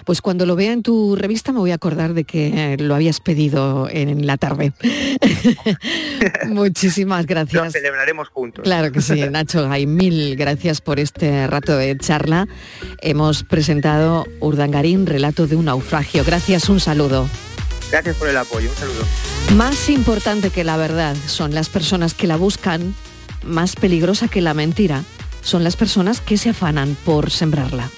Pues 0.04 0.20
cuando 0.22 0.46
lo 0.46 0.56
vea 0.56 0.72
en 0.72 0.82
tu 0.82 1.16
revista 1.16 1.52
me 1.52 1.58
voy 1.58 1.72
a 1.72 1.74
acordar 1.74 2.14
de 2.14 2.24
que 2.24 2.74
eh, 2.74 2.76
lo 2.78 2.94
habías 2.94 3.20
pedido 3.20 3.88
en 3.90 4.26
la 4.26 4.36
tarde. 4.38 4.72
Muchísimas 6.46 7.22
Lo 7.22 7.26
gracias. 7.28 7.72
celebraremos 7.72 8.28
juntos. 8.28 8.62
Claro 8.64 8.92
que 8.92 9.00
sí, 9.00 9.20
Nacho 9.30 9.68
Gay, 9.72 9.86
mil 9.86 10.36
gracias 10.36 10.82
por 10.82 11.00
este 11.00 11.46
rato 11.46 11.76
de 11.76 11.96
charla. 11.96 12.46
Hemos 13.00 13.42
presentado 13.42 14.26
Urdangarín, 14.40 15.06
relato 15.06 15.46
de 15.46 15.56
un 15.56 15.64
naufragio. 15.64 16.24
Gracias, 16.24 16.68
un 16.68 16.78
saludo. 16.78 17.26
Gracias 17.90 18.16
por 18.16 18.28
el 18.28 18.36
apoyo, 18.36 18.68
un 18.68 18.76
saludo. 18.76 19.04
Más 19.56 19.88
importante 19.88 20.50
que 20.50 20.62
la 20.62 20.76
verdad 20.76 21.16
son 21.26 21.54
las 21.54 21.70
personas 21.70 22.12
que 22.12 22.26
la 22.26 22.36
buscan, 22.36 22.94
más 23.44 23.74
peligrosa 23.74 24.28
que 24.28 24.42
la 24.42 24.52
mentira 24.52 25.04
son 25.40 25.64
las 25.64 25.76
personas 25.76 26.20
que 26.20 26.36
se 26.36 26.50
afanan 26.50 26.96
por 27.04 27.30
sembrarla. 27.30 27.90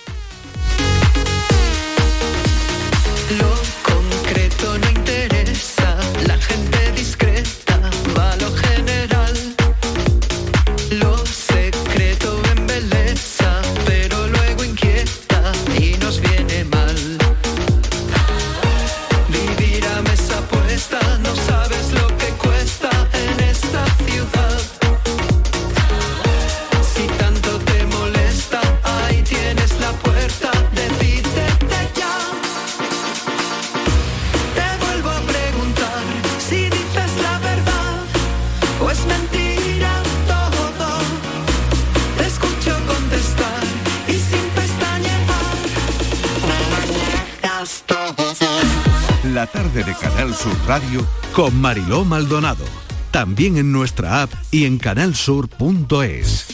Con 51.35 51.61
Mariló 51.61 52.05
Maldonado. 52.05 52.65
También 53.11 53.57
en 53.57 53.73
nuestra 53.73 54.23
app 54.23 54.33
y 54.53 54.67
en 54.67 54.79
canalsur.es. 54.79 56.47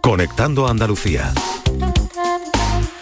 Conectando 0.00 0.66
Andalucía. 0.66 1.34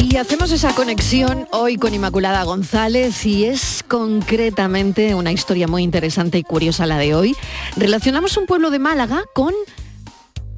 Y 0.00 0.16
hacemos 0.16 0.50
esa 0.50 0.74
conexión 0.74 1.46
hoy 1.52 1.76
con 1.76 1.94
Inmaculada 1.94 2.42
González 2.42 3.24
y 3.26 3.44
es 3.44 3.84
concretamente 3.86 5.14
una 5.14 5.30
historia 5.30 5.68
muy 5.68 5.84
interesante 5.84 6.38
y 6.38 6.42
curiosa 6.42 6.86
la 6.86 6.98
de 6.98 7.14
hoy. 7.14 7.36
Relacionamos 7.76 8.36
un 8.36 8.46
pueblo 8.46 8.70
de 8.70 8.80
Málaga 8.80 9.22
con 9.34 9.54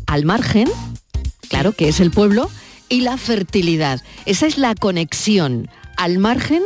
al 0.07 0.25
margen, 0.25 0.71
claro 1.51 1.73
que 1.73 1.89
es 1.91 2.01
el 2.01 2.11
pueblo, 2.11 2.51
y 2.89 3.03
la 3.03 3.19
fertilidad. 3.19 4.01
Esa 4.25 4.47
es 4.47 4.57
la 4.57 4.75
conexión 4.75 5.69
al 5.99 6.19
margen 6.19 6.63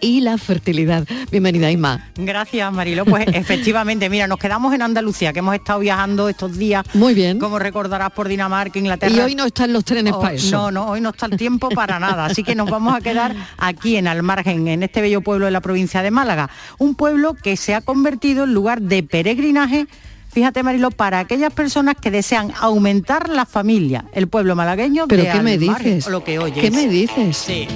y 0.00 0.20
la 0.20 0.38
fertilidad. 0.38 1.06
Bienvenida, 1.30 1.70
Inma. 1.70 2.10
Gracias, 2.16 2.72
Marilo. 2.72 3.04
Pues 3.04 3.26
efectivamente, 3.32 4.08
mira, 4.10 4.26
nos 4.26 4.38
quedamos 4.38 4.74
en 4.74 4.82
Andalucía, 4.82 5.32
que 5.32 5.40
hemos 5.40 5.54
estado 5.54 5.80
viajando 5.80 6.28
estos 6.28 6.56
días. 6.56 6.84
Muy 6.94 7.14
bien. 7.14 7.38
Como 7.38 7.58
recordarás 7.58 8.10
por 8.12 8.28
Dinamarca, 8.28 8.78
Inglaterra. 8.78 9.14
Y 9.14 9.20
hoy 9.20 9.34
no 9.34 9.46
están 9.46 9.72
los 9.72 9.84
trenes 9.84 10.14
Oh, 10.14 10.20
para 10.20 10.34
eso. 10.34 10.56
No, 10.56 10.70
no, 10.70 10.86
hoy 10.88 11.00
no 11.00 11.10
está 11.10 11.26
el 11.26 11.36
tiempo 11.36 11.68
para 11.68 11.98
nada. 11.98 12.26
Así 12.26 12.42
que 12.42 12.54
nos 12.54 12.70
vamos 12.70 12.94
a 12.94 13.00
quedar 13.00 13.34
aquí 13.58 13.96
en 13.96 14.08
Almargen, 14.08 14.68
en 14.68 14.82
este 14.82 15.00
bello 15.00 15.20
pueblo 15.20 15.44
de 15.46 15.50
la 15.50 15.60
provincia 15.60 16.02
de 16.02 16.10
Málaga. 16.10 16.50
Un 16.78 16.94
pueblo 16.94 17.34
que 17.34 17.56
se 17.56 17.74
ha 17.74 17.80
convertido 17.80 18.44
en 18.44 18.54
lugar 18.54 18.82
de 18.82 19.02
peregrinaje. 19.02 19.86
Fíjate, 20.32 20.62
Marilo, 20.62 20.90
para 20.90 21.18
aquellas 21.18 21.52
personas 21.52 21.96
que 22.00 22.10
desean 22.10 22.52
aumentar 22.60 23.28
la 23.28 23.46
familia, 23.46 24.04
el 24.12 24.28
pueblo 24.28 24.54
malagueño 24.54 25.06
¿Pero 25.08 25.24
de 25.24 25.30
qué 25.30 25.40
me 25.42 25.58
dices? 25.58 26.06
Lo 26.06 26.22
que 26.22 26.38
oyes. 26.38 26.58
¿Qué 26.58 26.70
me 26.70 26.86
dices? 26.88 27.36
Sí. 27.36 27.66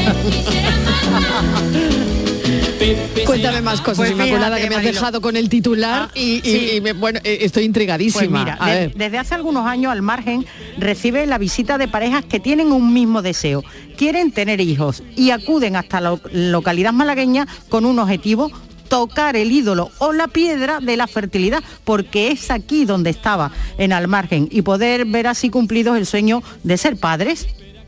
Cuéntame 3.26 3.60
más 3.60 3.80
cosas, 3.80 3.98
Pues 3.98 4.10
Inmaculada, 4.12 4.56
fíjate, 4.56 4.62
que 4.62 4.68
me 4.70 4.74
has 4.76 4.82
Marilo. 4.82 4.92
dejado 5.00 5.20
con 5.20 5.36
el 5.36 5.48
titular 5.48 6.10
y, 6.14 6.38
y- 6.38 6.40
sí. 6.42 6.70
y 6.76 6.80
me- 6.80 6.92
bueno, 6.94 7.20
eh, 7.22 7.38
estoy 7.42 7.64
intrigadísima. 7.64 8.20
Pues 8.20 8.30
mira, 8.30 8.58
de- 8.74 8.88
desde 8.88 9.18
hace 9.18 9.34
algunos 9.34 9.66
años 9.66 9.92
al 9.92 10.02
margen 10.02 10.44
recibe 10.78 11.26
la 11.26 11.38
visita 11.38 11.78
de 11.78 11.88
parejas 11.88 12.24
que 12.24 12.40
tienen 12.40 12.72
un 12.72 12.92
mismo 12.92 13.22
deseo, 13.22 13.62
quieren 13.96 14.32
tener 14.32 14.60
hijos 14.60 15.02
y 15.16 15.30
acuden 15.30 15.76
hasta 15.76 16.00
la 16.00 16.18
localidad 16.32 16.92
malagueña 16.92 17.46
con 17.68 17.84
un 17.84 17.98
objetivo 17.98 18.50
tocar 18.88 19.36
el 19.36 19.52
ídolo 19.52 19.90
o 19.98 20.12
la 20.12 20.26
piedra 20.26 20.80
de 20.80 20.96
la 20.96 21.06
fertilidad, 21.06 21.62
porque 21.84 22.32
es 22.32 22.50
aquí 22.50 22.84
donde 22.86 23.10
estaba, 23.10 23.52
en 23.78 23.92
al 23.92 24.08
margen, 24.08 24.48
y 24.50 24.62
poder 24.62 25.04
ver 25.04 25.28
así 25.28 25.48
cumplidos 25.50 25.96
el 25.96 26.06
sueño 26.06 26.42
de 26.64 26.76
ser 26.76 26.96
padres. 26.96 27.46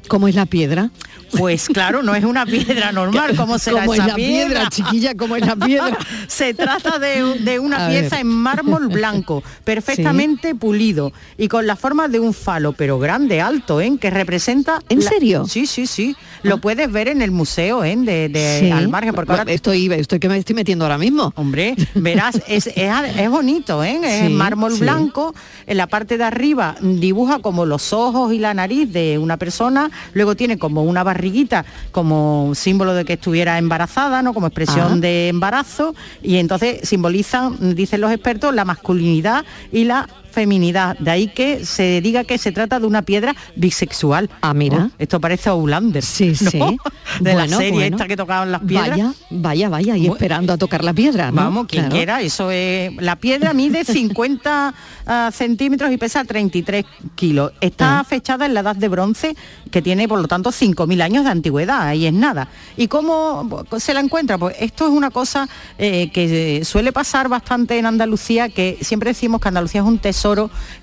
¿Cómo 0.09 0.29
es 0.29 0.35
la 0.35 0.47
piedra? 0.47 0.91
Pues 1.39 1.69
claro, 1.69 2.03
no 2.03 2.15
es 2.15 2.25
una 2.25 2.45
piedra 2.45 2.93
normal, 2.93 3.35
como 3.37 3.59
será 3.59 3.81
¿Cómo 3.81 3.95
es 3.95 4.01
esa 4.01 4.09
la 4.09 4.15
piedra, 4.17 4.69
chiquilla? 4.69 5.15
¿Cómo 5.15 5.37
es 5.37 5.47
la 5.47 5.57
piedra? 5.57 5.97
Se 6.29 6.53
trata 6.53 6.99
de, 6.99 7.39
de 7.41 7.59
una 7.59 7.87
A 7.87 7.89
pieza 7.89 8.17
ver. 8.17 8.21
en 8.21 8.27
mármol 8.29 8.89
blanco, 8.89 9.43
perfectamente 9.65 10.55
pulido 10.55 11.13
y 11.39 11.49
con 11.49 11.67
la 11.67 11.77
forma 11.77 12.09
de 12.09 12.21
un 12.21 12.35
falo, 12.35 12.73
pero 12.73 12.99
grande, 12.99 13.41
alto, 13.41 13.81
¿eh? 13.81 13.97
que 14.01 14.11
representa... 14.11 14.81
¿En 14.89 15.01
la- 15.03 15.09
serio? 15.11 15.47
Sí, 15.47 15.67
sí, 15.67 15.87
sí. 15.87 16.15
Lo 16.43 16.61
puedes 16.61 16.91
ver 16.91 17.09
en 17.09 17.23
el 17.23 17.31
museo 17.31 17.85
¿eh? 17.85 17.97
de, 17.97 18.29
de 18.29 18.59
Sí. 18.61 18.71
al 18.71 18.89
margen, 18.89 19.15
porque 19.15 19.31
ahora... 19.33 19.45
Estoy, 19.53 19.87
estoy 19.93 20.19
que 20.19 20.29
me 20.29 20.37
estoy 20.37 20.55
metiendo 20.57 20.85
ahora 20.85 20.99
mismo. 20.99 21.33
Hombre, 21.37 21.75
verás, 21.95 22.43
es, 22.49 22.67
es, 22.67 22.77
es 23.17 23.31
bonito, 23.31 23.83
¿eh? 23.85 24.01
Es 24.03 24.27
Sí, 24.29 24.33
mármol 24.35 24.75
blanco. 24.75 25.35
En 25.67 25.77
la 25.77 25.87
parte 25.87 26.19
de 26.19 26.25
arriba 26.25 26.75
dibuja 26.81 27.39
como 27.39 27.65
los 27.65 27.93
ojos 27.93 28.33
y 28.33 28.39
la 28.39 28.53
nariz 28.55 28.93
de 28.93 29.19
una 29.19 29.37
persona. 29.37 29.91
Luego 30.15 30.37
tiene 30.37 30.59
como 30.59 30.83
una 30.83 31.03
barriguita, 31.03 31.65
como 31.91 32.53
símbolo 32.55 32.95
de 32.95 33.05
que 33.05 33.15
estuviera 33.15 33.59
embarazada, 33.59 34.23
¿no? 34.23 34.35
Como 34.35 34.47
expresión 34.47 35.01
de 35.01 35.29
embarazo. 35.29 35.95
Y 36.23 36.37
entonces 36.37 36.89
simbolizan, 36.89 37.75
dicen 37.75 38.01
los 38.01 38.13
expertos, 38.13 38.55
la 38.55 38.65
masculinidad 38.65 39.45
y 39.71 39.85
la 39.85 40.09
feminidad. 40.33 40.97
De 40.99 41.11
ahí 41.11 41.29
que 41.29 41.65
se 41.65 42.01
diga 42.01 42.25
que 42.25 42.39
se 42.39 42.51
trata 42.51 42.81
de 42.81 42.87
una 42.87 43.03
piedra 43.03 43.37
bisexual. 43.57 44.29
Ah, 44.41 44.55
mira. 44.55 44.89
Oh, 44.91 44.95
esto 44.99 45.21
parece 45.21 45.51
Outlander. 45.51 46.03
Sí, 46.03 46.33
¿no? 46.41 46.51
sí. 46.51 46.61
De 47.21 47.35
la 47.35 47.47
serie 47.47 47.71
bueno. 47.73 47.97
esta 47.97 48.09
que 48.09 48.17
tocaban 48.17 48.51
las 48.51 48.63
piedras. 48.63 48.91
Vaya, 48.91 49.13
vaya, 49.31 49.69
vaya, 49.69 49.97
y 49.97 50.07
esperando 50.07 50.53
a 50.53 50.57
tocar 50.57 50.83
la 50.83 50.93
piedra, 50.95 51.31
¿no? 51.31 51.37
Vamos, 51.37 51.67
quien 51.67 51.83
Claro. 51.85 51.97
quiera, 51.97 52.21
eso 52.23 52.51
es... 52.51 52.91
La 52.97 53.17
piedra 53.17 53.53
mide 53.53 53.85
50 54.23 54.75
ah, 55.07 55.31
centímetros 55.33 55.93
y 55.93 55.99
pesa 55.99 56.25
33 56.25 56.85
kilos. 57.15 57.53
Está 57.61 58.01
Ah. 58.01 58.05
fechada 58.05 58.47
en 58.47 58.55
la 58.55 58.61
edad 58.61 58.77
de 58.77 58.89
bronce, 58.89 59.37
que 59.71 59.83
tiene 59.83 60.09
por 60.09 60.21
lo 60.21 60.29
tanto 60.29 60.51
5.000 60.51 61.03
años 61.03 61.25
de 61.25 61.31
antigüedad, 61.31 61.83
ahí 61.83 62.07
es 62.07 62.13
nada. 62.13 62.49
¿Y 62.77 62.89
cómo 62.89 63.65
se 63.79 63.93
la 63.93 64.01
encuentra? 64.01 64.39
Pues 64.39 64.57
esto 64.61 64.87
es 64.87 64.93
una 64.93 65.11
cosa 65.11 65.49
eh, 65.79 66.11
que 66.13 66.63
suele 66.65 66.93
pasar 66.93 67.29
bastante 67.29 67.79
en 67.79 67.85
Andalucía, 67.87 68.49
que 68.49 68.79
siempre 68.81 69.11
decimos 69.11 69.41
que 69.41 69.49
Andalucía 69.49 69.81
es 69.83 69.87
un 69.87 69.99
tesoro, 69.99 70.22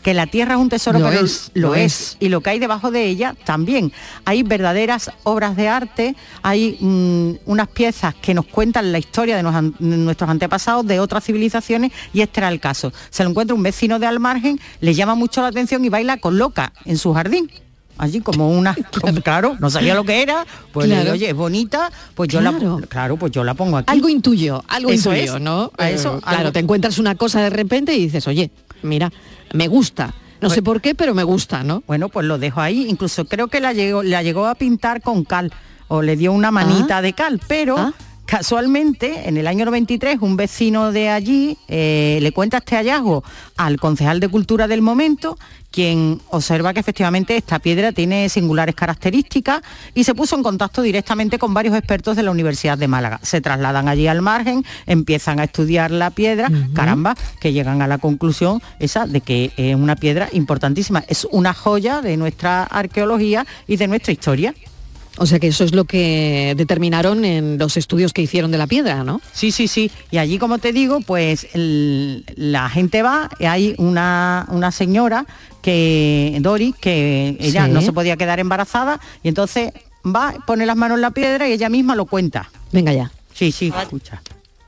que 0.04 0.14
la 0.14 0.28
tierra 0.28 0.56
es 0.56 0.60
un 0.60 0.70
tesoro, 0.70 1.00
Lo 1.00 1.10
pero 1.10 1.26
es, 1.26 1.52
lo 1.54 1.70
lo 1.70 1.76
es. 1.76 2.18
Y 2.20 2.30
lo 2.30 2.42
que 2.42 2.50
hay 2.52 2.60
debajo 2.60 2.92
de 2.92 3.06
ella 3.06 3.36
también. 3.46 3.92
Hay 4.26 4.44
verdaderas 4.44 5.12
obras 5.24 5.56
de 5.56 5.68
arte, 5.70 6.16
hay 6.42 6.78
mm, 6.80 7.50
unas 7.50 7.68
piezas 7.70 8.16
que 8.16 8.34
nos 8.34 8.46
cuentan 8.46 8.92
la 8.92 9.00
historia 9.00 9.36
de, 9.38 9.44
nos 9.44 9.56
an- 9.56 9.76
de 9.80 9.98
nuestros 9.98 10.30
antepasados, 10.30 10.86
de 10.86 11.00
otras 11.00 11.24
civilizaciones, 11.24 11.92
y 12.14 12.22
este 12.22 12.40
era 12.42 12.50
el 12.50 12.60
caso. 12.60 12.92
Se 13.10 13.24
lo 13.24 13.30
encuentra 13.30 13.56
un 13.56 13.64
vecino 13.64 14.00
de 14.00 14.06
Almargen, 14.08 14.60
le 14.82 14.94
llama 14.94 15.16
mucho 15.16 15.42
la 15.42 15.48
atención 15.48 15.84
y 15.86 15.90
baila 15.90 16.18
con 16.18 16.38
loca 16.38 16.74
en 16.86 16.98
su 16.98 17.14
jardín. 17.14 17.50
Allí 17.98 18.22
como 18.22 18.50
una, 18.50 18.74
claro, 19.24 19.58
no 19.60 19.70
sabía 19.70 19.94
lo 19.94 20.06
que 20.06 20.22
era, 20.22 20.46
pues 20.72 20.88
le 20.88 20.94
Claro. 20.96 21.04
digo, 21.12 21.14
oye, 21.16 21.30
es 21.32 21.36
bonita, 21.36 21.92
pues 22.16 22.30
yo 22.30 22.40
Claro. 22.40 22.80
la 22.80 22.88
claro, 22.88 23.18
pues 23.18 23.34
yo 23.34 23.44
la 23.44 23.56
pongo 23.56 23.76
aquí. 23.76 23.92
Algo 23.92 24.08
intuyo, 24.08 24.64
algo 24.70 24.90
Eso 24.90 25.14
intuyo, 25.14 25.36
es, 25.36 25.42
¿no? 25.42 25.70
a 25.78 25.90
Eh, 25.90 25.96
eso, 25.96 26.22
claro, 26.22 26.38
algo- 26.40 26.52
te 26.54 26.60
encuentras 26.60 26.98
una 26.98 27.16
cosa 27.16 27.42
de 27.42 27.50
repente 27.50 27.94
y 27.94 28.04
dices, 28.06 28.26
oye, 28.28 28.52
mira, 28.84 29.12
me 29.54 29.68
gusta. 29.68 30.14
No 30.42 30.50
sé 30.50 30.62
por 30.62 30.80
qué, 30.80 30.96
pero 30.96 31.14
me 31.14 31.24
gusta, 31.24 31.64
¿no? 31.64 31.84
Bueno, 31.86 32.08
pues 32.08 32.26
lo 32.26 32.38
dejo 32.38 32.62
ahí. 32.62 32.86
Incluso 32.90 33.26
creo 33.26 33.48
que 33.50 33.60
la 33.60 33.74
llegó, 33.74 34.04
la 34.04 34.24
llegó 34.24 34.46
a 34.48 34.56
pintar 34.56 35.02
con 35.02 35.26
cal 35.26 35.52
o 35.90 36.02
le 36.02 36.16
dio 36.16 36.32
una 36.32 36.50
manita 36.50 36.98
Ah. 36.98 37.02
de 37.02 37.12
cal, 37.14 37.42
pero 37.48 37.78
Ah. 37.78 37.94
Casualmente 38.30 39.28
en 39.28 39.38
el 39.38 39.48
año 39.48 39.66
93 39.66 40.20
un 40.22 40.38
vecino 40.38 40.92
de 40.92 41.10
allí 41.10 41.58
eh, 41.68 42.20
le 42.22 42.32
cuenta 42.32 42.58
este 42.58 42.76
hallazgo 42.76 43.24
al 43.58 43.80
concejal 43.80 44.20
de 44.20 44.28
cultura 44.28 44.68
del 44.68 44.84
momento, 44.84 45.36
quien 45.72 46.22
observa 46.30 46.72
que 46.72 46.80
efectivamente 46.80 47.36
esta 47.36 47.58
piedra 47.58 47.92
tiene 47.92 48.30
singulares 48.30 48.76
características 48.76 49.64
y 49.96 50.04
se 50.04 50.14
puso 50.14 50.36
en 50.36 50.44
contacto 50.44 50.84
directamente 50.84 51.40
con 51.40 51.56
varios 51.56 51.76
expertos 51.76 52.16
de 52.16 52.22
la 52.22 52.30
Universidad 52.30 52.78
de 52.78 52.88
Málaga. 52.88 53.20
Se 53.24 53.42
trasladan 53.42 53.88
allí 53.88 54.06
al 54.06 54.22
margen, 54.22 54.64
empiezan 54.86 55.40
a 55.40 55.46
estudiar 55.46 55.90
la 55.90 56.12
piedra, 56.12 56.52
caramba, 56.76 57.16
que 57.42 57.52
llegan 57.52 57.82
a 57.82 57.88
la 57.88 57.98
conclusión 57.98 58.62
esa 58.78 59.08
de 59.08 59.22
que 59.22 59.54
es 59.58 59.76
una 59.76 59.96
piedra 59.96 60.30
importantísima, 60.34 61.04
es 61.08 61.28
una 61.32 61.56
joya 61.56 62.02
de 62.02 62.16
nuestra 62.16 62.64
arqueología 62.64 63.48
y 63.66 63.78
de 63.78 63.88
nuestra 63.88 64.14
historia. 64.14 64.54
O 65.20 65.26
sea 65.26 65.38
que 65.40 65.48
eso 65.48 65.64
es 65.64 65.74
lo 65.76 65.84
que 65.86 66.54
determinaron 66.58 67.26
en 67.26 67.58
los 67.58 67.78
estudios 67.78 68.14
que 68.14 68.22
hicieron 68.22 68.52
de 68.52 68.58
la 68.58 68.68
piedra, 68.68 69.04
¿no? 69.04 69.22
Sí, 69.34 69.52
sí, 69.52 69.68
sí. 69.68 69.92
Y 70.12 70.18
allí, 70.18 70.38
como 70.40 70.58
te 70.60 70.72
digo, 70.74 71.02
pues 71.02 71.48
el- 71.54 72.24
la 72.36 72.70
gente 72.70 73.02
va, 73.04 73.30
y 73.40 73.46
hay 73.46 73.76
una, 73.78 74.46
una 74.50 74.72
señora 74.72 75.26
que, 75.62 76.38
Doris, 76.42 76.76
que 76.80 77.38
ella 77.40 77.66
Sí. 77.66 77.72
no 77.72 77.82
se 77.82 77.92
podía 77.94 78.18
quedar 78.18 78.40
embarazada, 78.40 79.00
y 79.24 79.28
entonces 79.28 79.72
va, 80.06 80.34
pone 80.48 80.66
las 80.66 80.78
manos 80.78 80.96
en 80.98 81.02
la 81.02 81.12
piedra 81.12 81.48
y 81.48 81.52
ella 81.54 81.70
misma 81.70 81.96
lo 81.96 82.06
cuenta. 82.06 82.50
Venga 82.72 82.94
ya. 82.94 83.12
Sí, 83.34 83.52
sí, 83.52 83.72
escucha. 83.78 84.22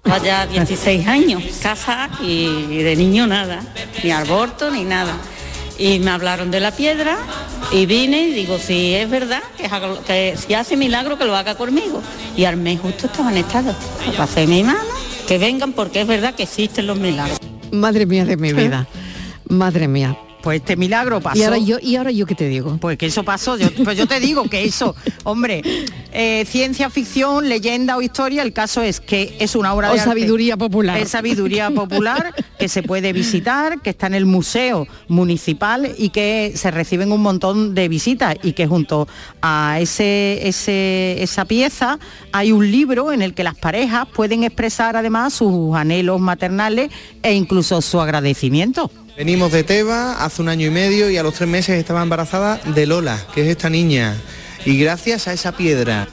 Vaya 0.03 0.47
16 0.47 1.07
años, 1.07 1.43
casa 1.61 2.09
y 2.21 2.77
de 2.83 2.95
niño 2.95 3.27
nada, 3.27 3.61
ni 4.03 4.11
aborto 4.11 4.71
ni 4.71 4.83
nada. 4.83 5.15
Y 5.77 5.99
me 5.99 6.11
hablaron 6.11 6.51
de 6.51 6.59
la 6.59 6.71
piedra 6.71 7.17
y 7.71 7.85
vine 7.85 8.27
y 8.27 8.33
digo, 8.33 8.57
si 8.57 8.93
es 8.93 9.09
verdad, 9.09 9.41
que, 10.05 10.35
si 10.35 10.53
hace 10.53 10.75
milagro 10.75 11.17
que 11.17 11.25
lo 11.25 11.35
haga 11.35 11.55
conmigo. 11.55 12.01
Y 12.35 12.45
al 12.45 12.57
mes 12.57 12.79
justo 12.79 13.07
estaba 13.07 13.31
en 13.31 13.37
estado. 13.37 13.73
Pasé 14.17 14.45
mi 14.45 14.63
mano, 14.63 14.79
que 15.27 15.37
vengan 15.37 15.73
porque 15.73 16.01
es 16.01 16.07
verdad 16.07 16.35
que 16.35 16.43
existen 16.43 16.87
los 16.87 16.97
milagros. 16.97 17.37
Madre 17.71 18.05
mía 18.05 18.25
de 18.25 18.37
mi 18.37 18.51
vida. 18.51 18.87
Madre 19.47 19.87
mía. 19.87 20.17
Pues 20.41 20.61
este 20.61 20.75
milagro 20.75 21.21
pasó. 21.21 21.37
Y 21.37 21.43
ahora 21.43 21.57
yo, 21.57 21.77
y 21.81 21.95
ahora 21.95 22.11
yo 22.11 22.25
qué 22.25 22.35
te 22.35 22.47
digo. 22.47 22.77
Pues 22.79 22.97
que 22.97 23.05
eso 23.07 23.23
pasó, 23.23 23.57
yo, 23.57 23.67
pues 23.83 23.97
yo 23.97 24.07
te 24.07 24.19
digo 24.19 24.43
que 24.49 24.63
eso, 24.63 24.95
hombre, 25.23 25.61
eh, 26.11 26.45
ciencia 26.47 26.89
ficción, 26.89 27.47
leyenda 27.47 27.97
o 27.97 28.01
historia, 28.01 28.41
el 28.43 28.53
caso 28.53 28.81
es 28.81 28.99
que 28.99 29.35
es 29.39 29.55
una 29.55 29.73
obra 29.73 29.89
O 29.89 29.93
de 29.93 29.99
arte. 29.99 30.09
sabiduría 30.11 30.57
popular. 30.57 30.97
Es 30.97 31.09
sabiduría 31.09 31.69
popular 31.71 32.33
que 32.59 32.67
se 32.67 32.83
puede 32.83 33.13
visitar, 33.13 33.81
que 33.81 33.91
está 33.91 34.07
en 34.07 34.15
el 34.15 34.25
museo 34.25 34.87
municipal 35.07 35.93
y 35.97 36.09
que 36.09 36.53
se 36.55 36.71
reciben 36.71 37.11
un 37.11 37.21
montón 37.21 37.75
de 37.75 37.87
visitas 37.87 38.35
y 38.43 38.53
que 38.53 38.67
junto 38.67 39.07
a 39.41 39.77
ese, 39.79 40.47
ese, 40.47 41.21
esa 41.21 41.45
pieza 41.45 41.99
hay 42.31 42.51
un 42.51 42.69
libro 42.69 43.11
en 43.11 43.21
el 43.21 43.33
que 43.33 43.43
las 43.43 43.55
parejas 43.55 44.07
pueden 44.13 44.43
expresar 44.43 44.95
además 44.95 45.33
sus 45.33 45.75
anhelos 45.75 46.19
maternales 46.19 46.91
e 47.23 47.33
incluso 47.33 47.81
su 47.81 48.01
agradecimiento. 48.01 48.91
Venimos 49.17 49.51
de 49.51 49.63
Teba 49.63 50.23
hace 50.23 50.41
un 50.41 50.49
año 50.49 50.67
y 50.67 50.69
medio 50.69 51.09
y 51.09 51.17
a 51.17 51.23
los 51.23 51.35
tres 51.35 51.49
meses 51.49 51.77
estaba 51.77 52.01
embarazada 52.01 52.57
de 52.57 52.85
Lola, 52.85 53.19
que 53.33 53.41
es 53.41 53.47
esta 53.47 53.69
niña. 53.69 54.15
Y 54.65 54.77
gracias 54.77 55.27
a 55.27 55.33
esa 55.33 55.51
piedra 55.51 56.07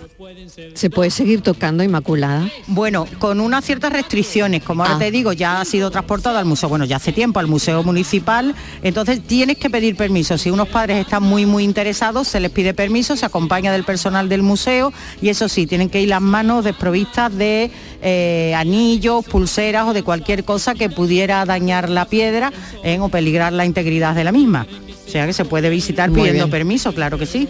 se 0.74 0.90
puede 0.90 1.10
seguir 1.10 1.42
tocando 1.42 1.84
Inmaculada. 1.84 2.48
Bueno, 2.66 3.06
con 3.18 3.40
unas 3.40 3.64
ciertas 3.64 3.92
restricciones, 3.92 4.62
como 4.64 4.82
ahora 4.82 4.96
Ah. 4.96 4.98
te 4.98 5.10
digo, 5.10 5.32
ya 5.32 5.60
ha 5.60 5.64
sido 5.64 5.90
transportado 5.90 6.38
al 6.38 6.44
museo, 6.44 6.68
bueno, 6.68 6.84
ya 6.84 6.96
hace 6.96 7.12
tiempo, 7.12 7.38
al 7.38 7.46
museo 7.46 7.82
municipal, 7.84 8.54
entonces 8.82 9.22
tienes 9.22 9.58
que 9.58 9.70
pedir 9.70 9.96
permiso. 9.96 10.36
Si 10.36 10.50
unos 10.50 10.68
padres 10.68 10.98
están 10.98 11.22
muy, 11.22 11.46
muy 11.46 11.62
interesados, 11.62 12.26
se 12.26 12.40
les 12.40 12.50
pide 12.50 12.74
permiso, 12.74 13.16
se 13.16 13.26
acompaña 13.26 13.70
del 13.72 13.84
personal 13.84 14.28
del 14.28 14.42
museo 14.42 14.92
y 15.22 15.28
eso 15.28 15.48
sí, 15.48 15.66
tienen 15.66 15.88
que 15.88 16.00
ir 16.00 16.08
las 16.08 16.20
manos 16.22 16.64
desprovistas 16.64 17.34
de 17.36 17.70
eh, 18.02 18.54
anillos, 18.56 19.24
pulseras 19.24 19.86
o 19.86 19.92
de 19.92 20.02
cualquier 20.02 20.44
cosa 20.44 20.74
que 20.74 20.90
pudiera 20.90 21.44
dañar 21.44 21.88
la 21.88 22.06
piedra 22.06 22.52
eh, 22.82 22.98
o 23.00 23.08
peligrar 23.08 23.52
la 23.52 23.64
integridad 23.66 24.14
de 24.16 24.24
la 24.24 24.32
misma. 24.32 24.66
O 25.06 25.10
sea 25.10 25.26
que 25.26 25.32
se 25.32 25.44
puede 25.44 25.70
visitar 25.70 26.10
Muy 26.10 26.18
pidiendo 26.20 26.44
bien. 26.44 26.50
permiso, 26.50 26.92
claro 26.92 27.18
que 27.18 27.26
sí. 27.26 27.48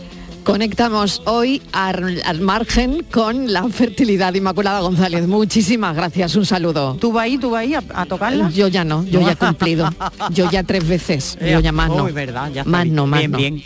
Conectamos 0.49 1.20
hoy 1.26 1.61
al, 1.72 2.22
al 2.24 2.40
margen 2.40 3.05
con 3.12 3.53
la 3.53 3.68
fertilidad 3.68 4.32
Inmaculada 4.32 4.80
González. 4.80 5.26
Muchísimas 5.28 5.94
gracias, 5.94 6.34
un 6.36 6.46
saludo. 6.46 6.96
¿Tú 6.99 7.12
vas 7.12 7.24
ahí, 7.24 7.36
tú 7.36 7.51
vas 7.51 7.61
ahí 7.61 7.74
a, 7.74 7.82
a 7.94 8.07
tocarla? 8.07 8.49
Yo 8.49 8.66
ya 8.66 8.82
no, 8.82 9.05
yo 9.05 9.20
ya 9.20 9.32
he 9.32 9.36
cumplido. 9.36 9.90
Yo 10.30 10.51
ya 10.51 10.62
tres 10.62 10.88
veces, 10.88 11.36
yo 11.38 11.61
ya 11.61 11.70
más 11.70 11.90
no. 11.90 12.05
Verdad, 12.07 12.51
ya 12.51 12.64
más 12.64 12.84
bien. 12.84 12.94
no, 12.94 13.07
más 13.07 13.20
Bien, 13.20 13.30
no. 13.30 13.36
bien. 13.38 13.62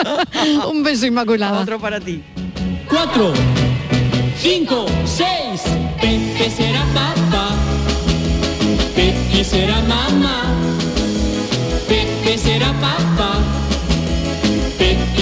un 0.70 0.82
beso 0.82 1.04
Inmaculada. 1.04 1.60
Otro 1.60 1.78
para 1.78 2.00
ti. 2.00 2.22
Cuatro, 2.88 3.34
cinco, 4.40 4.86
seis. 5.04 5.60
Pepe 6.00 6.50
será 6.50 6.84
papá. 6.94 7.50
Pepe 8.96 9.44
será 9.44 9.78
mamá. 9.82 10.42
Pepe 11.86 12.38
será 12.38 12.72
papá. 12.80 13.13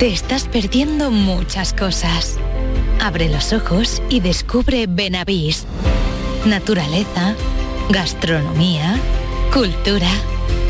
Te 0.00 0.08
estás 0.08 0.48
perdiendo 0.48 1.10
muchas 1.10 1.74
cosas. 1.74 2.38
Abre 3.02 3.28
los 3.28 3.52
ojos 3.52 4.00
y 4.08 4.20
descubre 4.20 4.86
Benavís. 4.88 5.66
Naturaleza, 6.46 7.34
gastronomía, 7.90 8.98
cultura, 9.52 10.08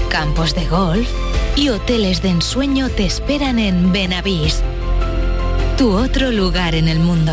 campos 0.09 0.57
de 0.57 0.67
golf 0.67 1.09
y 1.55 1.69
hoteles 1.69 2.23
de 2.23 2.31
ensueño 2.31 2.89
te 2.89 3.07
esperan 3.07 3.61
en 3.61 3.93
Benavís. 3.93 4.65
Tu 5.79 5.93
otro 5.93 6.33
lugar 6.33 6.75
en 6.75 6.89
el 6.89 6.99
mundo. 6.99 7.33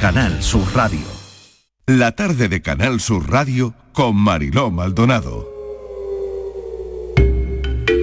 Canal 0.00 0.42
Sur 0.42 0.66
Radio. 0.74 1.06
La 1.86 2.12
tarde 2.12 2.48
de 2.48 2.60
Canal 2.60 3.00
Sur 3.00 3.30
Radio 3.30 3.74
con 3.92 4.16
Mariló 4.16 4.70
Maldonado. 4.70 5.48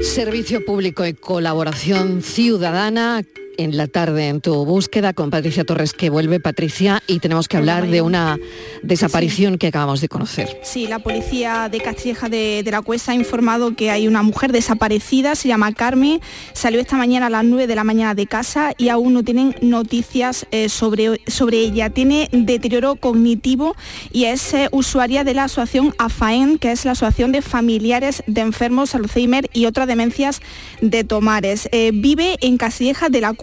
Servicio 0.01 0.65
público 0.65 1.05
y 1.05 1.13
colaboración 1.13 2.21
ciudadana 2.21 3.23
en 3.57 3.77
la 3.77 3.87
tarde 3.87 4.27
en 4.27 4.41
tu 4.41 4.65
búsqueda 4.65 5.13
con 5.13 5.29
Patricia 5.29 5.63
Torres 5.63 5.93
que 5.93 6.09
vuelve 6.09 6.39
Patricia 6.39 7.01
y 7.07 7.19
tenemos 7.19 7.47
que 7.47 7.57
hablar 7.57 7.87
de 7.87 8.01
una 8.01 8.37
desaparición 8.81 9.57
que 9.57 9.67
acabamos 9.67 10.01
de 10.01 10.09
conocer. 10.09 10.59
Sí, 10.63 10.87
la 10.87 10.99
policía 10.99 11.69
de 11.69 11.79
Castilleja 11.79 12.29
de, 12.29 12.63
de 12.63 12.71
la 12.71 12.81
Cuesta 12.81 13.11
ha 13.11 13.15
informado 13.15 13.75
que 13.75 13.89
hay 13.89 14.07
una 14.07 14.23
mujer 14.23 14.51
desaparecida, 14.51 15.35
se 15.35 15.47
llama 15.47 15.71
Carmen, 15.73 16.19
salió 16.53 16.79
esta 16.79 16.97
mañana 16.97 17.27
a 17.27 17.29
las 17.29 17.43
9 17.45 17.67
de 17.67 17.75
la 17.75 17.83
mañana 17.83 18.15
de 18.15 18.27
casa 18.27 18.73
y 18.77 18.89
aún 18.89 19.13
no 19.13 19.23
tienen 19.23 19.55
noticias 19.61 20.45
eh, 20.51 20.69
sobre, 20.69 21.21
sobre 21.27 21.59
ella. 21.59 21.89
Tiene 21.89 22.29
deterioro 22.31 22.95
cognitivo 22.95 23.75
y 24.11 24.25
es 24.25 24.53
eh, 24.53 24.69
usuaria 24.71 25.23
de 25.23 25.33
la 25.33 25.45
asociación 25.45 25.93
AFAEN, 25.97 26.57
que 26.57 26.71
es 26.71 26.85
la 26.85 26.91
Asociación 26.91 27.31
de 27.31 27.41
Familiares 27.41 28.23
de 28.27 28.41
Enfermos 28.41 28.95
Alzheimer 28.95 29.49
y 29.53 29.65
otras 29.65 29.87
demencias 29.87 30.41
de 30.81 31.03
Tomares. 31.03 31.69
Eh, 31.71 31.91
vive 31.93 32.37
en 32.41 32.57
Castilleja 32.57 33.09
de 33.09 33.21
la 33.21 33.33
Cuesta 33.33 33.42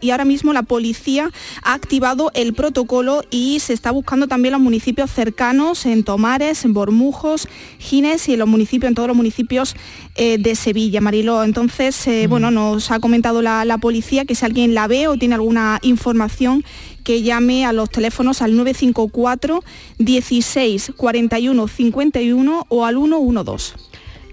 y 0.00 0.10
ahora 0.10 0.26
mismo 0.26 0.52
la 0.52 0.62
policía 0.62 1.30
ha 1.62 1.72
activado 1.72 2.30
el 2.34 2.52
protocolo 2.52 3.22
y 3.30 3.60
se 3.60 3.72
está 3.72 3.90
buscando 3.90 4.28
también 4.28 4.52
los 4.52 4.60
municipios 4.60 5.10
cercanos, 5.10 5.86
en 5.86 6.04
Tomares, 6.04 6.66
en 6.66 6.74
Bormujos, 6.74 7.48
Gines 7.78 8.28
y 8.28 8.34
en 8.34 8.40
los 8.40 8.48
municipios, 8.48 8.88
en 8.88 8.94
todos 8.94 9.08
los 9.08 9.16
municipios 9.16 9.74
eh, 10.16 10.36
de 10.38 10.54
Sevilla, 10.54 11.00
Mariló. 11.00 11.42
Entonces, 11.42 12.06
eh, 12.06 12.26
bueno, 12.28 12.50
nos 12.50 12.90
ha 12.90 13.00
comentado 13.00 13.40
la, 13.40 13.64
la 13.64 13.78
policía 13.78 14.26
que 14.26 14.34
si 14.34 14.44
alguien 14.44 14.74
la 14.74 14.86
ve 14.86 15.08
o 15.08 15.16
tiene 15.16 15.34
alguna 15.34 15.78
información 15.80 16.62
que 17.02 17.22
llame 17.22 17.64
a 17.64 17.72
los 17.72 17.88
teléfonos 17.88 18.42
al 18.42 18.54
954 18.54 19.64
16 19.98 20.92
41 20.94 21.68
51 21.68 22.66
o 22.68 22.84
al 22.84 22.96
112. 22.96 23.74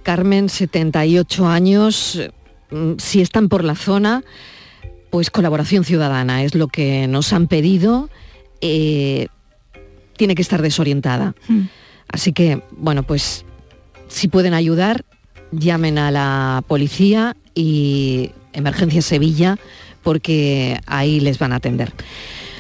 Carmen, 0.04 0.50
78 0.50 1.48
años, 1.48 2.20
mm, 2.70 2.94
si 2.98 3.22
están 3.22 3.48
por 3.48 3.64
la 3.64 3.76
zona, 3.76 4.26
pues 5.16 5.32
colaboración 5.32 5.86
ciudadana 5.86 6.44
es 6.44 6.56
lo 6.56 6.68
que 6.68 7.08
nos 7.08 7.32
han 7.32 7.48
pedido. 7.48 8.10
eh, 8.60 9.28
tiene 10.18 10.36
que 10.36 10.42
estar 10.42 10.62
desorientada. 10.62 11.36
Así 12.10 12.34
que, 12.34 12.62
bueno, 12.72 13.04
pues 13.04 13.46
si 14.10 14.28
pueden 14.28 14.54
ayudar, 14.54 15.06
llamen 15.54 16.00
a 16.00 16.12
la 16.12 16.66
policía 16.68 17.38
y 17.54 18.32
Emergencia 18.52 19.02
Sevilla, 19.02 19.58
porque 20.04 20.82
ahí 20.86 21.22
les 21.22 21.40
van 21.40 21.54
a 21.54 21.58
atender. 21.58 21.94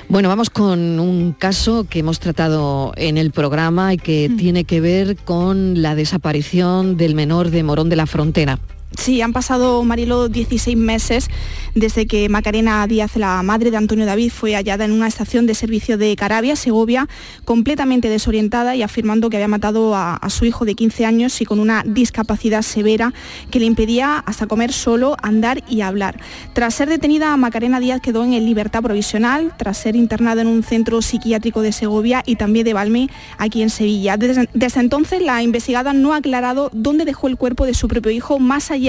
Bueno, 0.07 0.29
vamos 0.29 0.49
con 0.49 1.01
un 1.01 1.33
caso 1.33 1.85
que 1.89 1.99
hemos 1.99 2.21
tratado 2.21 2.93
en 2.95 3.17
el 3.17 3.31
programa 3.31 3.93
y 3.93 3.97
que 3.97 4.31
tiene 4.37 4.63
que 4.63 4.79
ver 4.79 5.17
con 5.17 5.81
la 5.81 5.93
desaparición 5.93 6.95
del 6.95 7.15
menor 7.15 7.49
de 7.49 7.63
Morón 7.63 7.89
de 7.89 7.97
la 7.97 8.05
Frontera. 8.05 8.59
Sí, 8.97 9.21
han 9.21 9.33
pasado, 9.33 9.83
Marilo, 9.83 10.29
16 10.29 10.77
meses 10.77 11.27
desde 11.73 12.07
que 12.07 12.29
Macarena 12.29 12.85
Díaz, 12.87 13.15
la 13.17 13.43
madre 13.43 13.69
de 13.71 13.77
Antonio 13.77 14.05
David, 14.05 14.31
fue 14.31 14.53
hallada 14.55 14.85
en 14.85 14.91
una 14.91 15.07
estación 15.07 15.45
de 15.45 15.53
servicio 15.53 15.97
de 15.97 16.15
Carabia, 16.15 16.55
Segovia, 16.55 17.07
completamente 17.43 18.09
desorientada 18.09 18.75
y 18.75 18.83
afirmando 18.83 19.29
que 19.29 19.37
había 19.37 19.47
matado 19.47 19.95
a, 19.95 20.19
su 20.29 20.45
hijo 20.45 20.65
de 20.65 20.75
15 20.75 21.05
años 21.05 21.41
y 21.41 21.45
con 21.45 21.59
una 21.59 21.83
discapacidad 21.85 22.61
severa 22.61 23.13
que 23.51 23.59
le 23.59 23.65
impedía 23.65 24.17
hasta 24.19 24.47
comer 24.47 24.71
solo, 24.71 25.17
andar 25.21 25.63
y 25.67 25.81
hablar. 25.81 26.19
Tras 26.53 26.75
ser 26.75 26.89
detenida, 26.89 27.35
Macarena 27.37 27.79
Díaz 27.79 28.01
quedó 28.01 28.23
en 28.23 28.31
libertad 28.45 28.81
provisional, 28.81 29.53
tras 29.57 29.77
ser 29.77 29.95
internada 29.95 30.41
en 30.41 30.47
un 30.47 30.63
centro 30.63 31.01
psiquiátrico 31.01 31.61
de 31.61 31.71
Segovia 31.71 32.23
y 32.25 32.37
también 32.37 32.65
de 32.65 32.73
Valme, 32.73 33.09
aquí 33.37 33.61
en 33.61 33.69
Sevilla. 33.69 34.17
Desde, 34.17 34.49
desde 34.53 34.79
entonces, 34.79 35.21
la 35.21 35.43
investigada 35.43 35.93
no 35.93 36.13
ha 36.13 36.17
aclarado 36.17 36.69
dónde 36.73 37.05
dejó 37.05 37.27
el 37.27 37.37
cuerpo 37.37 37.65
de 37.65 37.73
su 37.73 37.87
propio 37.87 38.11
hijo, 38.11 38.39
más 38.39 38.71
allá 38.71 38.84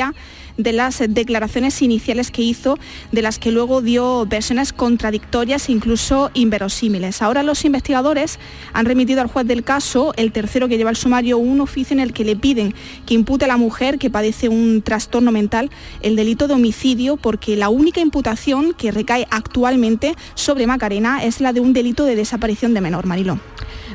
de 0.57 0.73
las 0.73 1.03
declaraciones 1.09 1.81
iniciales 1.83 2.31
que 2.31 2.43
hizo, 2.43 2.79
de 3.13 3.23
las 3.23 3.39
que 3.39 3.53
luego 3.53 3.83
dio 3.83 4.27
versiones 4.27 4.73
contradictorias 4.73 5.69
e 5.69 5.73
incluso 5.73 6.31
inverosímiles. 6.35 7.23
Ahora 7.23 7.43
los 7.43 7.65
investigadores 7.65 8.39
han 8.73 8.87
remitido 8.87 9.21
al 9.21 9.29
juez 9.29 9.47
del 9.47 9.65
caso, 9.65 10.13
el 10.17 10.33
tercero 10.33 10.69
que 10.69 10.77
lleva 10.77 10.91
el 10.91 10.97
sumario, 10.97 11.39
un 11.39 11.61
oficio 11.61 11.95
en 11.95 12.01
el 12.01 12.13
que 12.13 12.25
le 12.25 12.37
piden 12.37 12.75
que 13.05 13.15
impute 13.15 13.45
a 13.45 13.49
la 13.49 13.57
mujer 13.57 13.99
que 13.99 14.11
padece 14.11 14.49
un 14.49 14.83
trastorno 14.83 15.33
mental 15.33 15.71
el 16.03 16.17
delito 16.17 16.49
de 16.49 16.55
homicidio 16.55 17.17
porque 17.17 17.57
la 17.57 17.69
única 17.69 18.01
imputación 18.01 18.75
que 18.75 18.91
recae 18.91 19.27
actualmente 19.31 20.15
sobre 20.35 20.67
Macarena 20.67 21.25
es 21.25 21.41
la 21.41 21.53
de 21.53 21.61
un 21.61 21.73
delito 21.73 22.05
de 22.05 22.17
desaparición 22.17 22.75
de 22.75 22.81
menor. 22.81 23.07
Mariló. 23.07 23.39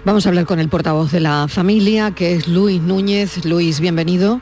Vamos 0.06 0.26
a 0.26 0.30
hablar 0.30 0.46
con 0.46 0.60
el 0.60 0.70
portavoz 0.70 1.12
de 1.12 1.20
la 1.20 1.48
familia, 1.48 2.12
que 2.12 2.34
es 2.34 2.48
Luis 2.48 2.82
Núñez. 2.82 3.46
Luis, 3.46 3.80
bienvenido. 3.80 4.42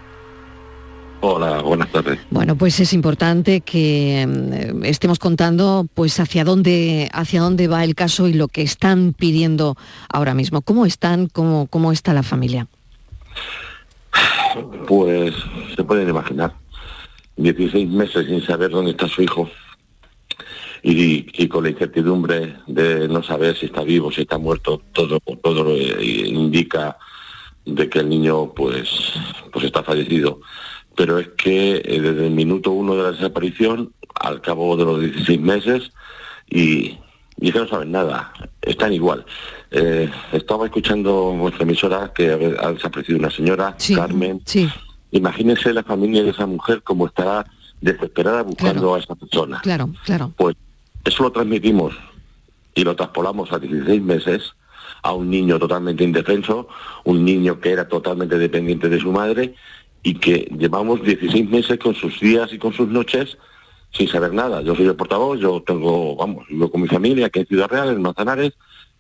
Hola, 1.22 1.62
buenas 1.62 1.92
tardes. 1.92 2.20
Bueno, 2.30 2.56
pues 2.56 2.80
es 2.80 2.94
importante 2.94 3.60
que 3.60 4.22
eh, 4.22 4.74
estemos 4.84 5.20
contando 5.20 5.86
pues 5.94 6.18
hacia 6.20 6.46
dónde 6.46 7.10
hacia 7.12 7.42
dónde 7.42 7.68
va 7.68 7.84
el 7.84 7.94
caso 7.94 8.28
y 8.30 8.34
lo 8.34 8.48
que 8.48 8.62
están 8.62 9.14
pidiendo 9.14 9.76
ahora 10.08 10.34
mismo. 10.34 10.62
¿Cómo 10.62 10.86
están? 10.86 11.28
¿Cómo, 11.28 11.68
cómo 11.68 11.92
está 11.92 12.14
la 12.14 12.24
familia? 12.24 12.68
Pues 14.88 15.34
se 15.76 15.84
pueden 15.84 16.08
imaginar. 16.08 16.54
16 17.36 17.90
meses 17.90 18.26
sin 18.26 18.42
saber 18.46 18.70
dónde 18.70 18.92
está 18.92 19.08
su 19.08 19.22
hijo 19.22 19.50
y, 20.84 21.26
y, 21.42 21.48
con 21.48 21.64
la 21.64 21.70
incertidumbre 21.70 22.56
de 22.68 23.08
no 23.08 23.24
saber 23.24 23.56
si 23.56 23.68
está 23.68 23.82
vivo, 23.84 24.12
si 24.12 24.22
está 24.22 24.38
muerto, 24.38 24.82
todo, 24.94 25.20
todo 25.42 25.64
lo 25.64 25.78
indica 25.78 26.98
de 27.66 27.90
que 27.90 28.00
el 28.00 28.10
niño 28.10 28.54
pues, 28.54 28.90
pues 29.52 29.66
está 29.66 29.84
fallecido 29.84 30.42
pero 31.00 31.18
es 31.18 31.30
que 31.30 31.78
eh, 31.78 32.02
desde 32.02 32.28
el 32.28 32.34
minuto 32.34 32.72
uno 32.72 32.94
de 32.94 33.04
la 33.04 33.12
desaparición, 33.14 33.94
al 34.16 34.42
cabo 34.42 34.76
de 34.76 34.84
los 34.84 35.00
16 35.00 35.40
meses, 35.40 35.94
y, 36.50 36.98
y 37.40 37.52
que 37.54 37.60
no 37.60 37.70
saben 37.70 37.94
nada, 37.94 38.34
están 38.62 38.92
igual. 38.92 39.26
Eh, 39.72 40.12
estaba 40.34 40.66
escuchando 40.66 41.32
vuestra 41.32 41.64
emisora 41.64 42.12
que 42.14 42.28
ha 42.60 42.72
desaparecido 42.74 43.18
una 43.18 43.30
señora, 43.32 43.76
sí, 43.78 43.96
Carmen. 43.96 44.42
Sí. 44.44 44.68
Imagínense 45.12 45.72
la 45.72 45.84
familia 45.84 46.22
de 46.22 46.32
esa 46.32 46.46
mujer 46.46 46.84
como 46.84 47.08
estará 47.08 47.46
desesperada 47.80 48.42
buscando 48.44 48.74
Claro. 48.82 48.96
a 48.96 49.00
esa 49.00 49.16
persona. 49.16 49.62
Claro, 49.64 49.90
claro. 50.04 50.34
Pues 50.36 50.58
eso 51.06 51.24
lo 51.24 51.32
transmitimos 51.32 51.94
y 52.76 52.84
lo 52.84 52.94
traspolamos 52.98 53.54
a 53.54 53.60
16 53.60 54.02
meses 54.02 54.52
a 55.02 55.14
un 55.14 55.30
niño 55.30 55.58
totalmente 55.60 56.04
indefenso, 56.04 56.68
un 57.06 57.24
niño 57.24 57.62
que 57.62 57.72
era 57.72 57.88
totalmente 57.88 58.38
dependiente 58.38 58.90
de 58.90 59.00
su 59.00 59.14
madre 59.14 59.56
y 60.04 60.16
que 60.16 60.50
llevamos 60.58 61.04
16 61.04 61.50
meses 61.50 61.80
con 61.80 61.96
sus 61.96 62.20
días 62.20 62.52
y 62.54 62.58
con 62.58 62.74
sus 62.74 62.88
noches 62.88 63.38
sin 63.92 64.08
saber 64.08 64.34
nada. 64.34 64.62
Yo 64.62 64.76
soy 64.76 64.86
el 64.86 64.96
portavoz, 64.96 65.40
yo 65.40 65.62
tengo, 65.64 66.16
vamos, 66.16 66.46
vivo 66.48 66.70
con 66.70 66.82
mi 66.82 66.88
familia 66.88 67.28
aquí 67.28 67.40
en 67.40 67.48
Ciudad 67.48 67.70
Real, 67.70 67.90
en 67.90 68.02
Manzanares, 68.02 68.54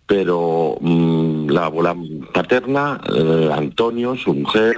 pero 0.05 0.77
mm, 0.81 1.49
la 1.49 1.65
abuela 1.65 1.95
paterna, 2.33 2.99
eh, 3.15 3.49
Antonio, 3.53 4.15
su 4.17 4.33
mujer, 4.33 4.75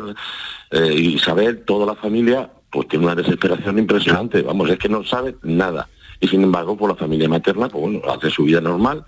eh, 0.71 0.93
Isabel, 0.93 1.63
toda 1.63 1.85
la 1.85 1.95
familia, 1.95 2.51
pues 2.69 2.87
tiene 2.89 3.05
una 3.05 3.15
desesperación 3.15 3.79
impresionante. 3.79 4.41
Vamos, 4.41 4.69
es 4.69 4.77
que 4.77 4.89
no 4.89 5.03
sabe 5.03 5.35
nada. 5.43 5.87
Y 6.19 6.27
sin 6.27 6.43
embargo, 6.43 6.77
por 6.77 6.89
la 6.89 6.95
familia 6.95 7.27
materna, 7.27 7.69
pues 7.69 7.81
bueno, 7.81 8.01
hace 8.11 8.29
su 8.29 8.43
vida 8.43 8.61
normal. 8.61 9.05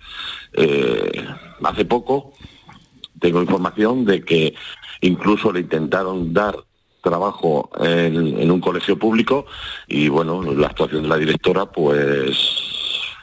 Eh, 0.53 1.26
hace 1.64 1.86
poco 1.86 2.34
tengo 3.20 3.41
información 3.41 4.05
de 4.05 4.24
que 4.24 4.55
incluso 5.01 5.51
le 5.51 5.61
intentaron 5.61 6.34
dar 6.34 6.55
trabajo 7.03 7.69
en, 7.79 8.49
un 8.49 8.61
colegio 8.61 8.97
público 8.97 9.45
y 9.87 10.07
bueno, 10.07 10.41
la 10.41 10.67
actuación 10.67 11.03
de 11.03 11.09
la 11.09 11.17
directora 11.17 11.65
pues 11.65 12.35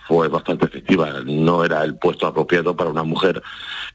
fue 0.06 0.28
bastante 0.28 0.66
efectiva. 0.66 1.22
No 1.24 1.64
era 1.64 1.82
el 1.82 1.96
puesto 1.96 2.26
apropiado 2.26 2.76
para 2.76 2.90
una 2.90 3.02
mujer 3.02 3.42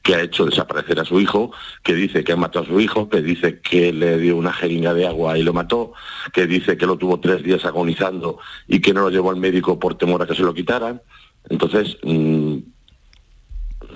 que 0.02 0.14
ha 0.14 0.22
hecho 0.22 0.44
desaparecer 0.44 0.98
a 1.00 1.04
su 1.04 1.20
hijo, 1.20 1.52
que 1.82 1.94
dice 1.94 2.24
que 2.24 2.32
ha 2.32 2.36
matado 2.36 2.64
a 2.64 2.68
su 2.68 2.80
hijo, 2.80 3.08
que 3.08 3.22
dice 3.22 3.60
que 3.60 3.92
le 3.92 4.18
dio 4.18 4.36
una 4.36 4.52
jeringa 4.52 4.92
de 4.92 5.06
agua 5.06 5.38
y 5.38 5.42
lo 5.42 5.52
mató, 5.52 5.92
que 6.32 6.46
dice 6.46 6.76
que 6.76 6.86
lo 6.86 6.96
tuvo 6.96 7.20
tres 7.20 7.42
días 7.42 7.64
agonizando 7.64 8.38
y 8.66 8.80
que 8.80 8.92
no 8.92 9.02
lo 9.02 9.10
llevó 9.10 9.30
al 9.30 9.36
médico 9.36 9.78
por 9.78 9.96
temor 9.96 10.22
a 10.22 10.26
que 10.26 10.34
se 10.34 10.42
lo 10.42 10.52
quitaran. 10.52 11.00
Entonces, 11.48 11.96
mmm, 12.02 12.58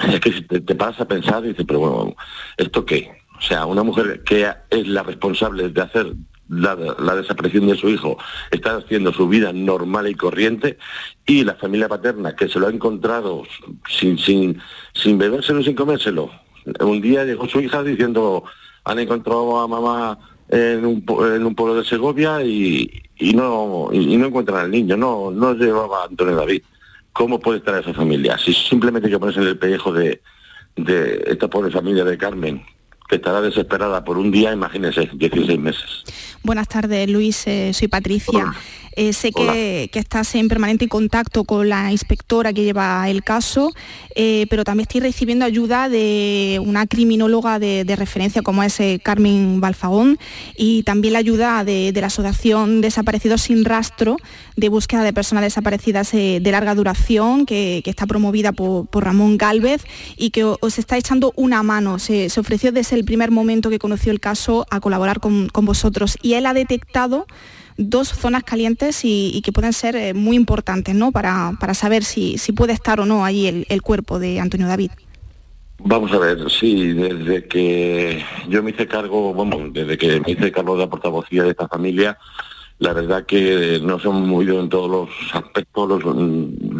es 0.08 0.20
que 0.20 0.30
te, 0.42 0.60
te 0.60 0.74
paras 0.74 1.00
a 1.00 1.08
pensar 1.08 1.44
y 1.44 1.48
dices, 1.48 1.64
pero 1.66 1.80
bueno, 1.80 2.16
¿esto 2.56 2.84
qué? 2.84 3.19
O 3.40 3.42
sea, 3.42 3.64
una 3.64 3.82
mujer 3.82 4.22
que 4.22 4.46
es 4.68 4.86
la 4.86 5.02
responsable 5.02 5.70
de 5.70 5.80
hacer 5.80 6.14
la, 6.50 7.14
desaparición 7.14 7.68
de 7.68 7.76
su 7.76 7.88
hijo 7.88 8.18
está 8.50 8.76
haciendo 8.76 9.12
su 9.12 9.28
vida 9.28 9.52
normal 9.52 10.08
y 10.08 10.14
corriente 10.14 10.78
y 11.24 11.44
la 11.44 11.54
familia 11.54 11.88
paterna 11.88 12.36
que 12.36 12.48
se 12.48 12.58
lo 12.58 12.66
ha 12.66 12.70
encontrado 12.70 13.44
sin, 13.88 14.18
sin, 14.18 14.60
sin 14.92 15.16
bebérselo, 15.16 15.62
sin 15.62 15.74
comérselo. 15.74 16.30
Un 16.80 17.00
día 17.00 17.24
llegó 17.24 17.48
su 17.48 17.60
hija 17.60 17.82
diciendo, 17.82 18.44
han 18.84 18.98
encontrado 18.98 19.58
a 19.58 19.68
mamá 19.68 20.18
en 20.48 20.84
un, 20.84 21.04
en 21.34 21.46
un 21.46 21.54
pueblo 21.54 21.76
de 21.76 21.84
Segovia 21.84 22.42
y, 22.42 22.90
y 23.16 23.32
no 23.32 23.88
y 23.92 24.16
no 24.16 24.26
encuentran 24.26 24.64
al 24.64 24.70
niño, 24.70 24.96
no, 24.96 25.30
no 25.30 25.54
llevaba 25.54 26.02
a 26.02 26.06
Antonio 26.06 26.36
David. 26.36 26.62
¿Cómo 27.12 27.40
puede 27.40 27.58
estar 27.58 27.80
esa 27.80 27.94
familia? 27.94 28.36
Si 28.38 28.52
simplemente 28.52 29.06
hay 29.06 29.12
que 29.12 29.18
ponerse 29.18 29.40
en 29.40 29.48
el 29.48 29.58
pellejo 29.58 29.92
de 29.92 30.20
esta 30.76 31.48
pobre 31.48 31.70
familia 31.70 32.04
de 32.04 32.18
Carmen, 32.18 32.62
que 33.10 33.16
estará 33.16 33.40
desesperada 33.42 34.04
por 34.04 34.16
un 34.16 34.30
día, 34.30 34.52
imagínense, 34.52 35.10
16 35.12 35.58
meses. 35.58 36.04
Buenas 36.44 36.68
tardes, 36.68 37.10
Luis. 37.10 37.44
Eh, 37.46 37.72
soy 37.74 37.88
Patricia. 37.88 38.54
Eh, 39.00 39.14
sé 39.14 39.32
que, 39.32 39.88
que, 39.90 39.98
estás 39.98 40.34
en 40.34 40.46
permanente 40.48 40.86
contacto 40.86 41.44
con 41.44 41.70
la 41.70 41.90
inspectora 41.90 42.52
que 42.52 42.64
lleva 42.64 43.08
el 43.08 43.24
caso, 43.24 43.72
eh, 44.14 44.46
pero 44.50 44.62
también 44.62 44.86
estoy 44.86 45.00
recibiendo 45.00 45.46
ayuda 45.46 45.88
de 45.88 46.60
una 46.62 46.86
criminóloga 46.86 47.58
de, 47.58 47.84
de 47.84 47.96
referencia 47.96 48.42
como 48.42 48.62
es 48.62 48.78
eh, 48.78 49.00
Carmen 49.02 49.58
Balfagón 49.58 50.18
y 50.54 50.82
también 50.82 51.14
la 51.14 51.20
ayuda 51.20 51.64
de, 51.64 51.92
de, 51.92 52.00
la 52.02 52.08
Asociación 52.08 52.82
Desaparecidos 52.82 53.40
sin 53.40 53.64
Rastro 53.64 54.18
de 54.56 54.68
búsqueda 54.68 55.02
de 55.02 55.14
personas 55.14 55.44
desaparecidas 55.44 56.12
eh, 56.12 56.38
de 56.42 56.52
larga 56.52 56.74
duración 56.74 57.46
que, 57.46 57.80
que 57.82 57.88
está 57.88 58.04
promovida 58.04 58.52
por, 58.52 58.86
por, 58.86 59.04
Ramón 59.04 59.38
Galvez 59.38 59.82
y 60.18 60.28
que 60.28 60.44
os 60.44 60.78
está 60.78 60.98
echando 60.98 61.32
una 61.36 61.62
mano. 61.62 61.98
Se, 61.98 62.28
se, 62.28 62.38
ofreció 62.38 62.70
desde 62.70 62.96
el 62.96 63.06
primer 63.06 63.30
momento 63.30 63.70
que 63.70 63.78
conoció 63.78 64.12
el 64.12 64.20
caso 64.20 64.66
a 64.68 64.80
colaborar 64.80 65.20
con, 65.20 65.48
con 65.48 65.64
vosotros 65.64 66.18
y 66.20 66.34
él 66.34 66.44
ha 66.44 66.52
detectado 66.52 67.26
dos 67.80 68.08
zonas 68.08 68.44
calientes 68.44 69.04
y, 69.04 69.30
y 69.34 69.40
que 69.40 69.52
pueden 69.52 69.72
ser 69.72 69.96
eh, 69.96 70.12
muy 70.12 70.36
importantes 70.36 70.94
¿no? 70.94 71.12
para, 71.12 71.52
para 71.58 71.72
saber 71.72 72.04
si, 72.04 72.36
si, 72.36 72.52
puede 72.52 72.74
estar 72.74 73.00
o 73.00 73.06
no 73.06 73.24
ahí 73.24 73.46
el, 73.46 73.66
el, 73.70 73.80
cuerpo 73.80 74.18
de 74.18 74.38
Antonio 74.38 74.66
David. 74.66 74.90
Vamos 75.78 76.12
a 76.12 76.18
ver, 76.18 76.50
sí, 76.50 76.92
desde 76.92 77.48
que 77.48 78.22
yo 78.48 78.62
me 78.62 78.70
hice 78.70 78.86
cargo, 78.86 79.32
vamos, 79.32 79.72
desde 79.72 79.96
que 79.96 80.20
me 80.20 80.32
hice 80.32 80.52
cargo 80.52 80.74
de 80.74 80.84
la 80.84 80.90
portavocía 80.90 81.42
de 81.42 81.50
esta 81.50 81.68
familia, 81.68 82.18
la 82.78 82.92
verdad 82.92 83.24
que 83.24 83.80
nos 83.82 84.04
hemos 84.04 84.26
movido 84.26 84.60
en 84.60 84.68
todos 84.68 84.90
los 84.90 85.34
aspectos, 85.34 85.88
los, 85.88 86.02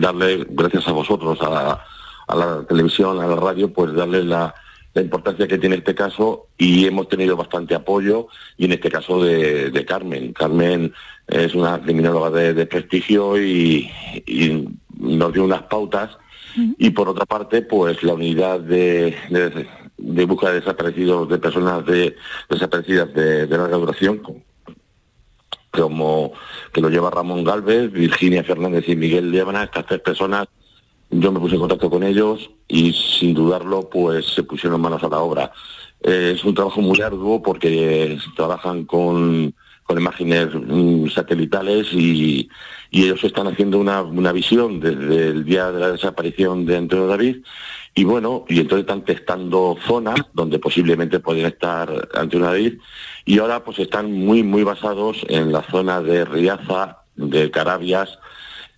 darle, 0.01 0.46
gracias 0.51 0.86
a 0.86 0.92
vosotros, 0.92 1.38
a, 1.40 1.82
a 2.26 2.36
la 2.36 2.62
televisión, 2.68 3.18
a 3.18 3.26
la 3.26 3.36
radio, 3.36 3.72
pues 3.72 3.94
darle 3.94 4.22
la, 4.22 4.55
la 4.95 5.03
importancia 5.03 5.47
que 5.47 5.59
tiene 5.59 5.76
este 5.76 5.95
caso 5.95 6.49
y 6.59 6.86
hemos 6.86 7.09
tenido 7.09 7.36
bastante 7.36 7.74
apoyo 7.74 8.28
y 8.57 8.64
en 8.64 8.72
este 8.72 8.91
caso 8.91 9.22
de, 9.22 9.70
de 9.70 9.84
Carmen. 9.84 10.32
Carmen 10.32 10.93
es 11.28 11.55
una 11.55 11.80
criminóloga 11.80 12.30
de, 12.30 12.55
de 12.55 12.66
prestigio 12.66 13.41
y, 13.41 13.91
y, 14.26 14.68
nos 14.99 15.32
dio 15.32 15.45
unas 15.45 15.62
pautas 15.62 16.18
uh 16.57 16.61
-huh. 16.61 16.74
y 16.78 16.91
por 16.91 17.09
otra 17.09 17.24
parte 17.24 17.62
pues 17.62 18.03
la 18.03 18.14
unidad 18.14 18.61
de, 18.61 19.16
de, 19.30 19.66
de 19.97 20.24
búsqueda 20.26 20.51
de 20.53 20.61
desaparecidos 20.61 21.28
de 21.28 21.38
personas 21.38 21.86
de, 21.86 22.16
desaparecidas 22.51 23.14
de, 23.14 23.47
de 23.47 23.57
larga 23.57 23.78
duración 23.78 24.20
como 25.70 26.32
que 26.72 26.80
lo 26.80 26.88
lleva 26.88 27.11
Ramón 27.11 27.45
Galvez, 27.45 27.93
Virginia 27.93 28.45
Fernández 28.45 28.88
y 28.88 28.97
Miguel 28.97 29.30
Liebana, 29.30 29.64
estas 29.64 29.86
tres 29.86 30.01
personas, 30.01 30.49
yo 31.11 31.32
me 31.32 31.40
puse 31.40 31.54
en 31.54 31.61
contacto 31.61 31.90
con 31.90 32.02
ellos 32.02 32.50
y 32.68 32.92
sin 32.92 33.34
dudarlo 33.34 33.88
pues 33.90 34.26
se 34.26 34.42
pusieron 34.42 34.80
manos 34.80 35.02
a 35.02 35.08
la 35.08 35.18
obra. 35.18 35.52
Eh, 36.02 36.32
es 36.36 36.44
un 36.44 36.54
trabajo 36.54 36.80
muy 36.80 37.00
arduo 37.00 37.42
porque 37.42 38.16
trabajan 38.36 38.84
con, 38.84 39.54
con 39.84 39.98
imágenes 39.98 40.48
mm, 40.54 41.08
satelitales 41.08 41.92
y, 41.92 42.48
y 42.90 43.04
ellos 43.04 43.22
están 43.24 43.48
haciendo 43.48 43.78
una, 43.78 44.02
una 44.02 44.32
visión 44.32 44.80
desde 44.80 45.28
el 45.28 45.44
día 45.44 45.70
de 45.72 45.80
la 45.80 45.92
desaparición 45.92 46.64
de 46.64 46.76
Antonio 46.76 47.06
David 47.06 47.38
y 47.94 48.04
bueno, 48.04 48.44
y 48.48 48.61
entonces 48.61 48.84
están 48.84 49.04
testando 49.04 49.76
zonas 49.84 50.20
donde 50.32 50.61
posiblemente 50.61 51.18
pueden 51.18 51.46
estar 51.46 52.08
Antonio 52.14 52.46
David 52.46 52.74
y 53.24 53.38
ahora 53.40 53.64
pues 53.64 53.80
están 53.80 54.12
muy 54.12 54.44
muy 54.44 54.62
basados 54.62 55.18
en 55.28 55.50
la 55.50 55.62
zona 55.64 56.00
de 56.00 56.24
Riaza, 56.24 56.98
de 57.16 57.50
Carabias 57.50 58.16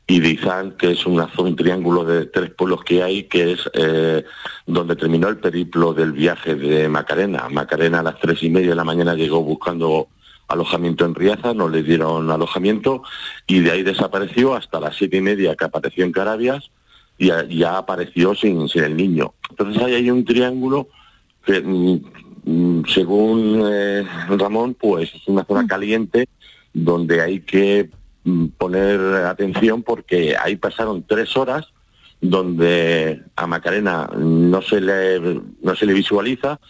y 0.07 0.21
de 0.21 0.31
Izán, 0.31 0.73
que 0.73 0.91
es 0.91 1.07
una 1.07 1.29
zona, 1.29 1.51
un 1.51 1.57
triángulo 1.57 2.05
de 2.05 2.27
tres 2.27 2.51
pueblos 2.51 2.83
que 2.85 3.03
hay, 3.03 3.25
que 3.25 3.53
es 3.53 3.71
eh, 3.73 4.25
donde 4.67 4.97
terminó 4.97 5.29
el 5.29 5.39
periplo 5.39 5.95
del 5.95 6.13
viaje 6.13 6.55
de 6.55 6.89
Macarena. 6.89 7.49
Macarena 7.49 8.01
a 8.01 8.03
las 8.03 8.19
tres 8.19 8.43
y 8.43 8.51
media 8.51 8.71
de 8.71 8.77
la 8.77 8.85
mañana 8.85 9.15
llegó 9.15 9.43
buscando 9.43 10.09
alojamiento 10.49 11.05
en 11.05 11.15
Riaza, 11.15 11.55
no 11.55 11.69
le 11.69 11.83
dieron 11.83 12.31
alojamiento 12.31 13.03
y 13.47 13.61
de 13.61 13.71
ahí 13.71 13.83
desapareció 13.83 14.55
hasta 14.55 14.81
las 14.81 14.97
siete 14.97 15.17
y 15.17 15.21
media 15.21 15.57
que 15.57 15.65
apareció 15.65 16.05
en 16.05 16.13
Carabias 16.13 16.71
y 17.17 17.29
ya, 17.29 17.45
ya 17.49 17.79
apareció 17.79 18.35
sin, 18.35 18.69
sin 18.69 18.85
el 18.85 18.97
niño. 18.97 19.35
Entonces 19.51 19.83
ahí 19.83 19.95
hay 19.95 20.11
un 20.11 20.25
triángulo 20.25 20.89
que, 21.45 21.61
mm, 21.61 22.01
mm, 22.45 22.85
según 22.87 23.63
eh, 23.67 24.05
Ramón, 24.29 24.75
pues 24.75 25.15
es 25.15 25.27
una 25.27 25.45
zona 25.45 25.67
caliente 25.67 26.29
donde 26.73 27.21
hay 27.21 27.41
que 27.41 27.89
mm, 27.89 28.02
poner 28.57 29.01
atención 29.27 29.83
porque 29.83 30.37
ahí 30.37 30.57
pasaron 30.57 31.05
tres 31.07 31.37
horas 31.37 31.73
donde 32.21 33.21
a 33.35 33.47
Macarena 33.49 34.09
no 34.17 34.63
se 34.63 34.81
le, 34.81 35.41
no 35.61 35.75
se 35.75 35.87
le 35.87 35.93
visualiza, 35.93 36.61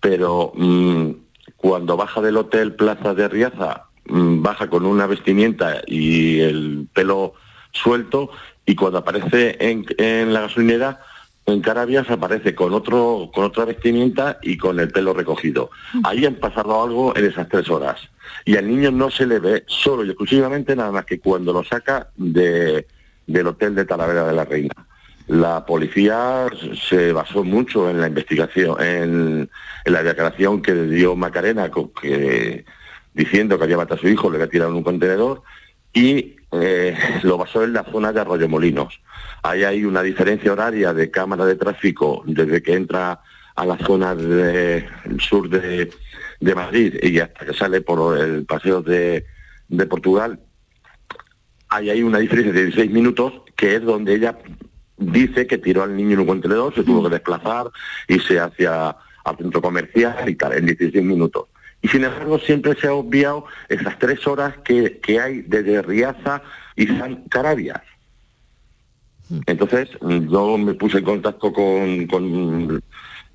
pero 0.00 0.52
mm, 0.54 1.10
cuando 1.56 1.96
baja 1.96 2.22
del 2.22 2.38
hotel 2.38 2.74
Plaza 2.74 3.14
de 3.14 3.28
Riaza, 3.28 3.84
mm, 4.06 4.42
baja 4.42 4.68
con 4.68 4.86
una 4.86 5.06
vestimenta 5.06 5.82
y 5.86 6.40
el 6.40 6.88
pelo 6.92 7.34
suelto, 7.72 8.30
y 8.64 8.74
cuando 8.74 8.98
aparece 8.98 9.58
en, 9.60 9.84
en 9.98 10.32
la 10.32 10.40
gasolinera, 10.40 11.00
en 11.46 11.60
Carabias 11.60 12.10
aparece 12.10 12.54
con 12.54 12.72
otro 12.72 13.30
con 13.34 13.44
otra 13.44 13.64
vestimenta 13.66 14.38
y 14.42 14.56
con 14.56 14.80
el 14.80 14.90
pelo 14.90 15.12
recogido. 15.12 15.70
Ahí 16.02 16.24
han 16.24 16.36
pasado 16.36 16.82
algo 16.82 17.16
en 17.16 17.26
esas 17.26 17.48
tres 17.48 17.68
horas. 17.68 18.00
Y 18.44 18.56
al 18.56 18.68
niño 18.68 18.90
no 18.90 19.10
se 19.10 19.26
le 19.26 19.38
ve 19.38 19.64
solo 19.66 20.04
y 20.04 20.08
exclusivamente 20.08 20.74
nada 20.74 20.90
más 20.90 21.04
que 21.04 21.20
cuando 21.20 21.52
lo 21.52 21.62
saca 21.62 22.08
de, 22.16 22.86
del 23.26 23.46
hotel 23.46 23.74
de 23.74 23.84
Talavera 23.84 24.26
de 24.26 24.32
la 24.32 24.44
Reina. 24.44 24.74
La 25.26 25.64
policía 25.64 26.46
se 26.88 27.12
basó 27.12 27.44
mucho 27.44 27.88
en 27.88 28.00
la 28.00 28.08
investigación, 28.08 28.80
en, 28.82 29.50
en 29.84 29.92
la 29.92 30.02
declaración 30.02 30.60
que 30.60 30.74
dio 30.74 31.16
Macarena, 31.16 31.70
que, 32.00 32.64
diciendo 33.14 33.56
que 33.56 33.64
había 33.64 33.78
matado 33.78 33.96
a 33.96 34.02
su 34.02 34.08
hijo, 34.08 34.28
le 34.30 34.36
había 34.36 34.50
tirado 34.50 34.70
en 34.70 34.76
un 34.76 34.82
contenedor, 34.82 35.42
y 35.94 36.36
eh, 36.52 36.94
lo 37.22 37.38
basó 37.38 37.64
en 37.64 37.72
la 37.72 37.84
zona 37.84 38.12
de 38.12 38.20
Arroyo 38.20 38.48
Molinos. 38.50 39.00
Ahí 39.44 39.62
hay 39.62 39.84
una 39.84 40.02
diferencia 40.02 40.50
horaria 40.50 40.94
de 40.94 41.10
cámara 41.10 41.44
de 41.44 41.56
tráfico 41.56 42.22
desde 42.24 42.62
que 42.62 42.72
entra 42.72 43.20
a 43.54 43.66
la 43.66 43.76
zona 43.76 44.14
del 44.14 44.88
sur 45.20 45.50
de, 45.50 45.90
de 46.40 46.54
Madrid 46.54 46.94
y 47.02 47.18
hasta 47.18 47.44
que 47.44 47.52
sale 47.52 47.82
por 47.82 48.18
el 48.18 48.46
paseo 48.46 48.80
de, 48.80 49.26
de 49.68 49.86
Portugal. 49.86 50.40
Ahí 51.68 51.90
hay 51.90 52.02
una 52.02 52.20
diferencia 52.20 52.54
de 52.54 52.62
16 52.62 52.90
minutos 52.90 53.34
que 53.54 53.76
es 53.76 53.82
donde 53.82 54.14
ella 54.14 54.38
dice 54.96 55.46
que 55.46 55.58
tiró 55.58 55.82
al 55.82 55.94
niño 55.94 56.14
en 56.14 56.20
un 56.20 56.26
contenedor, 56.26 56.74
se 56.74 56.82
tuvo 56.82 57.02
que 57.04 57.10
desplazar, 57.10 57.66
irse 58.08 58.40
hacia 58.40 58.96
al 59.24 59.36
centro 59.36 59.60
comercial 59.60 60.26
y 60.26 60.36
tal, 60.36 60.54
en 60.54 60.64
16 60.64 61.04
minutos. 61.04 61.48
Y 61.82 61.88
sin 61.88 62.04
embargo 62.04 62.38
siempre 62.38 62.80
se 62.80 62.86
ha 62.86 62.94
obviado 62.94 63.44
esas 63.68 63.98
tres 63.98 64.26
horas 64.26 64.54
que, 64.64 65.00
que 65.00 65.20
hay 65.20 65.42
desde 65.42 65.82
Riaza 65.82 66.40
y 66.76 66.86
San 66.86 67.24
Carabias. 67.28 67.82
Entonces 69.46 69.88
yo 70.00 70.58
me 70.58 70.74
puse 70.74 70.98
en 70.98 71.04
contacto 71.04 71.52
con, 71.52 72.82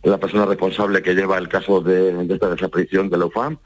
la 0.03 0.17
persona 0.17 0.45
responsable 0.45 1.01
que 1.01 1.13
lleva 1.13 1.37
el 1.37 1.49
caso 1.49 1.81
de, 1.81 2.25
esta 2.31 2.49
desaparición 2.49 3.09
de 3.09 3.17
la 3.17 3.25
UFAM. 3.25 3.57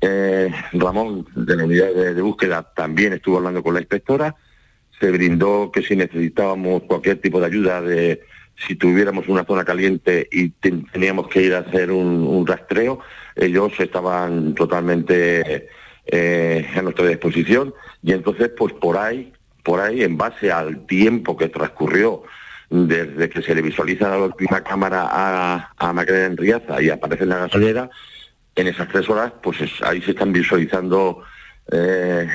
Eh, 0.00 0.52
Ramón, 0.72 1.26
de 1.34 1.56
la 1.56 1.64
unidad 1.64 1.92
de, 1.92 2.22
búsqueda, 2.22 2.72
también 2.74 3.12
estuvo 3.14 3.38
hablando 3.38 3.62
con 3.62 3.74
la 3.74 3.80
inspectora. 3.80 4.34
Se 5.00 5.10
brindó 5.10 5.70
que 5.72 5.82
si 5.82 5.96
necesitábamos 5.96 6.82
cualquier 6.84 7.20
tipo 7.20 7.40
de 7.40 7.46
ayuda, 7.46 7.80
de 7.82 8.22
si 8.66 8.74
tuviéramos 8.76 9.28
una 9.28 9.44
zona 9.44 9.64
caliente 9.64 10.28
y 10.32 10.50
ten- 10.50 10.86
teníamos 10.86 11.28
que 11.28 11.42
ir 11.42 11.54
a 11.54 11.58
hacer 11.58 11.90
un, 11.90 12.26
un 12.26 12.46
rastreo, 12.46 13.00
ellos 13.34 13.72
estaban 13.78 14.54
totalmente 14.54 15.68
eh, 16.06 16.66
a 16.74 16.82
nuestra 16.82 17.06
disposición 17.06 17.74
y 18.02 18.12
entonces 18.12 18.50
pues 18.56 18.72
por 18.74 18.96
ahí, 18.96 19.32
por 19.66 19.80
ahí, 19.80 20.02
en 20.04 20.16
base 20.16 20.50
al 20.52 20.86
tiempo 20.86 21.36
que 21.36 21.48
transcurrió 21.48 22.22
desde 22.70 23.28
que 23.28 23.42
se 23.42 23.54
le 23.54 23.62
visualiza 23.62 24.08
la 24.08 24.18
última 24.18 24.62
cámara 24.62 25.08
a, 25.10 25.72
a 25.76 25.92
Macarena 25.92 26.26
en 26.26 26.36
Riaza 26.36 26.80
y 26.80 26.88
aparece 26.90 27.24
en 27.24 27.28
la 27.30 27.38
gasolera, 27.38 27.90
en 28.54 28.66
esas 28.68 28.88
tres 28.88 29.08
horas, 29.10 29.32
pues 29.42 29.60
es- 29.60 29.82
ahí 29.82 30.00
se 30.02 30.12
están 30.12 30.32
visualizando 30.32 31.22
eh, 31.72 32.26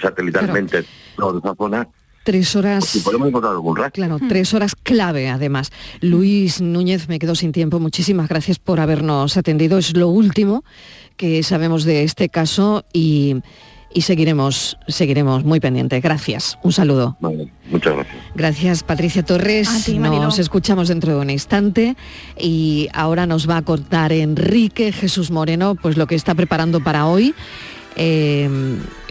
satelitalmente 0.00 0.84
toda 1.16 1.38
esa 1.38 1.54
zona. 1.54 1.88
Tres 2.24 2.54
horas. 2.54 2.84
Si 2.84 3.00
podemos 3.00 3.28
encontrar 3.28 3.52
algún 3.54 3.76
rastro. 3.76 4.04
Claro, 4.04 4.18
tres 4.28 4.54
horas 4.54 4.76
clave 4.76 5.28
además. 5.28 5.72
Luis 6.00 6.60
Núñez, 6.60 7.08
me 7.08 7.18
quedo 7.18 7.34
sin 7.34 7.50
tiempo. 7.50 7.80
Muchísimas 7.80 8.28
gracias 8.28 8.60
por 8.60 8.78
habernos 8.78 9.36
atendido. 9.36 9.76
Es 9.78 9.96
lo 9.96 10.06
último 10.08 10.62
que 11.16 11.42
sabemos 11.42 11.82
de 11.84 12.04
este 12.04 12.28
caso 12.28 12.84
y, 12.92 13.42
y 13.94 14.02
seguiremos, 14.02 14.78
seguiremos 14.88 15.44
muy 15.44 15.60
pendientes. 15.60 16.02
Gracias. 16.02 16.58
Un 16.62 16.72
saludo. 16.72 17.16
muchas 17.20 17.94
gracias. 17.94 18.16
Gracias, 18.34 18.82
Patricia 18.82 19.22
Torres. 19.24 19.84
Ti, 19.84 19.98
nos 19.98 20.38
escuchamos 20.38 20.88
dentro 20.88 21.14
de 21.14 21.20
un 21.20 21.30
instante 21.30 21.96
y 22.38 22.88
ahora 22.92 23.26
nos 23.26 23.48
va 23.48 23.58
a 23.58 23.62
contar 23.62 24.12
Enrique 24.12 24.92
Jesús 24.92 25.30
Moreno, 25.30 25.74
pues 25.74 25.96
lo 25.96 26.06
que 26.06 26.14
está 26.14 26.34
preparando 26.34 26.82
para 26.82 27.06
hoy. 27.06 27.34
eh, 27.96 28.48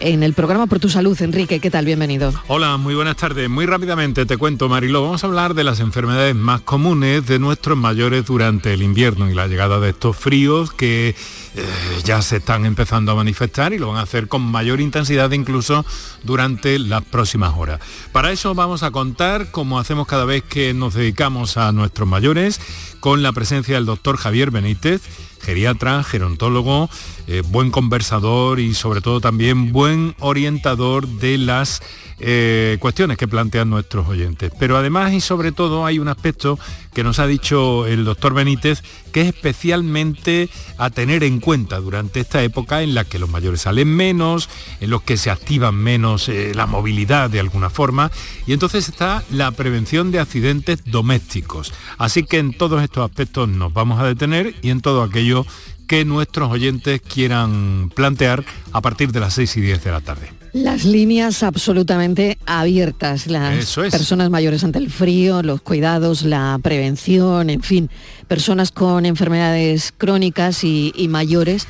en 0.02 0.22
el 0.24 0.34
programa 0.34 0.66
Por 0.66 0.80
tu 0.80 0.88
Salud, 0.88 1.20
Enrique, 1.22 1.60
¿qué 1.60 1.70
tal? 1.70 1.84
Bienvenido. 1.84 2.32
Hola, 2.48 2.76
muy 2.76 2.94
buenas 2.94 3.16
tardes. 3.16 3.48
Muy 3.48 3.66
rápidamente 3.66 4.26
te 4.26 4.36
cuento, 4.36 4.68
Mariló, 4.68 5.02
vamos 5.02 5.22
a 5.22 5.28
hablar 5.28 5.54
de 5.54 5.62
las 5.62 5.78
enfermedades 5.78 6.34
más 6.34 6.60
comunes 6.60 7.26
de 7.26 7.38
nuestros 7.38 7.78
mayores 7.78 8.26
durante 8.26 8.74
el 8.74 8.82
invierno 8.82 9.30
y 9.30 9.34
la 9.34 9.46
llegada 9.46 9.78
de 9.78 9.90
estos 9.90 10.16
fríos 10.16 10.72
que 10.72 11.10
eh, 11.10 11.64
ya 12.04 12.20
se 12.20 12.38
están 12.38 12.66
empezando 12.66 13.12
a 13.12 13.14
manifestar 13.14 13.72
y 13.72 13.78
lo 13.78 13.88
van 13.88 13.98
a 13.98 14.02
hacer 14.02 14.26
con 14.26 14.42
mayor 14.42 14.80
intensidad 14.80 15.30
incluso 15.30 15.84
durante 16.24 16.78
las 16.80 17.04
próximas 17.04 17.54
horas. 17.56 17.80
Para 18.10 18.32
eso 18.32 18.54
vamos 18.54 18.82
a 18.82 18.90
contar, 18.90 19.52
como 19.52 19.78
hacemos 19.78 20.08
cada 20.08 20.24
vez 20.24 20.42
que 20.42 20.74
nos 20.74 20.94
dedicamos 20.94 21.56
a 21.56 21.70
nuestros 21.70 22.08
mayores, 22.08 22.60
con 22.98 23.22
la 23.22 23.32
presencia 23.32 23.76
del 23.76 23.86
doctor 23.86 24.16
Javier 24.16 24.50
Benítez, 24.50 25.02
geriatra, 25.42 26.02
gerontólogo, 26.04 26.88
eh, 27.26 27.42
buen 27.44 27.70
conversador 27.70 28.60
y 28.60 28.74
sobre 28.74 29.00
todo 29.00 29.20
también 29.20 29.72
buen 29.72 29.91
orientador 30.20 31.06
de 31.06 31.38
las 31.38 31.82
eh, 32.24 32.76
cuestiones 32.78 33.16
que 33.16 33.26
plantean 33.26 33.68
nuestros 33.68 34.06
oyentes. 34.06 34.52
Pero 34.56 34.76
además 34.76 35.12
y 35.12 35.20
sobre 35.20 35.50
todo 35.50 35.84
hay 35.84 35.98
un 35.98 36.06
aspecto 36.06 36.56
que 36.94 37.02
nos 37.02 37.18
ha 37.18 37.26
dicho 37.26 37.86
el 37.86 38.04
doctor 38.04 38.32
Benítez 38.32 38.82
que 39.12 39.22
es 39.22 39.26
especialmente 39.28 40.48
a 40.78 40.90
tener 40.90 41.24
en 41.24 41.40
cuenta 41.40 41.80
durante 41.80 42.20
esta 42.20 42.42
época 42.42 42.82
en 42.82 42.94
la 42.94 43.04
que 43.04 43.18
los 43.18 43.28
mayores 43.28 43.62
salen 43.62 43.88
menos, 43.88 44.48
en 44.80 44.90
los 44.90 45.02
que 45.02 45.16
se 45.16 45.30
activan 45.30 45.74
menos 45.74 46.28
eh, 46.28 46.52
la 46.54 46.66
movilidad 46.66 47.28
de 47.28 47.40
alguna 47.40 47.70
forma 47.70 48.10
y 48.46 48.52
entonces 48.52 48.88
está 48.88 49.24
la 49.30 49.50
prevención 49.50 50.12
de 50.12 50.20
accidentes 50.20 50.84
domésticos. 50.84 51.72
Así 51.98 52.22
que 52.22 52.38
en 52.38 52.52
todos 52.52 52.82
estos 52.82 53.08
aspectos 53.08 53.48
nos 53.48 53.72
vamos 53.72 54.00
a 54.00 54.06
detener 54.06 54.54
y 54.62 54.70
en 54.70 54.80
todo 54.80 55.02
aquello 55.02 55.44
que 55.86 56.04
nuestros 56.04 56.50
oyentes 56.50 57.00
quieran 57.00 57.90
plantear 57.94 58.44
a 58.72 58.80
partir 58.80 59.12
de 59.12 59.20
las 59.20 59.34
6 59.34 59.56
y 59.56 59.60
10 59.60 59.84
de 59.84 59.90
la 59.90 60.00
tarde. 60.00 60.32
Las 60.52 60.84
líneas 60.84 61.42
absolutamente 61.42 62.36
abiertas, 62.44 63.26
las 63.26 63.56
Eso 63.56 63.84
es. 63.84 63.90
personas 63.90 64.28
mayores 64.28 64.62
ante 64.64 64.78
el 64.78 64.90
frío, 64.90 65.42
los 65.42 65.62
cuidados, 65.62 66.22
la 66.24 66.58
prevención, 66.62 67.48
en 67.48 67.62
fin, 67.62 67.88
personas 68.28 68.70
con 68.70 69.06
enfermedades 69.06 69.94
crónicas 69.96 70.62
y, 70.64 70.92
y 70.94 71.08
mayores. 71.08 71.66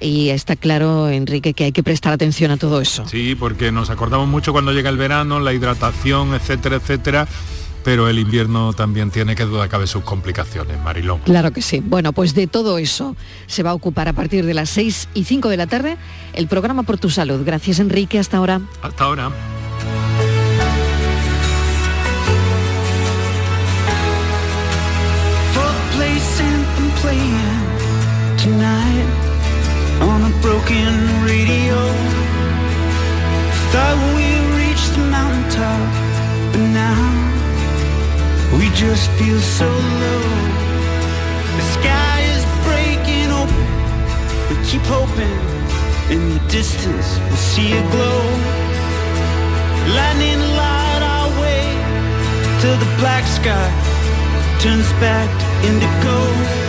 Y 0.00 0.30
está 0.30 0.56
claro, 0.56 1.08
Enrique, 1.08 1.54
que 1.54 1.64
hay 1.64 1.72
que 1.72 1.84
prestar 1.84 2.12
atención 2.12 2.50
a 2.50 2.56
todo 2.56 2.80
eso. 2.80 3.06
Sí, 3.06 3.36
porque 3.38 3.70
nos 3.70 3.90
acordamos 3.90 4.26
mucho 4.26 4.52
cuando 4.52 4.72
llega 4.72 4.90
el 4.90 4.96
verano, 4.96 5.38
la 5.38 5.52
hidratación, 5.52 6.34
etcétera, 6.34 6.76
etcétera. 6.76 7.28
Pero 7.84 8.08
el 8.08 8.18
invierno 8.18 8.72
también 8.72 9.10
tiene 9.10 9.36
que 9.36 9.44
duda 9.44 9.68
cabe 9.68 9.86
sus 9.86 10.02
complicaciones, 10.02 10.80
Marilón. 10.82 11.20
Claro 11.20 11.52
que 11.52 11.62
sí. 11.62 11.80
Bueno, 11.84 12.12
pues 12.12 12.34
de 12.34 12.46
todo 12.46 12.78
eso 12.78 13.14
se 13.46 13.62
va 13.62 13.70
a 13.70 13.74
ocupar 13.74 14.08
a 14.08 14.14
partir 14.14 14.46
de 14.46 14.54
las 14.54 14.70
6 14.70 15.10
y 15.14 15.24
5 15.24 15.48
de 15.50 15.56
la 15.56 15.66
tarde 15.66 15.96
el 16.32 16.48
programa 16.48 16.82
Por 16.82 16.98
tu 16.98 17.10
Salud. 17.10 17.42
Gracias, 17.44 17.78
Enrique. 17.78 18.18
Hasta 18.18 18.38
ahora. 18.38 18.60
Hasta 18.82 19.04
ahora. 19.04 19.30
for 25.54 25.70
the 25.78 25.86
place 25.96 26.40
anthem 26.40 26.90
playing 27.00 27.58
tonight 28.42 29.08
on 30.10 30.20
a 30.30 30.32
broken 30.42 30.94
radio. 31.24 31.78
Thought 33.72 34.16
we 34.16 34.33
we 38.58 38.70
just 38.70 39.10
feel 39.18 39.40
so 39.40 39.68
low. 40.02 40.24
The 41.58 41.66
sky 41.76 42.18
is 42.34 42.44
breaking 42.66 43.30
open. 43.40 43.66
We 44.48 44.54
keep 44.68 44.84
hoping 44.96 45.40
in 46.14 46.22
the 46.34 46.42
distance 46.48 47.18
we'll 47.18 47.36
see 47.36 47.72
a 47.72 47.82
glow. 47.90 48.22
Lightning 49.96 50.42
light 50.60 51.02
our 51.14 51.28
way 51.40 51.64
till 52.60 52.76
the 52.78 52.90
black 53.00 53.24
sky 53.26 53.68
turns 54.60 54.90
back 55.00 55.28
to 55.40 55.68
indigo. 55.68 56.63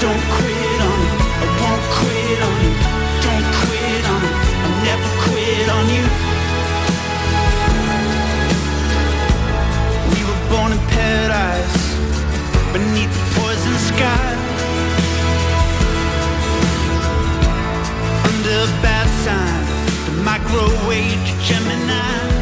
Don't 0.00 0.24
quit 0.36 0.80
on 0.90 0.98
it. 1.06 1.14
I 1.42 1.46
won't 1.60 1.84
quit 1.98 2.40
on 2.48 2.58
it. 2.68 2.76
Don't 3.26 3.48
quit 3.62 4.04
on 4.14 4.20
it. 4.28 4.36
I'll 4.62 4.78
never 4.88 5.10
quit 5.26 5.68
on 5.76 5.84
you. 5.94 6.04
We 10.12 10.20
were 10.28 10.42
born 10.50 10.70
in 10.76 10.82
paradise 10.94 11.78
beneath 12.72 13.12
the 13.18 13.26
poison 13.40 13.76
sky. 13.90 14.28
Under 18.28 18.60
bad 18.84 19.08
sign, 19.24 19.64
the 20.06 20.22
microwave 20.22 21.22
Gemini. 21.42 22.37